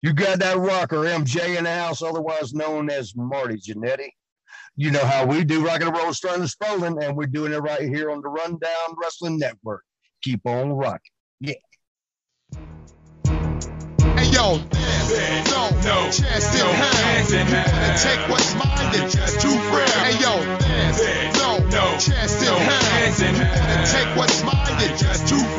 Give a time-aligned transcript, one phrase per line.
[0.00, 4.10] You got that rocker, MJ in the house, otherwise known as Marty Jannetty.
[4.76, 7.58] You know how we do rock and roll, starting and Spolling, and we're doing it
[7.58, 9.82] right here on the Rundown Wrestling Network.
[10.22, 11.00] Keep on rocking.
[11.40, 11.54] Yeah.
[14.14, 17.98] Hey yo, there's no, no chance no in You better hell.
[17.98, 19.86] take what's mine, it's just too frail.
[19.98, 23.86] Hey yo, there's no, no chance in no better hell.
[23.86, 25.57] take what's mine, it's just too frail.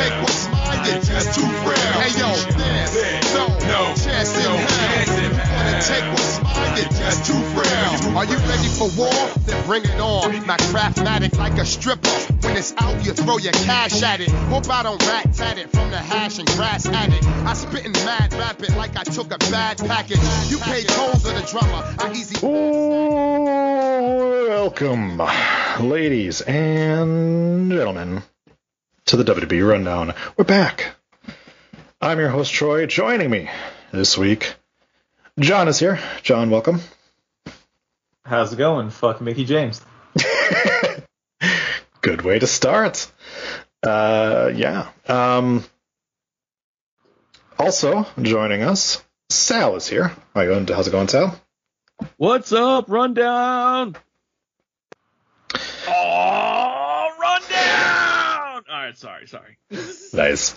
[0.00, 1.92] Take what's mine, it's just too frail.
[2.00, 2.94] Hey yo, there's
[3.34, 4.68] no, no chance in no hell.
[4.80, 5.82] chance in You better hell.
[5.82, 8.16] take what's mine, it's just too frail.
[8.16, 9.12] Are you ready for war?
[9.46, 10.32] Then bring it on.
[10.46, 12.08] My craftmatic like a stripper.
[12.42, 14.30] When it's out, you throw your cash at it.
[14.50, 17.22] Hope I don't rat tat it from the hash and grass at it.
[17.46, 20.18] I spittin' mad rapid like I took a bad package.
[20.48, 21.84] You pay tolls of the drummer.
[21.98, 22.36] I easy.
[24.48, 25.20] Welcome,
[25.88, 28.22] ladies and gentlemen,
[29.10, 30.14] to the WWE Rundown.
[30.36, 30.94] We're back.
[32.00, 32.86] I'm your host, Troy.
[32.86, 33.50] Joining me
[33.90, 34.54] this week,
[35.36, 35.98] John is here.
[36.22, 36.78] John, welcome.
[38.24, 38.90] How's it going?
[38.90, 39.82] Fuck Mickie James.
[42.02, 43.10] Good way to start.
[43.82, 44.90] Uh, yeah.
[45.08, 45.64] Um,
[47.58, 50.12] also joining us, Sal is here.
[50.36, 50.68] How you going?
[50.68, 51.34] How's it going, Sal?
[52.16, 53.96] What's up, rundown?
[55.52, 55.80] Oh, rundown!
[55.88, 56.49] All
[58.90, 59.58] right, sorry, sorry.
[60.12, 60.56] Nice.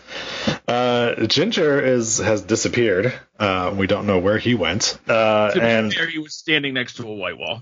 [0.67, 3.13] Uh, Ginger is has disappeared.
[3.37, 4.97] Uh, we don't know where he went.
[5.07, 7.61] Uh, To be and fair, he was standing next to a white wall.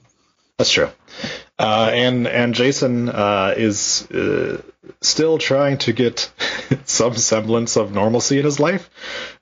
[0.58, 0.90] that's true.
[1.60, 4.62] Uh, and and Jason uh, is uh,
[5.02, 6.32] still trying to get
[6.86, 8.90] some semblance of normalcy in his life.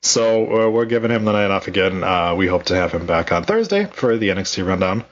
[0.02, 2.02] So uh, we're giving him the night off again.
[2.02, 5.04] Uh, we hope to have him back on Thursday for the NXT rundown.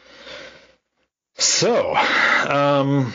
[1.40, 3.12] So, um,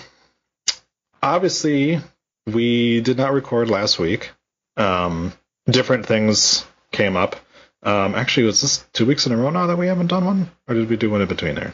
[1.22, 2.00] obviously,
[2.46, 4.32] we did not record last week.
[4.78, 5.34] Um,
[5.66, 7.36] different things came up.
[7.84, 10.52] Um, actually, was this two weeks in a row now that we haven't done one,
[10.68, 11.74] or did we do one in between there?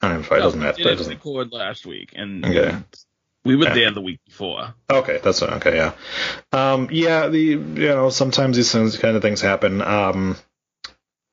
[0.00, 0.76] I don't know if it doesn't we matter.
[0.78, 1.12] Didn't doesn't.
[1.14, 2.76] record last week, and Okay.
[3.44, 3.74] we were Yeah.
[3.74, 4.74] there the week before.
[4.90, 5.76] Okay, that's okay.
[5.76, 5.92] Yeah,
[6.52, 7.28] um, yeah.
[7.28, 9.80] The you know sometimes these things, kind of things happen.
[9.82, 10.36] Um,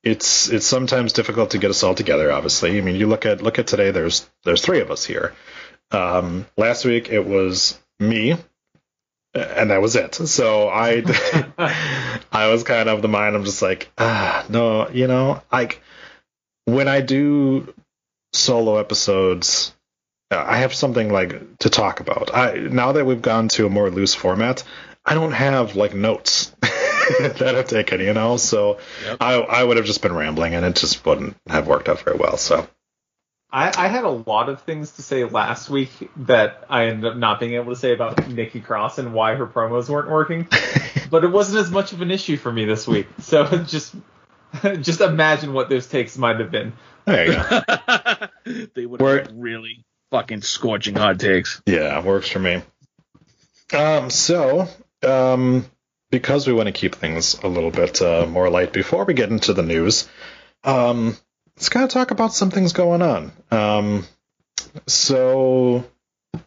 [0.03, 2.31] it's it's sometimes difficult to get us all together.
[2.31, 3.91] Obviously, I mean, you look at look at today.
[3.91, 5.33] There's there's three of us here.
[5.91, 8.37] Um, last week it was me,
[9.33, 10.15] and that was it.
[10.15, 11.03] So I
[12.31, 13.35] I was kind of the mind.
[13.35, 15.81] I'm just like ah no, you know, like
[16.65, 17.73] when I do
[18.33, 19.73] solo episodes
[20.31, 22.33] uh, I have something like to talk about.
[22.33, 24.63] I now that we've gone to a more loose format,
[25.05, 28.37] I don't have like notes that I've taken, you know.
[28.37, 29.17] So Yep.
[29.21, 32.17] I I would have just been rambling, and it just wouldn't have worked out very
[32.17, 32.37] well.
[32.37, 32.67] So
[33.55, 37.15] I, I had a lot of things to say last week that I ended up
[37.17, 40.45] not being able to say about Nikki Cross and why her promos weren't working.
[41.09, 43.07] but it wasn't as much of an issue for me this week.
[43.21, 43.95] So just
[44.81, 46.73] just imagine what those takes might have been.
[47.05, 47.33] there you
[48.53, 48.67] go.
[48.75, 51.61] they would We're- have really fucking scorching hot takes.
[51.65, 52.61] yeah, works for me.
[53.73, 54.67] Um, so
[55.01, 55.65] um,
[56.11, 59.29] because we want to keep things a little bit uh, more light before we get
[59.29, 60.09] into the news,
[60.65, 61.15] um,
[61.57, 63.31] let's kind of talk about some things going on.
[63.51, 64.05] Um,
[64.87, 65.85] so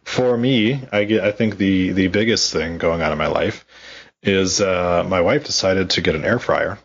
[0.04, 3.64] for me, I get, I think the the biggest thing going on in my life
[4.22, 6.78] is uh, my wife decided to get an air fryer.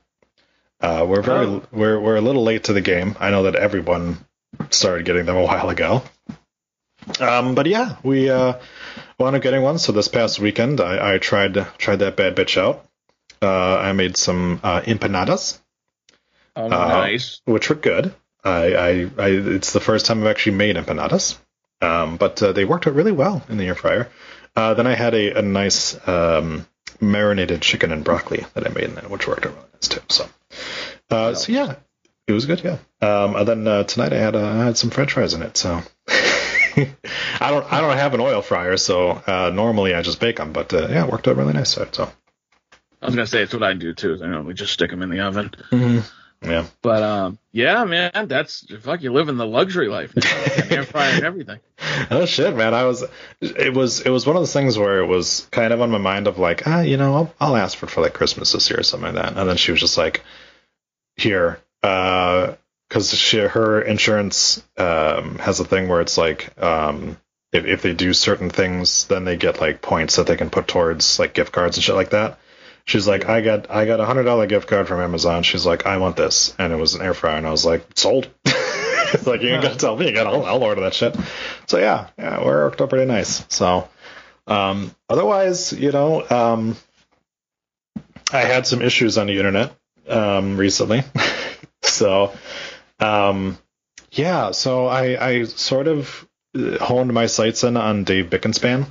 [0.79, 1.63] Uh, we're very Oh.
[1.71, 3.15] we're we're a little late to the game.
[3.19, 4.17] I know that everyone
[4.69, 6.03] started getting them a while ago.
[7.19, 8.53] Um, but yeah, we uh,
[9.19, 9.77] wound up getting one.
[9.77, 12.85] So this past weekend, I, I tried tried that bad bitch out.
[13.41, 15.59] Uh, I made some uh, empanadas
[16.55, 17.41] Oh, Uh, nice.
[17.45, 18.13] which were good.
[18.43, 21.37] I, I, I it's the first time I've actually made empanadas,
[21.81, 24.09] um, but uh, they worked out really well in the air fryer.
[24.55, 26.67] Uh, then I had a, a nice um,
[27.01, 30.01] marinated chicken and broccoli that I made in it, which worked out really nice too.
[30.09, 30.29] So,
[31.09, 31.75] uh, so yeah,
[32.27, 32.61] it was good.
[32.63, 32.77] Yeah.
[33.01, 35.55] Um, and then uh, tonight I had uh, I had some French fries in it.
[35.57, 36.87] So I
[37.49, 40.53] don't I don't have an oil fryer, so uh, normally I just bake them.
[40.53, 41.71] But uh, yeah, it worked out really nice.
[41.71, 42.11] So.
[43.01, 44.17] I was gonna say it's what I do too.
[44.23, 45.51] I normally just stick them in the oven.
[46.43, 46.65] Yeah.
[46.81, 49.01] But um, yeah, man, that's fuck.
[49.01, 50.13] You're living the luxury life.
[50.15, 50.75] Now.
[50.75, 51.59] Air fryer and everything.
[52.09, 52.73] Oh shit, man!
[52.73, 53.03] I was,
[53.39, 55.97] it was, it was one of those things where it was kind of on my
[55.99, 58.69] mind of like, ah, you know, I'll, I'll ask for it for like Christmas this
[58.69, 59.37] year or something like that.
[59.37, 60.23] And then she was just like,
[61.15, 62.53] here, uh,
[62.89, 67.17] because she her insurance um has a thing where it's like um
[67.51, 70.67] if if they do certain things, then they get like points that they can put
[70.67, 72.39] towards like gift cards and shit like that.
[72.85, 75.43] She's like, I got I got a hundred dollar gift card from Amazon.
[75.43, 77.85] She's like, I want this, and it was an air fryer, and I was like,
[77.95, 78.29] sold.
[78.45, 80.27] it's like you ain't gotta tell me, again.
[80.27, 81.15] I'll, I'll order that shit.
[81.67, 83.45] So yeah, yeah, it worked out pretty nice.
[83.49, 83.87] So,
[84.47, 86.75] um, otherwise, you know, um,
[88.31, 89.73] I had some issues on the internet
[90.09, 91.03] um recently,
[91.81, 92.33] so,
[92.99, 93.57] um,
[94.11, 98.87] yeah, so I I sort of uh, honed my sights in on Dave Bixenspan,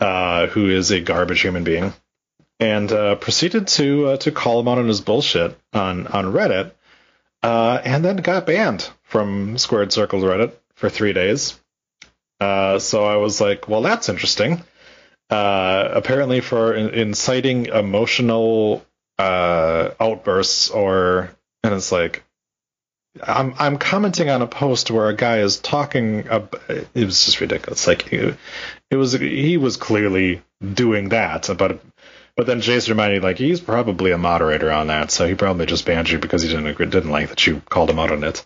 [0.00, 1.92] uh, who is a garbage human being
[2.60, 6.72] and uh, proceeded to uh, to call him out on his bullshit on on Reddit,
[7.42, 11.58] uh, and then got banned from Squared Circle Reddit for three days.
[12.40, 14.62] Uh, so I was like, well, that's interesting.
[15.30, 18.84] Uh, apparently, for in- inciting emotional
[19.18, 21.30] uh, outbursts, or
[21.62, 22.22] and it's like.
[23.22, 26.28] I'm I'm commenting on a post where a guy is talking.
[26.28, 27.86] Ab- it was just ridiculous.
[27.86, 28.36] Like it,
[28.90, 30.42] it was he was clearly
[30.74, 31.80] doing that, but
[32.36, 35.66] but then Jace reminded me, like, he's probably a moderator on that, so he probably
[35.66, 38.24] just banned you because he didn't agree, didn't like that you called him out on
[38.24, 38.44] it.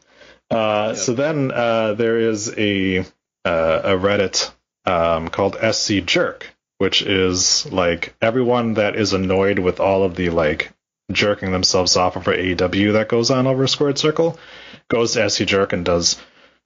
[0.51, 2.99] Uh, So then uh, there is a
[3.45, 4.53] uh, a Reddit
[4.85, 6.47] um, called SC Jerk,
[6.79, 10.71] which is like everyone that is annoyed with all of the like
[11.13, 14.39] jerking themselves off over AEW that goes on over Squared Circle
[14.89, 16.21] goes to SC Jerk and does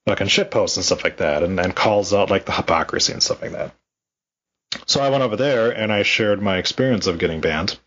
[0.07, 3.23] fucking shit posts and stuff like that, and, and calls out like the hypocrisy and
[3.23, 3.73] stuff like that.
[4.87, 7.79] So I went over there and I shared my experience of getting banned.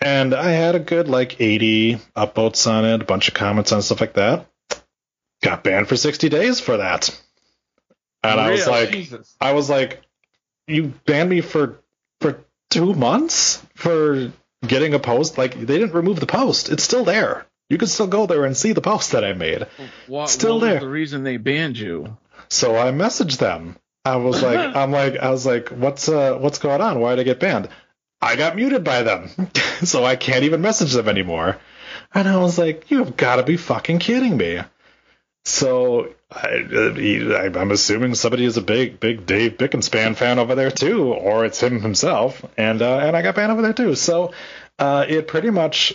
[0.00, 3.82] And I had a good like 80 upvotes on it, a bunch of comments on
[3.82, 4.46] stuff like that.
[5.42, 7.10] Got banned for 60 days for that.
[8.22, 9.36] And I was like, Jesus.
[9.40, 10.02] I was like,
[10.66, 11.80] you banned me for
[12.20, 14.32] for two months for
[14.66, 15.38] getting a post.
[15.38, 17.46] Like they didn't remove the post; it's still there.
[17.70, 19.66] You can still go there and see the post that I made.
[20.06, 20.80] What, Still what there.
[20.80, 22.16] the reason they banned you?
[22.48, 23.76] So I messaged them.
[24.04, 27.00] I was like, I'm like, I was like, what's uh, what's going on?
[27.00, 27.68] Why did I get banned?
[28.20, 29.30] I got muted by them,
[29.84, 31.58] so I can't even message them anymore.
[32.14, 34.60] And I was like, you have got to be fucking kidding me.
[35.44, 41.12] So I, I'm assuming somebody is a big, big Dave Bixenspan fan over there too,
[41.12, 43.94] or it's him himself, and uh, and I got banned over there too.
[43.94, 44.32] So
[44.78, 45.94] uh, it pretty much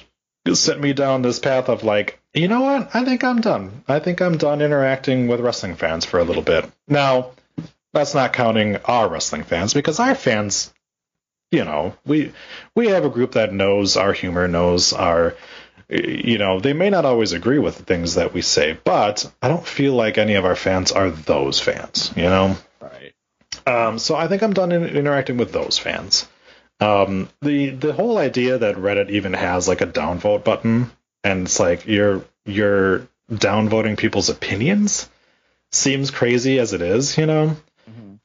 [0.51, 2.95] sent me down this path of like, you know what?
[2.95, 3.83] I think I'm done.
[3.87, 6.69] I think I'm done interacting with wrestling fans for a little bit.
[6.87, 7.31] Now,
[7.93, 10.73] that's not counting our wrestling fans because our fans,
[11.51, 12.33] you know, we
[12.75, 15.35] we have a group that knows our humor, knows our
[15.89, 19.47] you know, they may not always agree with the things that we say, but I
[19.47, 22.55] don't feel like any of our fans are those fans, you know?
[22.81, 23.13] Right.
[23.67, 26.27] Um, so I think I'm done in, interacting with those fans.
[26.79, 30.91] Um, the the whole idea that Reddit even has like a downvote button
[31.23, 35.09] and it's like you're you're downvoting people's opinions
[35.71, 37.55] seems crazy as it is, you know.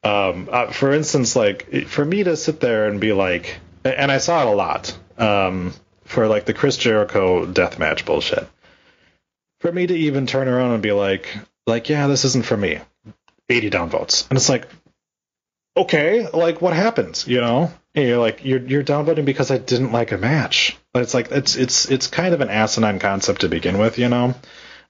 [0.04, 4.18] Um, uh, for instance, like for me to sit there and be like, and I
[4.18, 5.74] saw it a lot um,
[6.04, 8.48] for like the Chris Jericho deathmatch bullshit.
[9.60, 11.36] For me to even turn around and be like,
[11.66, 12.78] like yeah, this isn't for me.
[13.50, 14.68] 80 downvotes, and it's like,
[15.76, 19.92] okay, like what happens, You know, And you're like you're you're downvoting because I didn't
[19.92, 20.76] like a match.
[20.92, 24.08] But it's like it's it's it's kind of an asinine concept to begin with, you
[24.08, 24.34] know.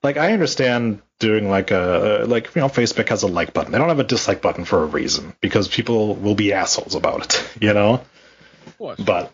[0.02, 3.72] Like I understand doing like a like you know Facebook has a like button.
[3.72, 7.24] They don't have a dislike button for a reason because people will be assholes about
[7.24, 8.02] it, you know.
[8.66, 9.00] Of course.
[9.00, 9.32] But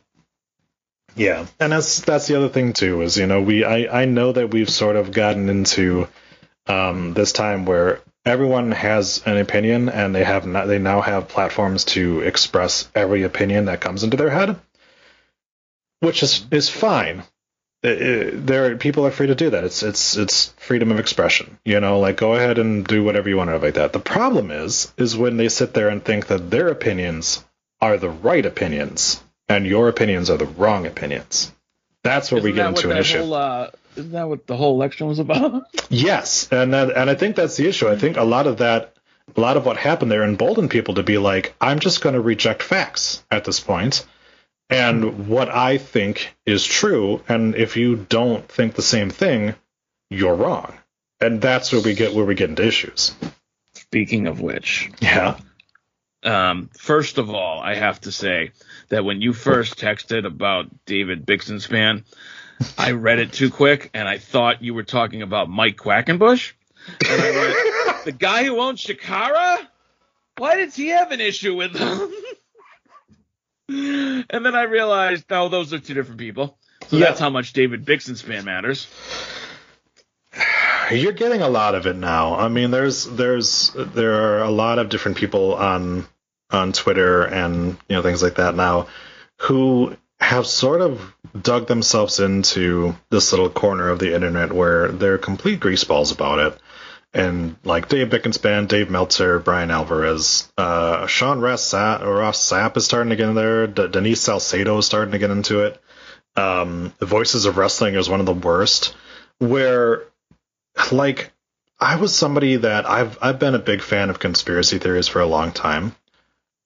[1.16, 4.32] yeah, and that's that's the other thing too is you know we I I know
[4.32, 6.08] that we've sort of gotten into
[6.66, 11.28] um, this time where everyone has an opinion and they have not, they now have
[11.28, 14.56] platforms to express every opinion that comes into their head,
[16.00, 17.22] which is is fine.
[17.84, 19.62] It- it- there people are free to do that.
[19.64, 21.58] It's it's it's freedom of expression.
[21.64, 23.92] You know, like go ahead and do whatever you want to like that.
[23.92, 27.44] The problem is is when they sit there and think that their opinions
[27.80, 31.52] are the right opinions and your opinions are the wrong opinions.
[32.02, 33.18] That's where we Isn't get that into an issue.
[33.18, 35.64] Whole, uh, isn't that what the whole election was about?
[35.90, 37.88] Yes, and that, and I think that's the issue.
[37.88, 38.94] I think a lot of that,
[39.36, 42.20] a lot of what happened there emboldened people to be like, I'm just going to
[42.20, 44.04] reject facts at this point,
[44.74, 47.22] and what I think is true.
[47.28, 49.54] And if you don't think the same thing,
[50.10, 50.74] you're wrong.
[51.20, 53.14] And that's where we get where we get into issues.
[53.74, 55.38] Speaking of which, Yeah.
[56.24, 58.50] um, first of all, I have to say
[58.88, 62.02] that when you first texted about David Bixenspan,
[62.76, 66.52] I read it too quick, and I thought you were talking about Mike Quackenbush.
[67.08, 69.58] And I went, the guy who owns Chikara?
[70.36, 72.12] Why does he have an issue with them?
[73.68, 76.58] and then I realized, no, those are two different people.
[76.88, 77.06] So Yeah.
[77.06, 78.86] that's how much David Bixenspan fan matters.
[80.90, 82.34] You're getting a lot of it now.
[82.36, 86.06] I mean, there's there's there are a lot of different people on
[86.50, 88.88] on Twitter and you know things like that now
[89.40, 91.00] who have sort of
[91.40, 96.58] dug themselves into this little corner of the internet where they're complete greaseballs about it.
[97.14, 102.84] And like Dave Bixenspan, Dave Meltzer, Bryan Alvarez, uh, Sean Ross Sapp, Ross Sapp is
[102.84, 103.68] starting to get in there.
[103.68, 105.80] D- Denise Salcedo is starting to get into it.
[106.34, 108.96] Um, the Voices of Wrestling is one of the worst.
[109.38, 110.02] Where
[110.90, 111.32] like
[111.78, 115.26] I was somebody that I've I've been a big fan of conspiracy theories for a
[115.26, 115.94] long time,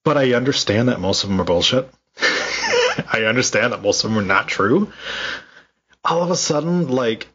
[0.04, 1.90] but I understand that most of them are bullshit.
[2.20, 4.92] I understand that most of them are not true.
[6.04, 7.28] All of a sudden, like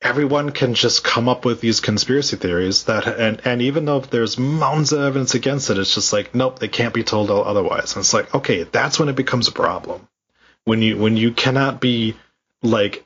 [0.00, 4.38] everyone can just come up with these conspiracy theories that and and even though there's
[4.38, 7.94] mountains of evidence against it, it's just like nope, they can't be told otherwise.
[7.94, 10.06] And it's like okay, that's when it becomes a problem.
[10.64, 12.16] When you when you cannot be
[12.62, 13.04] like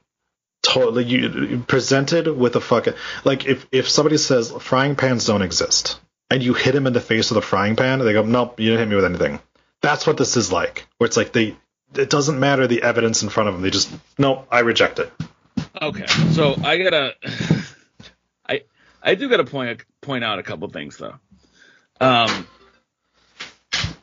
[0.63, 2.95] totally you presented with a fucking
[3.25, 7.01] like if if somebody says frying pans don't exist and you hit him in the
[7.01, 9.41] face with a frying pan they go nope you didn't hit me with anything
[9.81, 11.57] that's what this is like where it's like they
[11.97, 15.13] it doesn't matter the evidence in front of them they just nope i reject it
[15.81, 17.15] Okay, so I gotta,
[18.49, 18.63] I
[19.03, 21.15] I do gotta point point out a couple things though.
[22.01, 22.47] Um,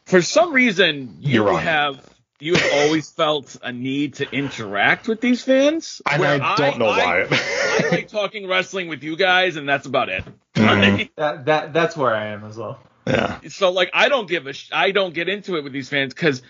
[0.05, 1.59] for some reason you You're wrong.
[1.61, 2.09] have
[2.39, 6.01] you have always felt a need to interact with these fans.
[6.09, 7.37] and where i don't know I, why
[7.81, 10.23] I like talking wrestling with you guys, and that's about it.
[10.55, 11.09] Mhm.
[11.15, 12.79] That that that's where I am as well.
[13.07, 15.87] yeah so like I don't give a sh- I don't get into it with these
[15.87, 16.41] fans because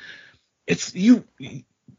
[0.65, 1.25] it's you.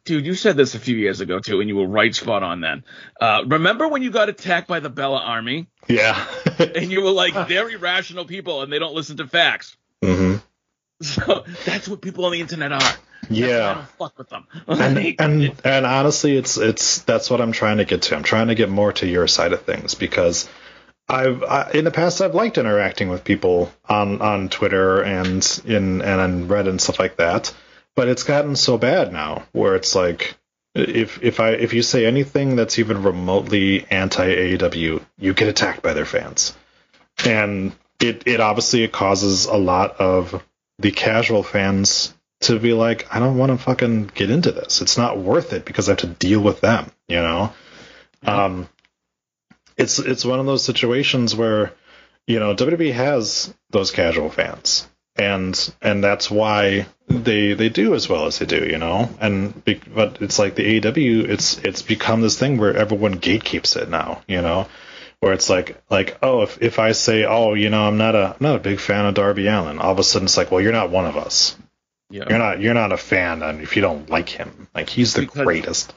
[0.04, 2.60] Dude, you said this a few years ago too, and you were right spot on
[2.60, 2.84] then.
[3.20, 5.68] Uh, remember when you got attacked by the Bella Army?
[5.88, 6.26] yeah
[6.58, 9.76] and you were like, they're irrational people and they don't listen to facts.
[10.02, 10.36] Mm-hmm.
[11.02, 12.78] So that's what people on the internet are.
[12.78, 12.96] That's
[13.28, 14.46] why I yeah don't fuck with them.
[14.66, 18.16] and and and honestly, it's it's that's what I'm trying to get to.
[18.16, 20.48] I'm trying to get more to your side of things because
[21.08, 26.02] I've I, in the past I've liked interacting with people on on Twitter and in
[26.02, 27.54] and on Reddit and stuff like that.
[27.96, 30.36] But it's gotten so bad now where it's like
[30.74, 35.82] if if I if you say anything that's even remotely anti AEW, you get attacked
[35.82, 36.56] by their fans,
[37.24, 40.42] and it it obviously it causes a lot of
[40.78, 44.80] the casual fans to be like, I don't want to fucking get into this.
[44.80, 47.52] It's not worth it because I have to deal with them, you know.
[48.22, 48.68] Um,
[49.76, 51.72] it's it's one of those situations where
[52.26, 58.08] you know WWE has those casual fans, and and that's why they they do as
[58.08, 59.08] well as they do, you know.
[59.20, 63.76] And be, but it's like the AEW, it's it's become this thing where everyone gatekeeps
[63.76, 64.68] it now, you know.
[65.20, 68.28] Where it's like, like, oh, if, if I say, oh, you know, I'm not a,
[68.28, 70.62] I'm not a big fan of Darby Allin, all of a sudden it's like, well,
[70.62, 71.58] you're not one of us.
[72.08, 72.24] yeah.
[72.28, 74.68] You're not you're not a fan and if you don't like him.
[74.74, 75.94] Like he's the Because- greatest.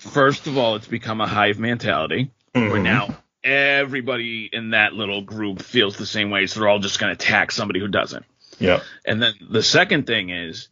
[0.00, 2.82] First of all, it's become a hive mentality where Mhm.
[2.82, 7.14] now everybody in that little group feels the same way, so they're all just going
[7.16, 8.24] to attack somebody who doesn't.
[8.58, 8.82] Yep.
[9.04, 10.68] And then the second thing is,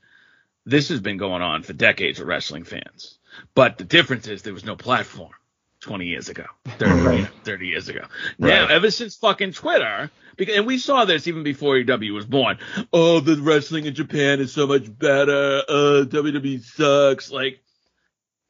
[0.66, 3.18] this has been going on for decades with wrestling fans.
[3.54, 5.32] But the difference is there was no platform
[5.80, 6.46] 20 years ago,
[6.78, 7.28] 30, Right.
[7.44, 8.06] 30 years ago.
[8.38, 8.70] Now, Right.
[8.70, 12.58] ever since fucking Twitter, because, and we saw this even before AEW was born.
[12.92, 15.62] Oh, the wrestling in Japan is so much better.
[15.68, 17.30] Uh, WWE sucks.
[17.30, 17.60] Like,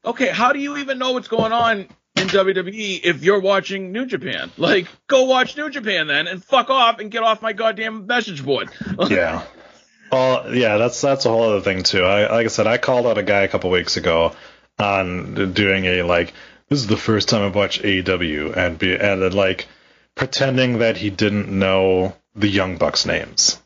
[0.05, 4.07] okay, how do you even know what's going on in WWE if you're watching New
[4.07, 4.51] Japan?
[4.57, 8.45] Like, go watch New Japan then and fuck off and get off my goddamn message
[8.45, 8.71] board.
[9.09, 9.45] Yeah.
[10.13, 12.05] Well, yeah, that's that's a whole other thing too.
[12.05, 14.33] I like I said, I called out a guy a couple weeks ago
[14.79, 16.33] on doing a like
[16.69, 19.67] this is the first time I've watched AEW and be and then like
[20.15, 23.61] pretending that he didn't know the Young Bucks names.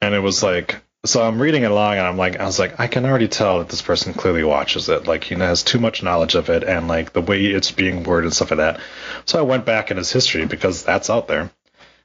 [0.00, 2.78] And it was like so I'm reading it along and I'm like I was like
[2.78, 5.06] I can already tell that this person clearly watches it.
[5.06, 8.26] Like he has too much knowledge of it and like the way it's being worded
[8.26, 8.80] and stuff like that.
[9.24, 11.50] So I went back in his history because that's out there.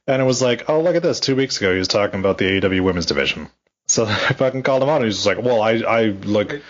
[0.07, 1.19] And it was like, oh, look at this.
[1.19, 3.49] Two weeks ago, he was talking about the AEW women's division.
[3.87, 6.61] So I fucking called him out, and he's just like, well, I, I like,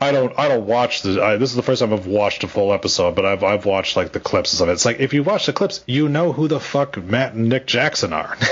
[0.00, 1.22] I don't, I don't watch the.
[1.22, 3.96] I, this is the first time I've watched a full episode, but I've, I've watched
[3.96, 4.72] like the clips of it.
[4.72, 7.66] It's like if you watch the clips, you know who the fuck Matt and Nick
[7.66, 8.36] Jackson are.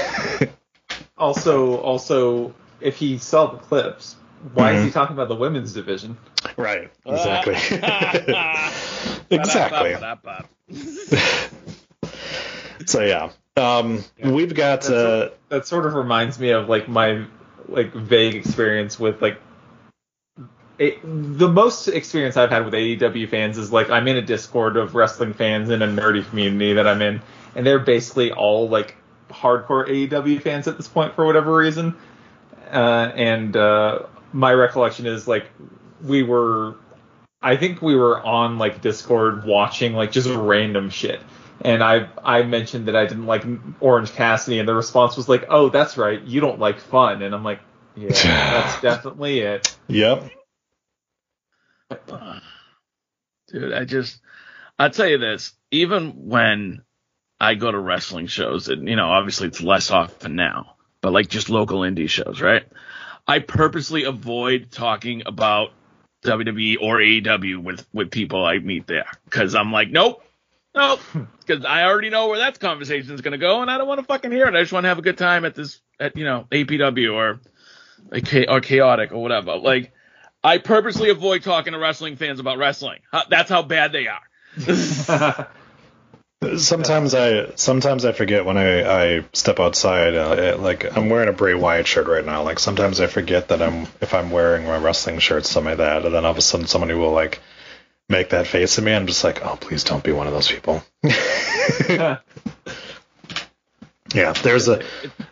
[1.18, 4.16] Also, also, if he saw the clips,
[4.54, 4.84] why is Mhm.
[4.86, 6.16] he talking about the women's division?
[6.56, 6.90] right.
[7.06, 7.54] Exactly.
[9.30, 9.96] exactly.
[12.86, 13.30] So yeah.
[13.56, 14.82] Um, we've got.
[14.82, 17.24] That's Uh, That sort of reminds me of like my
[17.68, 19.38] like vague experience with like
[20.78, 24.76] it, the most experience I've had with AEW fans is like I'm in a Discord
[24.76, 27.20] of wrestling fans in a nerdy community that I'm in,
[27.56, 28.96] and they're basically all like
[29.28, 31.96] hardcore AEW fans at this point for whatever reason.
[32.70, 34.00] Uh, and uh,
[34.32, 35.46] my recollection is like
[36.02, 36.76] we were,
[37.42, 41.20] I think we were on like Discord watching like just random shit.
[41.60, 43.44] And I I mentioned that I didn't like
[43.80, 47.34] Orange Cassidy, and the response was like, "Oh, that's right, you don't like fun." And
[47.34, 47.58] I'm like,
[47.96, 50.30] "Yeah, that's definitely it." Yep.
[53.48, 54.20] Dude, I just,
[54.78, 56.82] I'll tell you this, even when
[57.40, 61.28] I go to wrestling shows, and, you know, obviously it's less often now, but like
[61.28, 62.64] just local indie shows, right?
[63.26, 65.72] I purposely avoid talking about
[66.24, 69.06] WWE or AEW with, with people I meet there.
[69.30, 70.24] Cause I'm like, nope,
[70.74, 71.00] nope.
[71.00, 71.24] Hmm.
[71.46, 74.00] Cause I already know where that conversation is going to go and I don't want
[74.00, 74.54] to fucking hear it.
[74.54, 77.40] I just want to have a good time at this, at, you know, APW or,
[78.48, 79.56] or chaotic or whatever.
[79.56, 79.92] Like,
[80.42, 83.00] I purposely avoid talking to wrestling fans about wrestling.
[83.28, 84.22] That's how bad they are.
[86.56, 90.14] sometimes I sometimes I forget when I, I step outside.
[90.14, 92.42] Uh, like I'm wearing a Bray Wyatt shirt right now.
[92.42, 96.04] Like sometimes I forget that I'm if I'm wearing my wrestling shirt, something like that,
[96.04, 97.40] and then all of a sudden somebody will like
[98.08, 98.94] make that face at me.
[98.94, 100.82] I'm just like, oh, please don't be one of those people.
[101.88, 102.18] yeah,
[104.42, 104.82] there's a.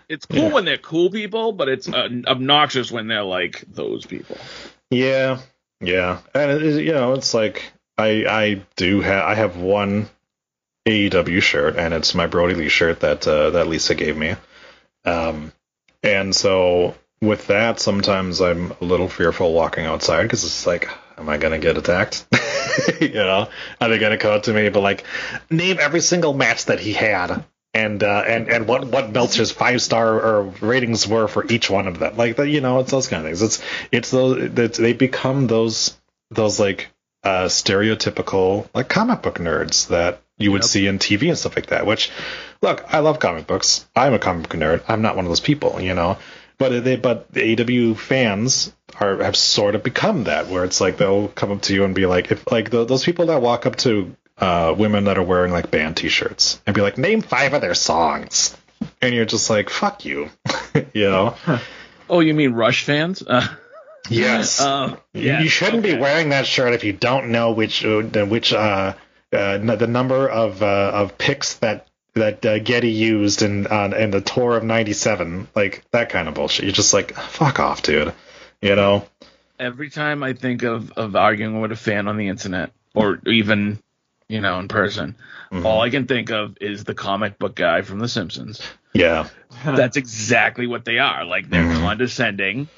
[0.09, 0.53] It's cool yeah.
[0.53, 4.39] when they're cool people, but it's uh, obnoxious when they're like those people.
[4.91, 5.41] Yeah,
[5.81, 10.09] yeah, and it, you know, it's like I I do have I have one
[10.87, 14.37] AEW shirt, and it's my Brodie Lee shirt that uh, that Lisa gave me.
[15.05, 15.53] Um,
[16.03, 20.89] and so with that, sometimes I'm a little fearful walking outside because it's like,
[21.19, 22.27] am I gonna get attacked?
[23.01, 23.49] you know,
[23.81, 24.69] are they gonna come up to me?
[24.69, 25.05] But like,
[25.51, 29.83] name every single match that he had, and uh, and and what what Meltzer's five
[29.83, 32.17] star or ratings were for each one of them.
[32.17, 33.43] Like, you know, it's those kind of things.
[33.43, 35.97] It's it's those it's, they become those
[36.31, 36.89] those like
[37.25, 40.69] uh, stereotypical like comic book nerds that you would yep.
[40.69, 41.87] see in TV and stuff like that.
[41.87, 42.11] Which,
[42.63, 43.87] look, I love comic books.
[43.95, 44.83] I'm a comic book nerd.
[44.89, 46.19] I'm not one of those people, you know.
[46.59, 50.97] But they, but the AW fans are have sort of become that, where it's like
[50.97, 53.67] they'll come up to you and be like, if like the, those people that walk
[53.67, 57.53] up to uh, women that are wearing like band T-shirts and be like, name five
[57.53, 58.57] of their songs,
[59.03, 60.31] and you're just like, fuck you,
[60.95, 61.35] you know.
[62.09, 63.23] Oh, you mean Rush fans?
[63.23, 63.47] Uh,
[64.09, 64.61] yes.
[64.61, 65.41] Uh, yeah.
[65.41, 65.97] You shouldn't okay.
[65.97, 68.95] be wearing that shirt if you don't know which uh, which uh,
[69.31, 74.21] the number of uh, of picks that that uh, Geddy used in on in the
[74.21, 76.65] tour of '97, like that kind of bullshit.
[76.65, 78.13] You're just like, fuck off, dude.
[78.61, 79.07] You know.
[79.59, 83.79] Every time I think of of arguing with a fan on the internet, or even
[84.29, 85.17] you know in person,
[85.53, 85.65] mm-hmm.
[85.65, 88.61] all I can think of is the comic book guy from The Simpsons.
[88.93, 89.29] Yeah.
[89.65, 91.25] That's exactly what they are.
[91.25, 91.83] Like they're mm-hmm.
[91.83, 92.69] condescending.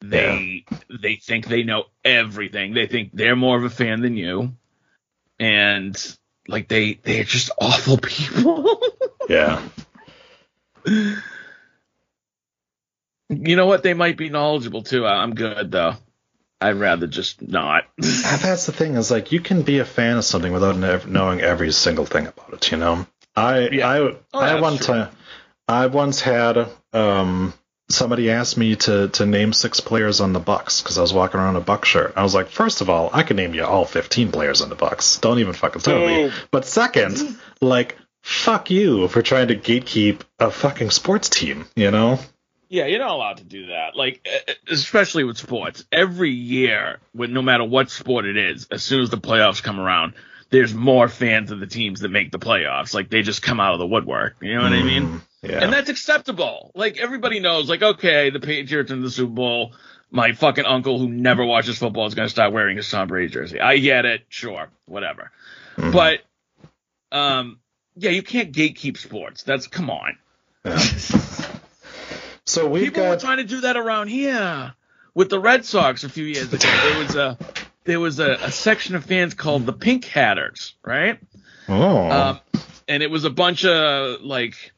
[0.00, 0.78] They yeah.
[1.00, 2.74] they think they know everything.
[2.74, 4.52] They think they're more of a fan than you
[5.42, 8.80] and like they they're just awful people.
[9.28, 9.60] yeah.
[13.28, 13.82] You know what?
[13.82, 15.04] They might be knowledgeable too.
[15.04, 15.94] I'm good though.
[16.60, 17.86] I'd rather just not.
[17.98, 21.72] That's the thing is like you can be a fan of something without knowing every
[21.72, 22.70] single thing about it.
[22.70, 23.88] You know, I yeah.
[23.88, 25.08] I oh, I one time
[25.66, 27.52] I once had um
[27.92, 31.40] somebody asked me to to name six players on the Bucks because I was walking
[31.40, 32.14] around a Buck shirt.
[32.16, 34.74] I was like, first of all, I can name you all 15 players on the
[34.74, 35.18] Bucks.
[35.18, 36.32] Don't even fucking tell me.
[36.50, 41.66] But second, like, fuck you for trying to gatekeep a fucking sports team.
[41.76, 42.18] You know?
[42.68, 43.94] Yeah, you're not allowed to do that.
[43.96, 44.26] Like,
[44.70, 45.84] especially with sports.
[45.92, 49.78] Every year, with no matter what sport it is, as soon as the playoffs come
[49.78, 50.14] around,
[50.48, 52.94] there's more fans of the teams that make the playoffs.
[52.94, 54.36] Like, they just come out of the woodwork.
[54.40, 54.80] You know what mm.
[54.80, 55.20] I mean?
[55.42, 55.64] Yeah.
[55.64, 56.70] And that's acceptable.
[56.74, 59.72] Like everybody knows, like, okay, the Patriots in the Super Bowl,
[60.10, 63.60] my fucking uncle who never watches football is gonna start wearing his Tom Brady jersey.
[63.60, 65.32] I get it, sure, whatever.
[65.76, 65.90] Mm-hmm.
[65.90, 66.20] But
[67.10, 67.58] um
[67.96, 69.42] yeah, you can't gatekeep sports.
[69.42, 70.16] That's come on.
[70.64, 70.78] Yeah.
[72.44, 73.10] so we people got...
[73.10, 74.74] were trying to do that around here
[75.14, 76.68] with the Red Sox a few years ago.
[76.68, 77.38] There was a
[77.84, 81.18] there was a, a section of fans called the Pink Hatters, right?
[81.68, 82.10] Oh.
[82.10, 82.40] Um,
[82.86, 84.72] and it was a bunch of like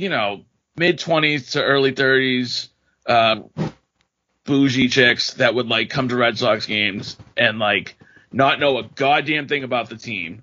[0.00, 0.44] you know,
[0.76, 2.68] mid 20s to early 30s,
[3.06, 3.40] uh,
[4.44, 7.96] bougie chicks that would like come to Red Sox games and like
[8.32, 10.42] not know a goddamn thing about the team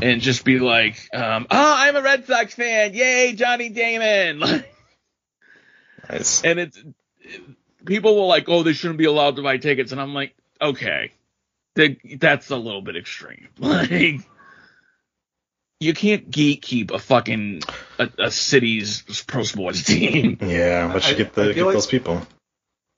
[0.00, 2.94] and just be like, um, oh, I'm a Red Sox fan.
[2.94, 4.38] Yay, Johnny Damon.
[6.10, 6.42] nice.
[6.44, 6.82] And it's,
[7.84, 9.92] people will like, oh, they shouldn't be allowed to buy tickets.
[9.92, 11.12] And I'm like, okay,
[11.74, 13.48] that's a little bit extreme.
[13.58, 14.20] Like,
[15.82, 17.62] you can't gatekeep a fucking
[17.98, 20.38] a, a city's pro sports team.
[20.40, 22.22] Yeah, but you get the get like, those people.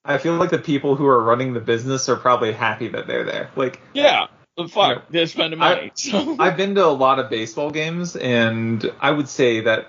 [0.04, 3.24] I feel like the people who are running the business are probably happy that they're
[3.24, 3.50] there.
[3.56, 4.26] Like Yeah.
[4.56, 5.92] But fuck, You know, they're spending I- money.
[5.94, 6.36] so.
[6.38, 9.88] I've been to a lot of baseball games, and I would say that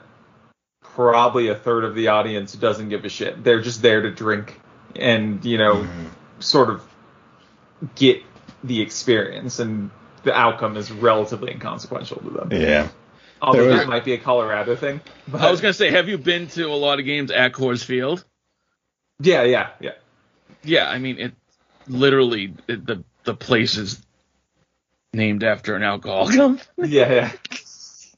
[0.82, 3.44] probably a third of the audience doesn't give a shit.
[3.44, 4.60] They're just there to drink
[4.96, 6.06] and you know, mm-hmm.
[6.40, 6.82] sort of
[7.96, 8.24] get
[8.64, 9.92] the experience, and
[10.26, 12.50] the outcome is relatively inconsequential to them.
[12.52, 12.90] Yeah.
[13.42, 15.00] Although There was- that might be a Colorado thing.
[15.28, 17.84] But I was gonna say, have you been to a lot of games at Coors
[17.84, 18.26] Field?
[19.20, 19.92] yeah, yeah, yeah.
[20.64, 21.34] Yeah, I mean, it
[21.88, 24.02] literally it, the the place is
[25.14, 26.90] named after an alcohol company.
[26.90, 27.32] yeah, yeah.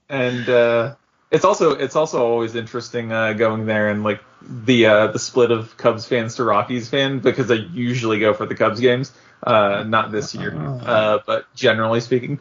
[0.09, 0.95] And uh,
[1.29, 5.51] it's also it's also always interesting uh, going there and like the uh, the split
[5.51, 9.11] of Cubs fans to Rockies fan because I usually go for the Cubs games,
[9.43, 12.39] uh, not this year, uh, but generally speaking,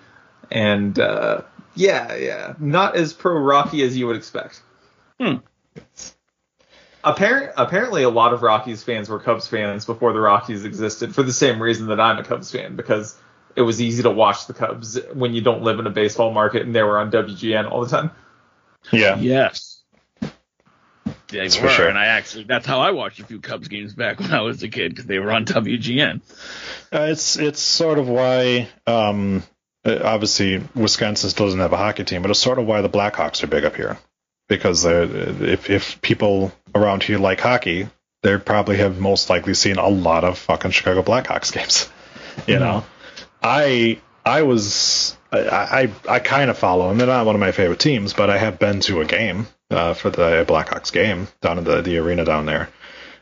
[0.50, 1.42] and uh,
[1.74, 4.62] yeah, yeah, not as pro Rocky as you would expect.
[5.20, 5.36] Hmm.
[7.04, 11.22] Apparent, apparently, a lot of Rockies fans were Cubs fans before the Rockies existed for
[11.22, 13.16] the same reason that I'm a Cubs fan because
[13.54, 16.62] it was easy to watch the Cubs when you don't live in a baseball market
[16.62, 18.10] and they were on WGN all the time.
[18.92, 19.16] Yeah.
[19.18, 19.75] Yes.
[21.28, 21.88] They That's were, for sure.
[21.88, 24.62] and I actually that's how I watched a few Cubs games back when I was
[24.62, 26.20] a kid because they were on WGN.
[26.92, 29.42] Uh, it's it's sort of why um,
[29.84, 32.88] uh, obviously Wisconsin still doesn't have a hockey team, but it's sort of why the
[32.88, 33.98] Blackhawks are big up here
[34.48, 37.88] because if if people around here like hockey,
[38.22, 41.90] they probably have most likely seen a lot of fucking Chicago Blackhawks games.
[42.46, 42.84] You know,
[43.42, 46.98] I I was I I, I kind of follow them.
[46.98, 49.94] They're not one of my favorite teams, but I have been to a game uh,
[49.94, 52.68] for the Blackhawks game down in the the arena down there.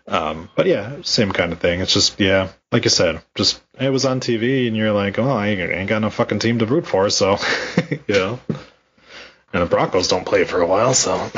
[0.06, 1.80] Um, but yeah, same kind of thing.
[1.80, 5.30] It's just yeah, like you said, just it was on TV, and you're like, oh,
[5.30, 7.38] I ain't, ain't got no fucking team to root for, so
[7.90, 8.40] you know.
[9.52, 11.14] And the Broncos don't play for a while, so.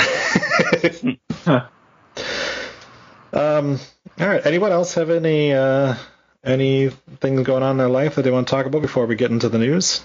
[3.33, 3.79] um.
[4.19, 4.47] All right.
[4.47, 5.95] Anyone else have any uh
[6.43, 9.31] anything going on in their life that they want to talk about before we get
[9.31, 10.03] into the news?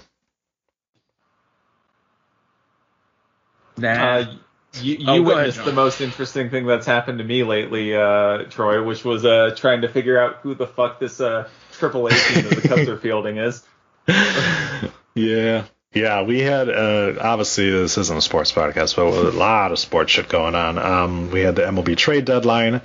[3.78, 3.88] Nah.
[3.88, 4.34] Uh,
[4.80, 7.94] you you Oh, go ahead, witnessed the most interesting thing that's happened to me lately,
[7.94, 12.06] uh, Troy, which was uh, trying to figure out who the fuck this uh, Triple
[12.06, 13.62] A team that the Cubs are fielding is.
[15.14, 15.64] Yeah.
[15.94, 20.12] Yeah, we had uh, obviously this isn't a sports podcast, but a lot of sports
[20.12, 20.78] shit going on.
[20.78, 22.80] Um, we had the MLB trade deadline,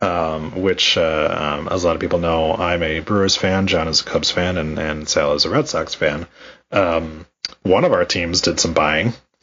[0.00, 3.88] um, which, uh, um, as a lot of people know, I'm a Brewers fan, John
[3.88, 6.28] is a Cubs fan, and, and Sal is a Red Sox fan.
[6.70, 7.26] Um,
[7.64, 9.12] one of our teams did some buying.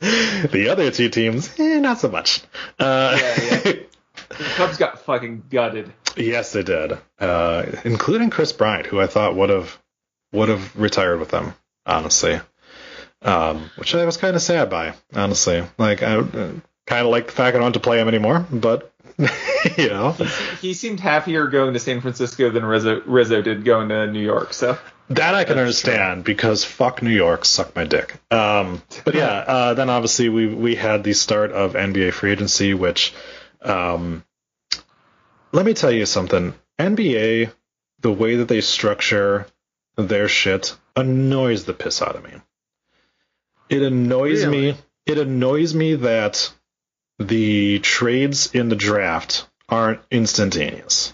[0.00, 2.42] the other two teams, eh, not so much.
[2.78, 3.72] Uh, Yeah, yeah.
[4.28, 5.92] The Cubs got fucking gutted.
[6.16, 9.78] Yes, they did, uh, including Kris Bryant, who I thought would have
[10.32, 11.54] would have retired with them,
[11.84, 12.40] honestly.
[13.22, 15.64] Um, which I was kind of sad by, honestly.
[15.78, 16.50] Like I uh,
[16.86, 18.92] kind of like the fact I don't have to play him anymore, but
[19.78, 20.12] you know
[20.60, 24.54] He seemed happier going to San Francisco than Rizzo, Rizzo did going to New York.
[24.54, 24.78] So
[25.10, 28.14] that I can understand because fuck New York, suck my dick.
[28.30, 32.74] Um, but yeah, uh, then obviously we we had the start of NBA free agency,
[32.74, 33.14] which
[33.62, 34.24] um,
[35.52, 36.54] let me tell you something.
[36.78, 37.52] NBA,
[38.00, 39.46] the way that they structure
[39.96, 42.32] their shit annoys the piss out of me.
[43.68, 44.72] It annoys Really?
[44.72, 44.78] me.
[45.06, 46.52] It annoys me that
[47.18, 51.12] the trades in the draft aren't instantaneous.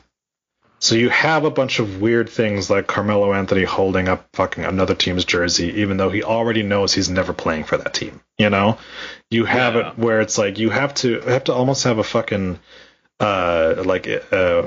[0.82, 4.96] So you have a bunch of weird things like Carmelo Anthony holding up fucking another
[4.96, 8.20] team's jersey, even though he already knows he's never playing for that team.
[8.36, 8.78] You know,
[9.30, 9.90] you have Yeah.
[9.90, 12.58] it where it's like you have to have to almost have a fucking
[13.20, 14.62] uh like uh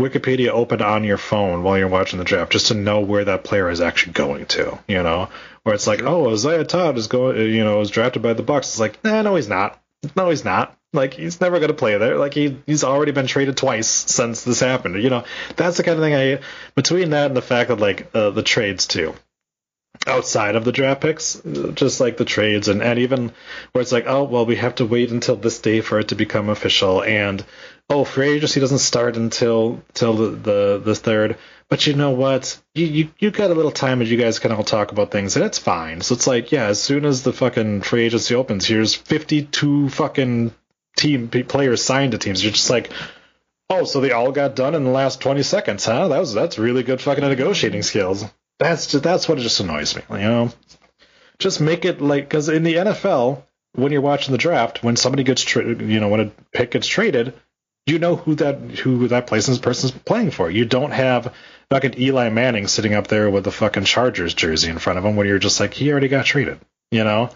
[0.00, 3.44] Wikipedia open on your phone while you're watching the draft just to know where that
[3.44, 4.78] player is actually going to.
[4.88, 5.28] You know,
[5.64, 8.68] where it's like, oh, Isaiah Todd is going, you know, is drafted by the Bucks.
[8.68, 9.78] It's like, nah, no, he's not.
[10.16, 10.77] No, he's not.
[10.92, 12.16] Like he's never going to play there.
[12.16, 15.02] Like he he's already been traded twice since this happened.
[15.02, 15.24] You know,
[15.56, 16.40] that's the kind of thing I
[16.74, 19.14] between that and the fact that like uh, the trades too
[20.06, 21.40] outside of the draft picks,
[21.74, 23.32] just like the trades and, and even
[23.72, 26.14] where it's like, oh well, we have to wait until this day for it to
[26.14, 27.44] become official, and
[27.90, 31.36] oh, free agency doesn't start until till the the, the third.
[31.68, 32.58] But you know what?
[32.74, 35.36] You, you you got a little time and you guys can all talk about things,
[35.36, 36.00] and it's fine.
[36.00, 40.54] So it's like, yeah, as soon as the fucking free agency opens, here's 52 fucking
[40.98, 42.42] team players signed to teams.
[42.42, 42.90] You're just like,
[43.70, 46.08] oh, so they all got done in the last 20 seconds, huh?
[46.08, 48.24] That was that's really good fucking negotiating skills.
[48.58, 50.52] That's just that's what just annoys me, you know.
[51.38, 55.22] Just make it like because in the NFL, when you're watching the draft, when somebody
[55.22, 57.34] gets you know when a pick gets traded,
[57.86, 60.50] you know who that who that person's person's playing for.
[60.50, 61.32] You don't have
[61.70, 65.14] fucking Eli Manning sitting up there with the fucking Chargers jersey in front of him
[65.14, 66.58] when you're just like he already got traded,
[66.90, 67.30] you know.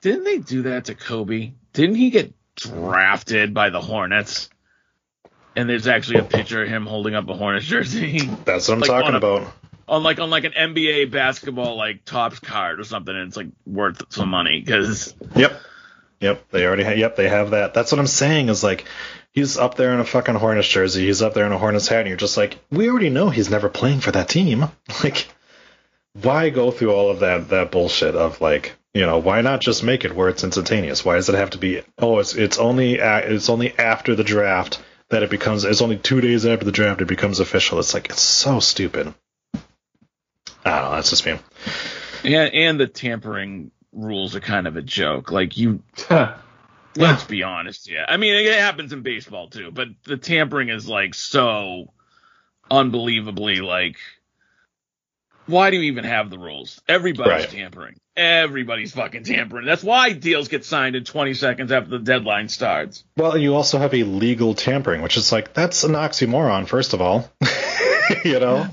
[0.00, 1.52] Didn't they do that to Kobe?
[1.72, 4.50] Didn't he get drafted by the Hornets?
[5.54, 8.80] and there's actually a picture of him holding up a Hornets jersey That's what I'm
[8.80, 9.50] Like, talking a- about.
[9.88, 13.46] on like on like an NBA basketball like Topps card or something, and it's like
[13.66, 15.58] worth some money because Yep.
[16.20, 16.50] Yep.
[16.50, 16.98] They already have.
[16.98, 17.16] Yep.
[17.16, 17.72] They have that.
[17.74, 18.48] That's what I'm saying.
[18.48, 18.84] Is like,
[19.32, 21.06] he's up there in a fucking Hornets jersey.
[21.06, 23.50] He's up there in a Hornets hat, and you're just like, we already know he's
[23.50, 24.64] never playing for that team.
[25.04, 25.28] Like,
[26.14, 29.84] why go through all of that that bullshit of like, you know, why not just
[29.84, 31.04] make it where it's instantaneous?
[31.04, 31.82] Why does it have to be?
[31.98, 35.64] Oh, it's it's only a, it's only after the draft that it becomes.
[35.64, 37.78] It's only two days after the draft it becomes official.
[37.78, 39.12] It's like it's so stupid.
[40.64, 40.90] I don't know.
[40.92, 41.38] That's just me.
[42.24, 45.30] and and the tampering rules are kind of a joke.
[45.30, 45.82] Like you,
[46.96, 47.90] let's be honest.
[47.90, 51.92] Yeah, I mean it happens in baseball too, but the tampering is like so
[52.70, 53.98] unbelievably like.
[55.46, 56.80] Why do you even have the rules?
[56.88, 57.48] Everybody's Right.
[57.50, 57.96] tampering.
[58.16, 59.66] Everybody's fucking tampering.
[59.66, 63.04] That's why deals get signed in 20 seconds after the deadline starts.
[63.16, 66.66] Well, you also have illegal tampering, which is like that's an oxymoron.
[66.66, 67.30] First of all,
[68.24, 68.66] you know,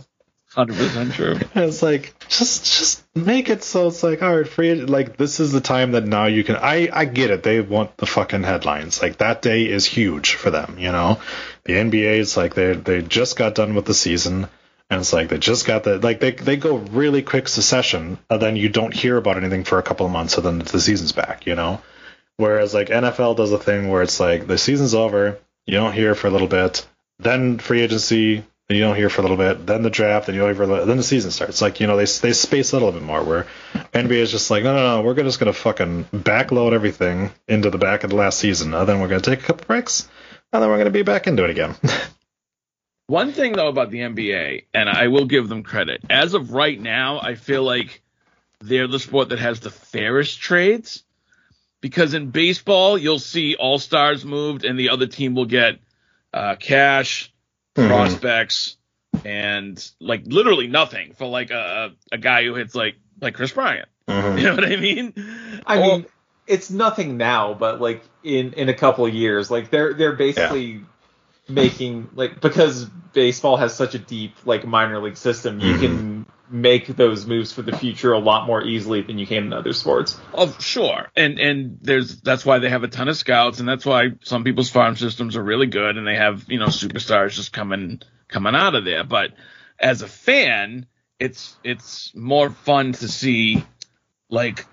[0.56, 1.40] 100% true.
[1.56, 4.76] it's like just just make it so it's like all right, free.
[4.76, 6.56] Like this is the time that now you can.
[6.56, 7.44] I I get it.
[7.44, 9.02] They want the fucking headlines.
[9.02, 10.78] Like that day is huge for them.
[10.80, 11.20] You know,
[11.66, 14.48] the NBA is like they they just got done with the season.
[14.90, 18.42] And it's like they just got the like they they go really quick succession, and
[18.42, 21.12] then you don't hear about anything for a couple of months, and then the season's
[21.12, 21.82] back, you know.
[22.38, 26.16] Whereas like NFL does a thing where it's like the season's over, you don't hear
[26.16, 26.86] for a little bit,
[27.20, 30.36] then free agency, then you don't hear for a little bit, then the draft, then
[30.36, 31.62] you don't hear for then the season starts.
[31.62, 33.24] Like you know they they space a little bit more.
[33.24, 33.48] Where
[33.94, 37.78] NBA is just like no no no, we're just gonna fucking backload everything into the
[37.78, 40.08] back of the last season, and then we're gonna take a couple breaks,
[40.52, 41.76] and then we're gonna be back into it again.
[43.08, 46.80] One thing though about the NBA, and I will give them credit, as of right
[46.80, 48.02] now, I feel like
[48.60, 51.04] they're the sport that has the fairest trades.
[51.82, 55.80] Because in baseball, you'll see all stars moved, and the other team will get
[56.34, 57.32] uh, cash,
[57.76, 57.88] Mhm.
[57.90, 58.78] prospects,
[59.26, 63.90] and like literally nothing for like a a guy who hits like like Kris Bryant.
[64.08, 64.38] Mhm.
[64.40, 65.14] You know what I mean?
[65.66, 66.06] I Or- mean,
[66.48, 70.82] it's nothing now, but like in in a couple of years, like they're they're basically
[71.48, 75.80] making like because baseball has such a deep like minor league system, you Mhm.
[75.80, 79.54] can make those moves for the future a lot more easily than you can in
[79.54, 80.20] other sports.
[80.34, 81.10] Oh, sure.
[81.16, 84.44] And and there's that's why they have a ton of scouts, and that's why some
[84.44, 88.56] people's farm systems are really good, and they have you know superstars just coming coming
[88.56, 89.04] out of there.
[89.04, 89.32] But
[89.80, 90.86] as a fan,
[91.20, 93.66] it's it's more fun to see
[94.30, 94.66] like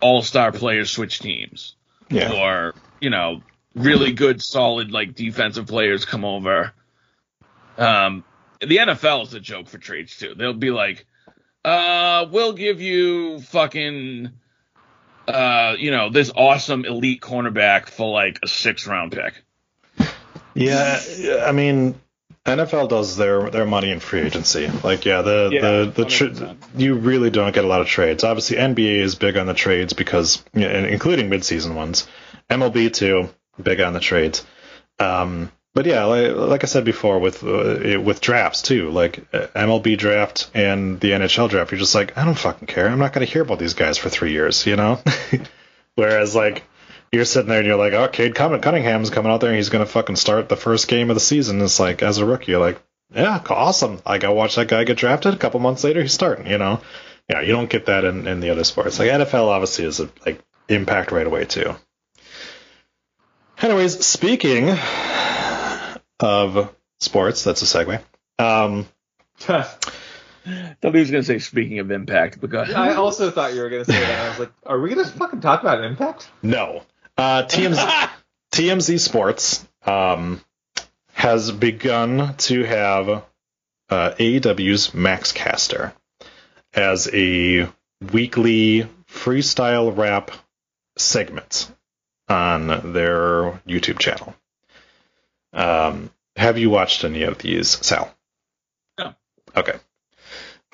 [0.00, 1.74] all star players switch teams,
[2.10, 2.32] Yeah.
[2.32, 3.42] or you know
[3.76, 6.72] really good solid like defensive players come over.
[7.78, 8.24] Um,
[8.60, 10.34] the NFL is a joke for trades too.
[10.34, 11.06] They'll be like,
[11.64, 14.32] uh, we'll give you fucking
[15.28, 19.42] uh, you know, this awesome elite cornerback for like a six round pick.
[20.54, 21.00] Yeah,
[21.44, 22.00] I mean,
[22.46, 24.68] NFL does their their money in free agency.
[24.68, 28.24] Like, yeah, the Yeah, the the tra- you really don't get a lot of trades.
[28.24, 32.06] Obviously, NBA is big on the trades because, you know, and including midseason ones.
[32.48, 33.28] MLB too,
[33.62, 34.44] big on the trades.
[34.98, 39.48] Um, but yeah, like, like I said before, with uh, with drafts too, like uh,
[39.54, 42.88] MLB draft and the NHL draft, you're just like, I don't fucking care.
[42.88, 45.00] I'm not going to hear about these guys for three years, you know.
[45.94, 46.64] Whereas like
[47.12, 49.84] you're sitting there and you're like, oh, Cade Cunningham's coming out there and he's going
[49.84, 51.60] to fucking start the first game of the season.
[51.60, 52.80] It's like, as a rookie, you're like,
[53.14, 54.00] yeah, awesome.
[54.06, 55.34] I got to watch that guy get drafted.
[55.34, 56.80] A couple months later, he's starting, you know?
[57.28, 58.98] Yeah, you don't get that in, in the other sports.
[58.98, 61.76] Like NFL obviously is a, like impact right away too.
[63.60, 64.76] Anyways, speaking
[66.20, 68.02] of sports, that's a segue.
[68.38, 68.86] Um,
[69.38, 73.84] thought he was gonna say speaking of impact because I also thought you were gonna
[73.84, 74.26] say that.
[74.26, 76.28] I was like, are we gonna fucking talk about Impact?
[76.42, 76.82] no.
[77.18, 78.10] Uh, TMZ,
[78.52, 80.42] TMZ Sports um,
[81.12, 83.08] has begun to have
[83.88, 85.94] uh, AEW's Max Caster
[86.74, 87.68] as a
[88.12, 90.30] weekly freestyle rap
[90.98, 91.72] segment
[92.28, 94.34] on their YouTube channel.
[95.52, 98.12] Um, have you watched any of these, Sal?
[98.98, 99.14] No.
[99.56, 99.76] Okay.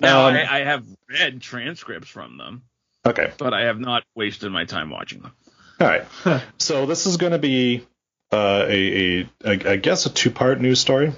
[0.00, 2.62] now Um, I, I have read transcripts from them,
[3.06, 3.32] Okay.
[3.38, 5.32] but I have not wasted my time watching them.
[5.80, 6.04] All right.
[6.58, 7.86] so this is going to be
[8.32, 11.12] uh, a, a, a, I guess, a two-part news story,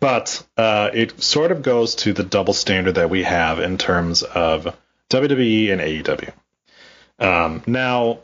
[0.00, 4.22] but uh, it sort of goes to the double standard that we have in terms
[4.22, 4.74] of
[5.10, 6.32] WWE and AEW.
[7.18, 8.20] Um, now,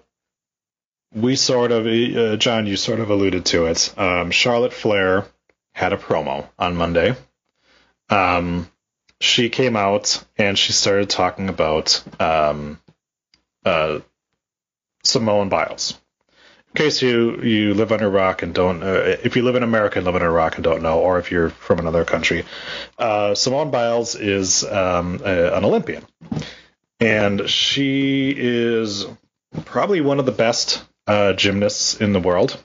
[1.15, 3.93] we sort of, uh, John, you sort of alluded to it.
[3.97, 5.27] Um, Charlotte Flair
[5.73, 7.15] had a promo on Monday.
[8.09, 8.71] Um,
[9.21, 12.81] she came out and she started talking about um,
[13.65, 14.01] uh,
[15.05, 15.99] Simone Biles.
[16.75, 19.63] in case you you live under a rock and don't, uh, if you live in
[19.63, 22.45] America and live under a rock and don't know, or if you're from another country,
[22.99, 26.05] uh, Simone Biles is um, a, an Olympian,
[26.99, 29.07] and she is
[29.65, 32.63] probably one of the best uh, gymnasts in the world,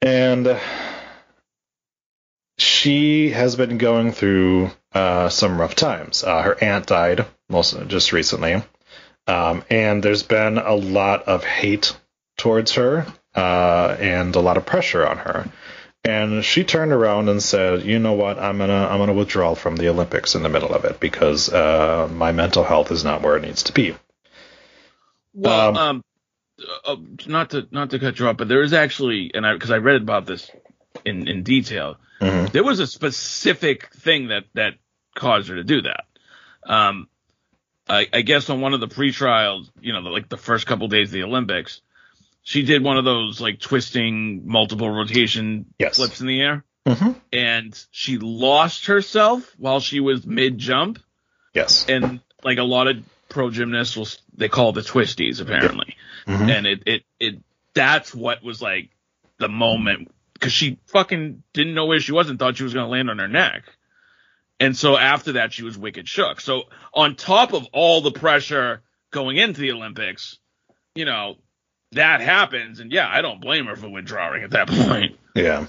[0.00, 0.58] and
[2.58, 6.22] she has been going through uh, some rough times.
[6.22, 8.62] Uh, her aunt died most just recently,
[9.26, 11.96] um, and there's been a lot of hate
[12.36, 15.48] towards her uh, and a lot of pressure on her.
[16.04, 18.38] And she turned around and said, "You know what?
[18.38, 22.08] I'm gonna I'm gonna withdraw from the Olympics in the middle of it because uh,
[22.12, 23.94] my mental health is not where it needs to be."
[25.32, 26.04] Well, Um, um,
[26.84, 26.96] uh,
[27.26, 29.78] not to not to cut you off, but there is actually, and I because I
[29.78, 30.50] read about this
[31.04, 31.96] in in detail.
[32.20, 32.52] Mhm.
[32.52, 34.74] There was a specific thing that that
[35.14, 36.04] caused her to do that.
[36.64, 37.08] Um,
[37.88, 40.86] I, I guess on one of the pre-trials, you know, the, like the first couple
[40.88, 41.80] days of the Olympics,
[42.42, 45.96] she did one of those like twisting multiple rotation Yes.
[45.96, 47.16] flips in the air, Mhm.
[47.32, 51.00] and she lost herself while she was mid jump
[51.54, 51.86] Yes.
[51.88, 55.96] and like a lot of pro gymnasts they call the twisties apparently.
[56.26, 56.50] Mhm.
[56.50, 57.42] and it it it
[57.74, 58.90] that's what was like
[59.38, 62.86] the moment because she fucking didn't know where she was and thought she was going
[62.86, 63.64] to land on her neck.
[64.60, 66.40] And so after that she was wicked shook.
[66.40, 70.38] So on top of all the pressure going into the olympics
[70.94, 71.36] you know
[71.92, 72.78] that happens.
[72.80, 75.18] And yeah i don't blame her for withdrawing at that point.
[75.34, 75.66] Yeah.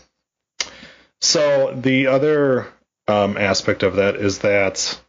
[1.21, 2.67] So the other
[3.07, 4.99] um, aspect of that is that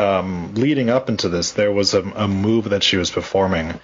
[0.00, 3.78] um, leading up into this, there was a, a move that she was performing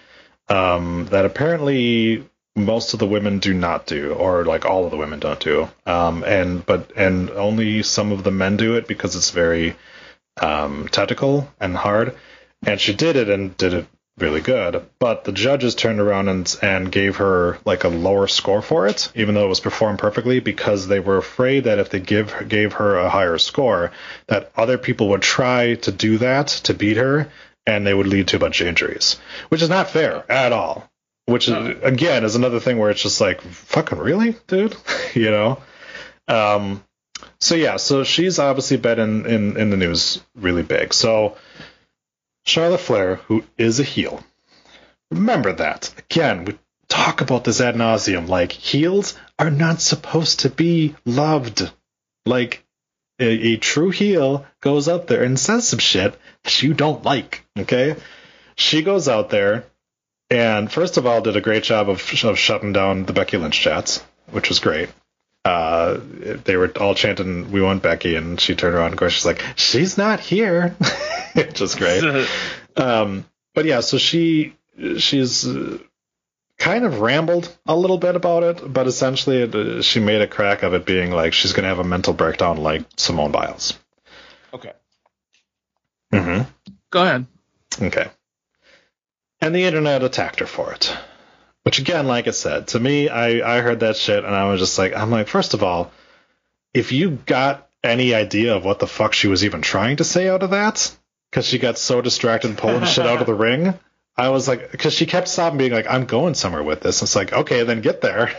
[0.48, 4.96] um, that apparently most of the women do not do, or like all of the
[4.96, 9.14] women don't do, um, and but and only some of the men do it because
[9.14, 9.76] it's very
[10.40, 12.16] um, technical and hard.
[12.66, 13.86] And she did it and did it
[14.18, 14.84] really good.
[14.98, 19.10] But the judges turned around and and gave her like a lower score for it,
[19.14, 22.74] even though it was performed perfectly, because they were afraid that if they give gave
[22.74, 23.92] her a higher score,
[24.28, 27.30] that other people would try to do that to beat her,
[27.66, 30.90] and they would lead to a bunch of injuries, which is not fair at all.
[31.26, 34.76] Which is again is another thing where it's just like fucking really, dude,
[35.14, 35.60] you know.
[36.28, 36.84] Um,
[37.40, 40.94] so yeah, so she's obviously been in, in, in the news really big.
[40.94, 41.36] So
[42.46, 44.24] Charlotte Flair, who is a heel,
[45.10, 45.92] remember that.
[45.98, 48.28] Again, we talk about this ad nauseum.
[48.28, 51.70] Like heels are not supposed to be loved.
[52.24, 52.64] Like
[53.18, 57.44] a, a true heel goes out there and says some shit that you don't like.
[57.58, 57.96] Okay,
[58.54, 59.66] she goes out there
[60.30, 63.60] and first of all did a great job of, of shutting down the Becky Lynch
[63.60, 64.88] chats, which was great
[65.46, 66.00] uh,
[66.44, 69.26] they were all chanting, "We want Becky," and she turned around and of course she's
[69.26, 70.74] like, "She's not here,"
[71.34, 72.02] which is great.
[72.78, 74.54] Um, but yeah, so she
[74.98, 75.78] she's uh,
[76.58, 80.26] kind of rambled a little bit about it, but essentially it, uh, she made a
[80.26, 83.78] crack of it being like she's gonna have a mental breakdown like Simone Biles.
[84.52, 84.72] okay
[86.12, 86.42] Mm-hmm.
[86.90, 87.26] go ahead
[87.80, 88.08] Okay.
[89.40, 90.94] And the internet attacked her for it.
[91.66, 94.60] Which again, like I said, to me, I, I heard that shit and I was
[94.60, 95.90] just like, I'm like, first of all,
[96.72, 100.28] if you got any idea of what the fuck she was even trying to say
[100.28, 100.96] out of that,
[101.28, 103.74] because she got so distracted pulling shit out of the ring,
[104.16, 107.02] I was like, because she kept stopping being like, I'm going somewhere with this.
[107.02, 108.30] It's like, okay, then get there.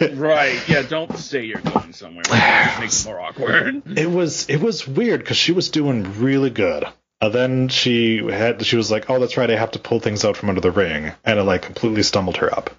[0.12, 4.56] right yeah don't say you're going somewhere it makes it more awkward it was it
[4.56, 6.86] was weird because she was doing really good.
[7.28, 10.36] Then she had she was like, "Oh, that's right, I have to pull things out
[10.36, 12.70] from under the ring," and it like completely stumbled her up.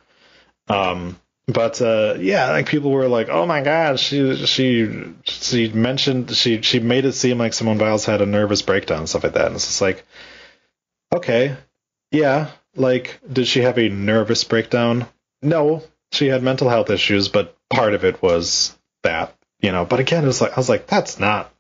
[0.68, 4.90] Um, but uh, yeah, like people were like, "Oh my god, she she
[5.24, 9.10] she mentioned she she made it seem like Simone Biles had a nervous breakdown and
[9.10, 10.06] stuff like that." And it's just like,
[11.14, 11.56] okay,
[12.12, 15.06] yeah, like did she have a nervous breakdown?
[15.42, 19.86] No, she had mental health issues, but part of it was that, you know.
[19.86, 21.54] But again, it was like I was like, that's not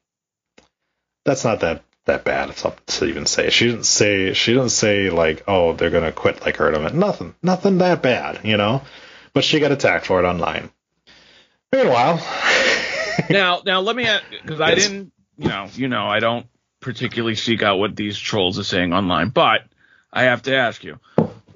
[1.25, 2.49] that's not that that bad.
[2.49, 3.49] It's up to even say.
[3.49, 6.95] She didn't say she didn't say like, oh, they're gonna quit like her tournament.
[6.95, 8.81] Nothing, nothing that bad, you know.
[9.33, 10.69] But she got attacked for it online.
[11.71, 12.25] Meanwhile,
[13.29, 14.07] now, now let me
[14.41, 16.47] because I didn't, you know, you know, I don't
[16.79, 19.61] particularly seek out what these trolls are saying online, but
[20.13, 20.99] I have to ask you: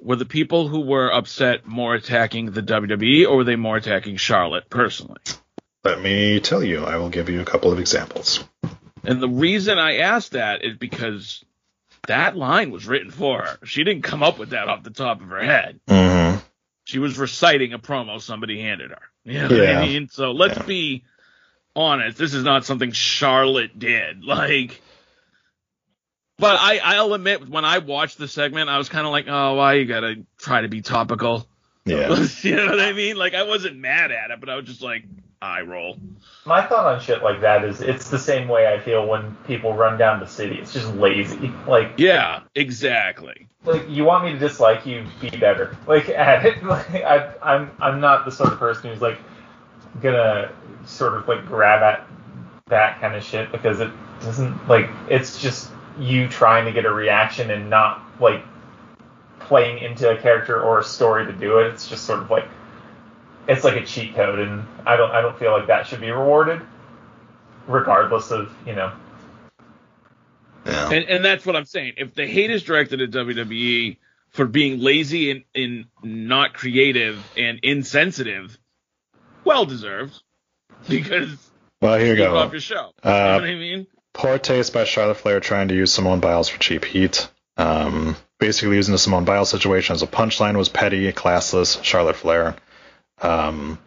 [0.00, 4.16] Were the people who were upset more attacking the WWE, or were they more attacking
[4.16, 5.20] Charlotte personally?
[5.84, 8.44] let me tell you, I will give you a couple of examples.
[9.04, 11.44] And the reason I asked that is because
[12.06, 13.66] that line was written for her.
[13.66, 15.80] She didn't come up with that off the top of her head.
[15.86, 16.38] Mm-hmm.
[16.84, 19.02] She was reciting a promo somebody handed her.
[19.24, 19.80] You know what Yeah.
[19.80, 20.08] I mean?
[20.08, 20.64] So let's Yeah.
[20.66, 21.04] be
[21.76, 22.18] honest.
[22.18, 24.24] This is not something Charlotte did.
[24.24, 24.80] Like,
[26.38, 29.56] but I, I'll admit, when I watched the segment, I was kind of like, oh,
[29.56, 31.46] why you gotta try to be topical?
[31.84, 32.08] Yeah.
[32.42, 33.16] you know what I mean?
[33.16, 35.04] Like I wasn't mad at it, but I was just like
[35.42, 35.96] eye roll.
[36.44, 39.74] My thought on shit like that is it's the same way I feel when people
[39.74, 40.58] run down the city.
[40.58, 41.52] It's just lazy.
[41.66, 43.48] Like Yeah, exactly.
[43.64, 45.76] like you want me to dislike you, be better.
[45.86, 46.62] Like at it.
[46.64, 49.18] Like, I, I'm I'm not the sort of person who's like
[50.02, 50.52] gonna
[50.86, 52.06] sort of like grab at
[52.68, 56.92] that kind of shit because it doesn't like it's just you trying to get a
[56.92, 58.44] reaction and not like
[59.40, 61.68] playing into a character or a story to do it.
[61.68, 62.46] It's just sort of like
[63.50, 66.10] it's like a cheat code, and I don't I don't feel like that should be
[66.10, 66.62] rewarded,
[67.66, 68.92] regardless of you know.
[70.66, 70.90] Yeah.
[70.90, 71.94] And and that's what I'm saying.
[71.96, 73.96] If the hate is directed at WWE
[74.30, 78.58] for being lazy and, and not creative and insensitive,
[79.44, 80.14] well deserved.
[80.88, 81.28] Because
[81.82, 82.38] Well, here you go.
[82.38, 82.92] off your show.
[83.04, 83.86] Uh, you know what I mean?
[84.14, 87.28] Poor taste by Charlotte Flair trying to use Simone Biles for cheap heat.
[87.58, 91.84] Um, basically using the Simone Biles situation as a punchline was petty, classless.
[91.84, 92.56] Charlotte Flair.
[93.20, 93.78] Um,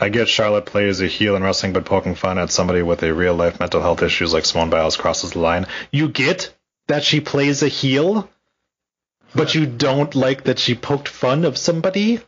[0.00, 3.12] I get Charlotte plays a heel in wrestling, but poking fun at somebody with a
[3.12, 5.66] real life mental health issues like Simone Biles crosses the line.
[5.90, 6.54] You get
[6.86, 8.30] that she plays a heel,
[9.34, 12.20] but you don't like that she poked fun of somebody.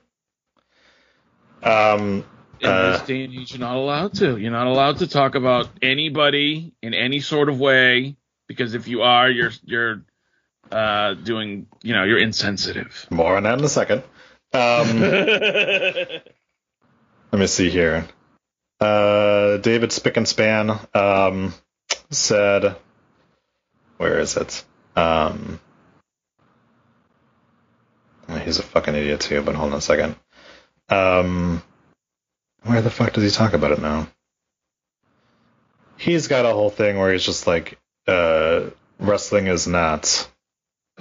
[1.63, 2.25] Um,
[2.61, 4.37] In uh, this day and age, you're not allowed to.
[4.37, 8.17] You're not allowed to talk about anybody in any sort of way
[8.49, 10.03] because if you are, you're you're
[10.73, 13.07] uh, doing, you know, you're insensitive.
[13.11, 14.03] more on that in a second.
[14.53, 15.01] Um,
[17.33, 18.09] Let me see here.
[18.81, 21.55] Uh, David Bixenspan um,
[22.11, 22.77] said,
[23.99, 24.65] "Where is it?"
[24.97, 25.61] Um,
[28.45, 29.43] he's a fucking idiot too.
[29.43, 30.17] But hold on a second.
[30.89, 31.63] Um,
[32.65, 34.09] where the fuck does he talk about it now?
[35.97, 37.79] He's got a whole thing where he's just like,
[38.09, 40.29] uh, wrestling is not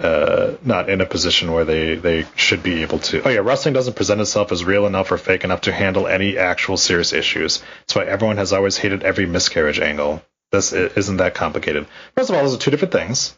[0.00, 3.22] uh, not in a position where they, they should be able to.
[3.22, 6.38] Oh yeah, wrestling doesn't present itself as real enough or fake enough to handle any
[6.38, 7.62] actual serious issues.
[7.80, 10.22] That's why everyone has always hated every miscarriage angle.
[10.52, 11.86] This isn't that complicated.
[12.16, 13.36] First of all, those are two different things.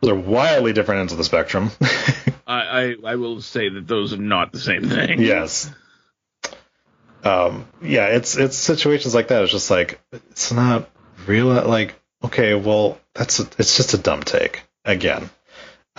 [0.00, 1.70] Those are wildly different ends of the spectrum.
[2.46, 5.20] I, I I will say that those are not the same thing.
[5.20, 5.70] yes.
[7.22, 9.42] Um, yeah, it's it's situations like that.
[9.42, 10.88] It's just like it's not
[11.26, 11.46] real.
[11.46, 15.28] Like, okay, well, that's a, it's just a dumb take again.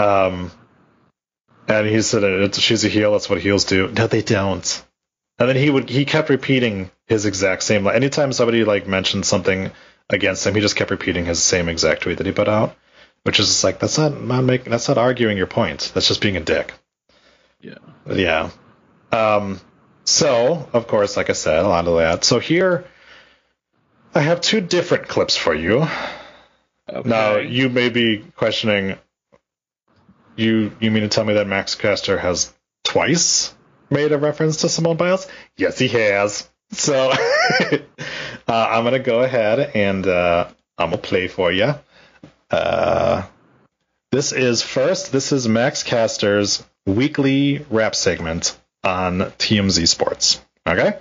[0.02, 0.52] Um,
[1.68, 3.12] and he said it's, she's a heel.
[3.12, 3.88] That's what heels do.
[3.92, 4.84] No, they don't.
[5.40, 7.84] And then he would he kept repeating his exact same.
[7.84, 9.72] Like anytime somebody like mentioned something
[10.10, 12.76] against him, he just kept repeating his same exact tweet that he put out,
[13.24, 15.92] which is just like that's not not making that's not arguing your point.
[15.94, 16.74] That's just being a dick.
[17.62, 17.76] Yeah.
[18.08, 18.50] Yeah.
[19.12, 19.60] Um,
[20.04, 22.24] so, of course, like I said, a lot of that.
[22.24, 22.86] So here,
[24.14, 25.88] I have two different clips for you.
[26.90, 27.10] Okay.
[27.10, 28.98] Now, you may be questioning.
[30.36, 32.54] You you mean to tell me that Max Caster has
[32.84, 33.54] twice
[33.90, 35.28] made a reference to Simone Biles?
[35.58, 36.50] Yes, he has.
[36.72, 37.78] So uh,
[38.48, 41.76] I'm gonna go ahead and uh, I'm gonna play for you.
[42.50, 43.24] Uh,
[44.12, 45.12] this is first.
[45.12, 50.42] This is Max Caster's weekly rap segment on TMZ Sports.
[50.66, 50.98] Okay.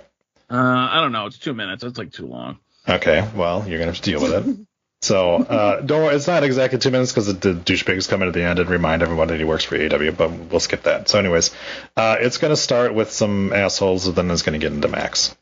[0.49, 0.55] Uh,
[0.91, 1.25] I don't know.
[1.25, 1.83] It's two minutes.
[1.83, 2.59] That's like too long.
[2.87, 3.27] Okay.
[3.35, 4.67] Well, you're gonna have to deal with it.
[5.03, 6.15] So uh, don't worry.
[6.15, 8.69] It's not exactly two minutes because the, the douchebags come in at the end and
[8.69, 10.15] remind everyone that he works for AEW.
[10.15, 11.09] But we'll skip that.
[11.09, 11.49] So, anyways,
[11.97, 15.35] uh, it's gonna start with some assholes, and then it's gonna get into Max.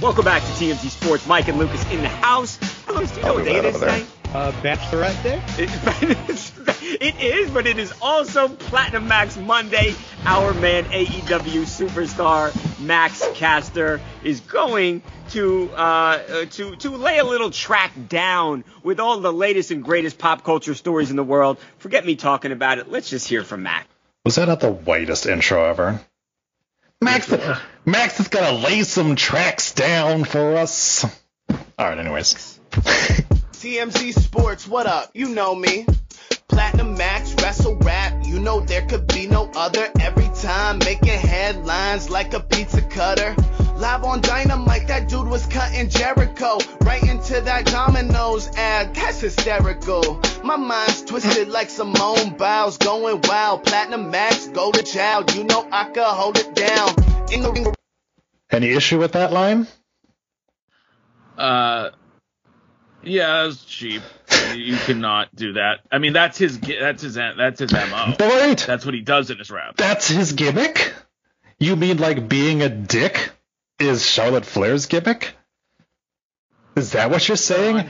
[0.00, 1.26] Welcome back to TMZ Sports.
[1.26, 2.60] Mike and Lucas in the house.
[2.86, 3.94] Lucas, do you know I'll what day it is over there.
[3.98, 4.10] tonight?
[4.34, 5.42] Uh, Bachelorette Day?
[7.00, 9.94] It, it is, but it is also Platinum Max Monday.
[10.24, 17.24] Our man, AEW superstar Max Caster, is going to uh, uh, to to lay a
[17.24, 21.58] little track down with all the latest and greatest pop culture stories in the world.
[21.78, 22.90] Forget me talking about it.
[22.90, 23.86] Let's just hear from Max.
[24.24, 26.00] Was that not the whitest intro ever?
[27.00, 27.32] Max,
[27.84, 31.04] Max is gonna lay some tracks down for us.
[31.50, 31.98] All right.
[31.98, 32.58] Anyways.
[33.58, 35.10] TMZ Sports, what up?
[35.14, 35.84] You know me.
[36.46, 39.90] Platinum Max, wrestle rap, you know there could be no other.
[40.00, 43.34] Every time making headlines like a pizza cutter.
[43.74, 48.94] Live on Dynamite, that dude was cutting Jericho right into that Domino's ad.
[48.94, 50.22] That's hysterical.
[50.44, 53.64] My mind's twisted like Simone Biles, going wild.
[53.64, 55.34] Platinum Max, go to child.
[55.34, 56.90] You know I could hold it down.
[57.32, 57.74] In the ring,
[58.52, 59.66] Any issue with that line?
[61.36, 61.90] Uh,
[63.02, 64.02] yeah, it's cheap.
[64.54, 65.80] You- you cannot do that.
[65.92, 66.58] I mean, that's his.
[66.58, 67.14] That's his.
[67.14, 68.14] That's his mo.
[68.18, 69.76] Wait, That's what he does in his rap.
[69.76, 70.92] that's his gimmick.
[71.58, 73.30] You mean like being a dick
[73.78, 75.34] is Charlotte Flair's gimmick?
[76.76, 77.88] Is that what you're saying?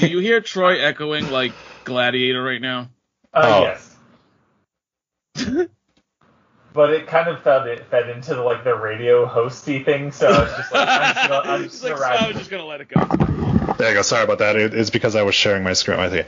[0.00, 1.52] Do you hear Troy echoing like
[1.84, 2.88] Gladiator right now?
[3.32, 3.62] Uh, Oh.
[3.62, 3.96] Yes.
[6.72, 10.10] but it kind of fed it fed into the, like the radio hosty thing.
[10.12, 12.64] So it's just like I'm just gonna, I'm just He's like, so I'm just gonna
[12.64, 13.00] let it go.
[13.78, 14.02] There you go.
[14.02, 14.56] Sorry about that.
[14.56, 16.24] It, it's because I was sharing my screen with you.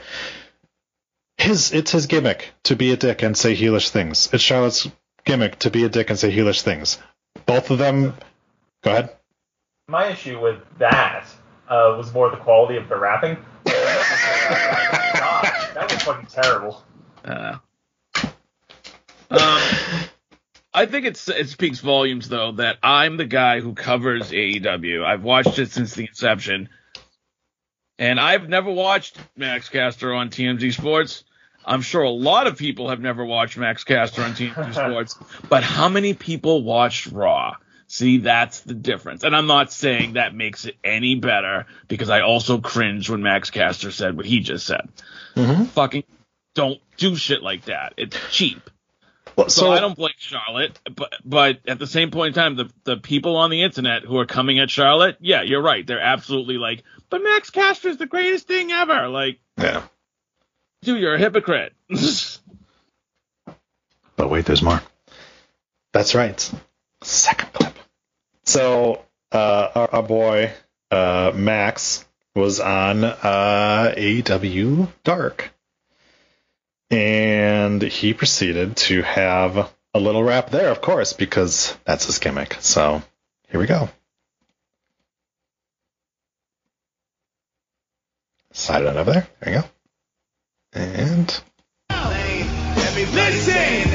[1.37, 4.29] His it's his gimmick to be a dick and say heelish things.
[4.33, 4.89] It's Charlotte's
[5.25, 6.99] gimmick to be a dick and say heelish things.
[7.45, 8.13] Both of them.
[8.83, 9.15] Go ahead.
[9.87, 11.25] My issue with that
[11.67, 13.35] uh, was more the quality of the rapping.
[13.35, 13.43] God,
[15.73, 16.83] that was fucking terrible.
[17.23, 17.57] Uh,
[19.31, 19.61] um,
[20.73, 25.03] I think it's it speaks volumes though that I'm the guy who covers AEW.
[25.03, 26.69] I've watched it since the inception,
[27.99, 31.23] and I've never watched Max Caster on TMZ Sports.
[31.65, 35.19] I'm sure a lot of people have never watched Max Caster on TMZ Sports,
[35.49, 37.55] but how many people watched Raw?
[37.87, 39.23] See, that's the difference.
[39.23, 43.49] And I'm not saying that makes it any better because I also cringed when Max
[43.49, 44.87] Caster said what he just said.
[45.35, 45.65] Mm-hmm.
[45.65, 46.03] Fucking
[46.53, 47.95] don't do shit like that.
[47.97, 48.69] It's cheap.
[49.35, 52.69] Well, So, I don't blame Charlotte, but but at the same point in time, the
[52.83, 55.85] the people on the internet who are coming at Charlotte, yeah, you're right.
[55.85, 59.07] They're absolutely like, but Max Caster's the greatest thing ever.
[59.07, 59.83] Like, Yeah.
[60.83, 61.73] dude, you're a hypocrite.
[64.15, 64.81] But wait, there's more.
[65.93, 66.51] That's right.
[67.01, 67.73] Second clip.
[68.43, 70.51] So, uh, our, our boy,
[70.91, 72.05] uh, Max
[72.35, 75.51] was on, uh, AEW Dark.
[76.91, 82.57] And he proceeded to have a little rap there, of course, because that's his gimmick.
[82.59, 83.01] So,
[83.49, 83.89] here we go.
[88.59, 89.27] Slide it on over there.
[89.39, 89.67] There you go.
[90.73, 91.41] And
[93.13, 93.89] Listen,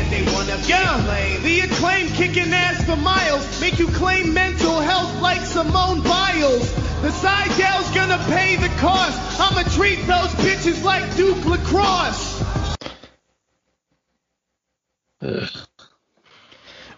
[0.66, 0.96] Yo,
[1.42, 6.74] the acclaim kicking ass for miles make you claim mental health like Simone Biles.
[7.02, 9.38] The Seidel's gonna pay the cost.
[9.38, 12.42] I'ma treat those bitches like Duke Lacrosse.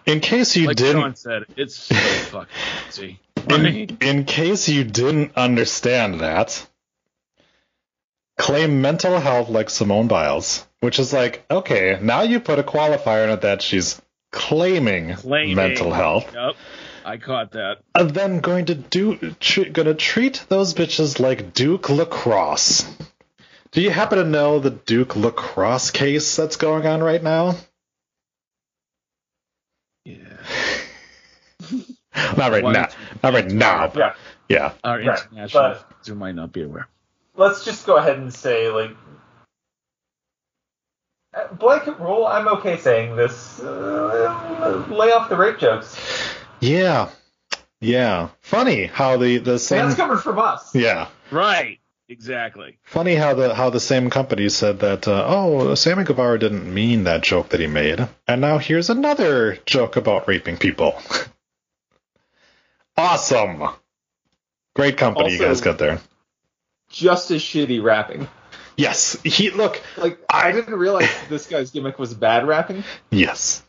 [0.05, 1.95] in case you like didn't Sean said, it's so
[2.31, 2.49] fucking
[2.87, 3.19] easy.
[3.49, 6.65] in, in case you didn't understand that,
[8.37, 13.23] claim mental health like Simone Biles, which is like, okay, now you put a qualifier
[13.25, 15.55] in it that she's claiming, Claiming.
[15.55, 16.55] mental health, Yep,
[17.05, 17.77] I caught that.
[17.95, 22.85] and then going to do, tre- gonna treat those bitches like Duke Lacrosse.
[23.71, 27.55] Do you happen to know the Duke Lacrosse case that's going on right now?
[30.05, 30.17] Yeah.
[32.37, 32.87] Not right Why now.
[33.21, 33.91] don't right now.
[33.95, 34.13] Yeah.
[34.49, 34.73] Yeah.
[34.83, 36.87] Our Right, international but- who might not be aware.
[37.37, 38.91] Let's just go ahead and say like.
[41.33, 43.59] uh, Blanket rule, I'm okay saying this.
[43.59, 45.95] Uh, lay off the rape jokes.
[46.59, 47.09] Yeah.
[47.79, 48.29] Yeah.
[48.41, 49.85] Funny how the the same.
[49.85, 50.73] That's coming from us.
[50.75, 51.07] Yeah.
[51.31, 51.79] Right.
[52.09, 52.79] Exactly.
[52.83, 57.03] Funny how the how the same company said that uh, oh Sammy Guevara didn't mean
[57.03, 60.97] that joke that he made, and now here's another joke about raping people.
[62.97, 63.61] awesome,
[64.73, 65.99] great company you guys got there.
[66.89, 68.27] Just as shitty rapping.
[68.77, 69.81] Yes, he look.
[69.97, 72.83] Like I didn't realize this guy's gimmick was bad rapping.
[73.09, 73.63] Yes.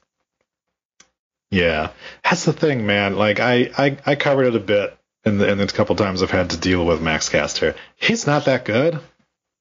[1.51, 1.91] Yeah,
[2.23, 3.16] that's the thing, man.
[3.16, 6.31] Like I I, I covered it a bit in the in the couple times I've
[6.31, 7.75] had to deal with Max Caster.
[7.97, 9.01] He's not that good.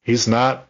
[0.04, 0.67] He's not.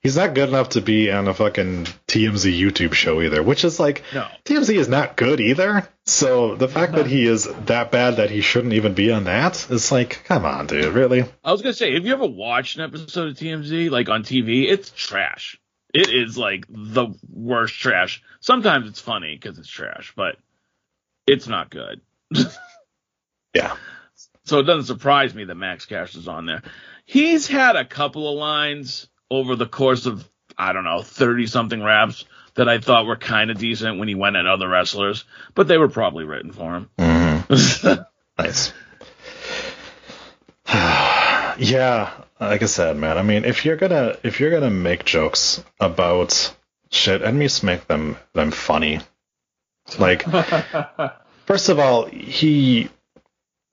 [0.00, 3.80] He's not good enough to be on a fucking TMZ YouTube show either, which is
[3.80, 4.26] like No.
[4.44, 5.88] TMZ is not good either.
[6.06, 9.68] So the fact that he is that bad that he shouldn't even be on that
[9.70, 11.24] is like, come on, dude, really?
[11.42, 14.70] I was gonna say, have you ever watched an episode of TMZ like on TV?
[14.70, 15.60] It's trash.
[15.92, 18.22] It is like the worst trash.
[18.40, 20.36] Sometimes it's funny because it's trash, but
[21.26, 22.00] it's not good.
[23.54, 23.76] Yeah.
[24.44, 26.62] So it doesn't surprise me that Max Cash is on there.
[27.04, 31.82] He's had a couple of lines over the course of I don't know thirty something
[31.82, 32.24] raps
[32.54, 35.24] that I thought were kind of decent when he went at other wrestlers,
[35.54, 36.90] but they were probably written for him.
[36.98, 38.02] Mm-hmm.
[38.38, 38.72] Nice.
[40.68, 43.18] yeah, like I said, man.
[43.18, 46.54] I mean, if you're gonna if you're gonna make jokes about
[46.90, 49.00] shit, at least make them them funny.
[49.98, 50.22] Like,
[51.46, 52.90] first of all, he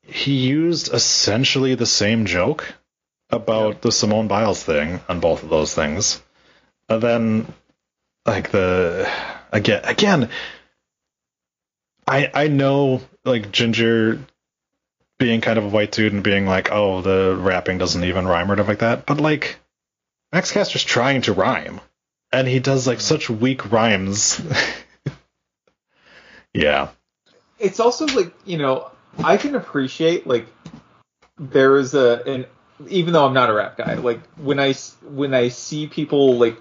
[0.01, 2.74] he used essentially the same joke
[3.36, 6.21] about the Simone Biles thing on both of those things,
[6.89, 7.53] and then
[8.25, 9.09] like the
[9.51, 10.29] again again.
[12.07, 14.19] I I know like Ginger
[15.17, 18.51] being kind of a white dude and being like, oh, the rapping doesn't even rhyme
[18.51, 19.05] or stuff like that.
[19.05, 19.57] But like,
[20.33, 21.79] Max Caster's trying to rhyme,
[22.31, 23.03] and he does like mm-hmm.
[23.03, 24.41] such weak rhymes.
[26.53, 26.89] yeah,
[27.59, 28.91] it's also like you know
[29.23, 30.47] I can appreciate like
[31.38, 32.45] there is a an
[32.88, 36.38] even though I'm not a rap guy like when I s- when I see people
[36.38, 36.57] like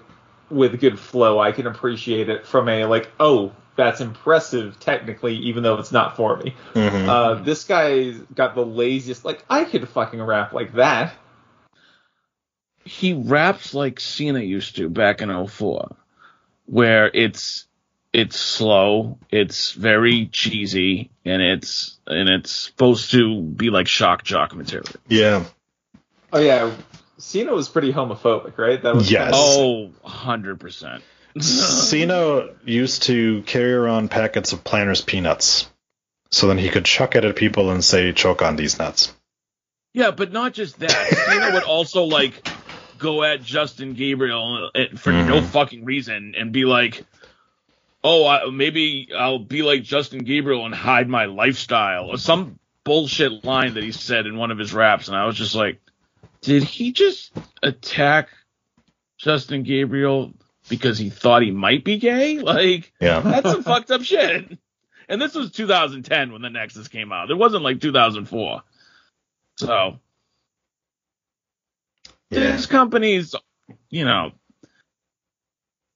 [0.49, 5.61] with good flow I can appreciate it from a like oh that's impressive technically, even
[5.63, 6.55] though it's not for me.
[6.75, 7.07] Mhm.
[7.09, 9.25] Uh, this guy's got the laziest.
[9.25, 11.13] Like I could fucking rap like that.
[12.85, 15.95] he raps like Cena used to back in 04,
[16.67, 17.65] where it's
[18.13, 24.55] it's slow, it's very cheesy, and it's and it's supposed to be like shock jock
[24.55, 24.87] material.
[25.09, 25.43] yeah.
[26.35, 26.69] Oh yeah,
[27.17, 28.81] Cena was pretty homophobic, right?
[28.83, 29.31] That was Yes.
[29.33, 31.01] Oh, 100%.
[31.41, 35.69] Cena used to carry around packets of Planters peanuts,
[36.31, 39.13] so then he could chuck it at people and say, "Choke on these nuts."
[39.93, 40.91] Yeah, but not just that.
[40.91, 42.45] Cena would also like
[42.97, 45.45] go at Justin Gabriel uh, for no Mhm.
[45.45, 47.05] fucking reason and be like,
[48.03, 53.43] "Oh, I, maybe I'll be like Justin Gabriel and hide my lifestyle," or some bullshit
[53.45, 55.81] line that he said in one of his raps, and I was just like,
[56.45, 57.31] "Did he just
[57.61, 58.29] attack
[59.17, 60.33] Justin Gabriel
[60.69, 63.19] because he thought he might be gay?" Like, Yeah.
[63.19, 64.57] that's some fucked up shit.
[65.07, 67.29] And this was 2010 when the Nexus came out.
[67.29, 68.61] It wasn't like 2004.
[69.57, 69.99] So
[72.31, 72.51] Yeah.
[72.51, 73.35] these companies,
[73.89, 74.31] you know,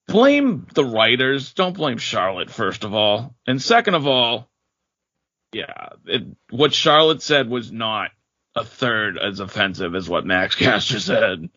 [0.07, 1.53] blame the writers.
[1.53, 3.35] Don't blame Charlotte, first of all.
[3.47, 4.49] And second of all,
[5.51, 8.11] yeah, it, what Charlotte said was not
[8.55, 11.49] a third as offensive as what Max Caster said.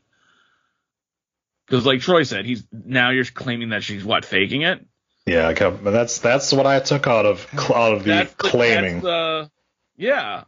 [1.66, 4.84] Because, like Troy said, he's now you're claiming that she's what faking it.
[5.24, 8.43] Yeah, okay, but that's that's what I took out of out of the That's the,
[8.43, 8.95] claiming.
[8.95, 9.51] That's the,
[9.97, 10.45] yeah,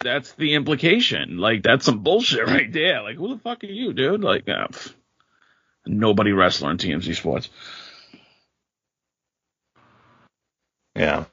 [0.00, 1.38] that's the implication.
[1.38, 3.02] Like that's some bullshit right there.
[3.02, 4.22] Like who the fuck are you, dude?
[4.22, 4.66] Like uh,
[5.86, 7.48] nobody wrestler in TMZ Sports.
[10.96, 11.26] Yeah.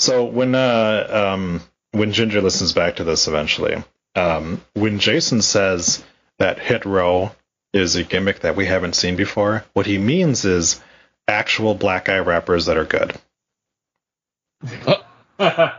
[0.00, 1.60] So when uh um
[1.96, 3.82] when Ginger listens back to this eventually,
[4.14, 6.04] um when Jason says
[6.38, 7.32] that Hit Row
[7.72, 10.80] is a gimmick that we haven't seen before, what he means is
[11.28, 13.14] actual black eye rappers that are good.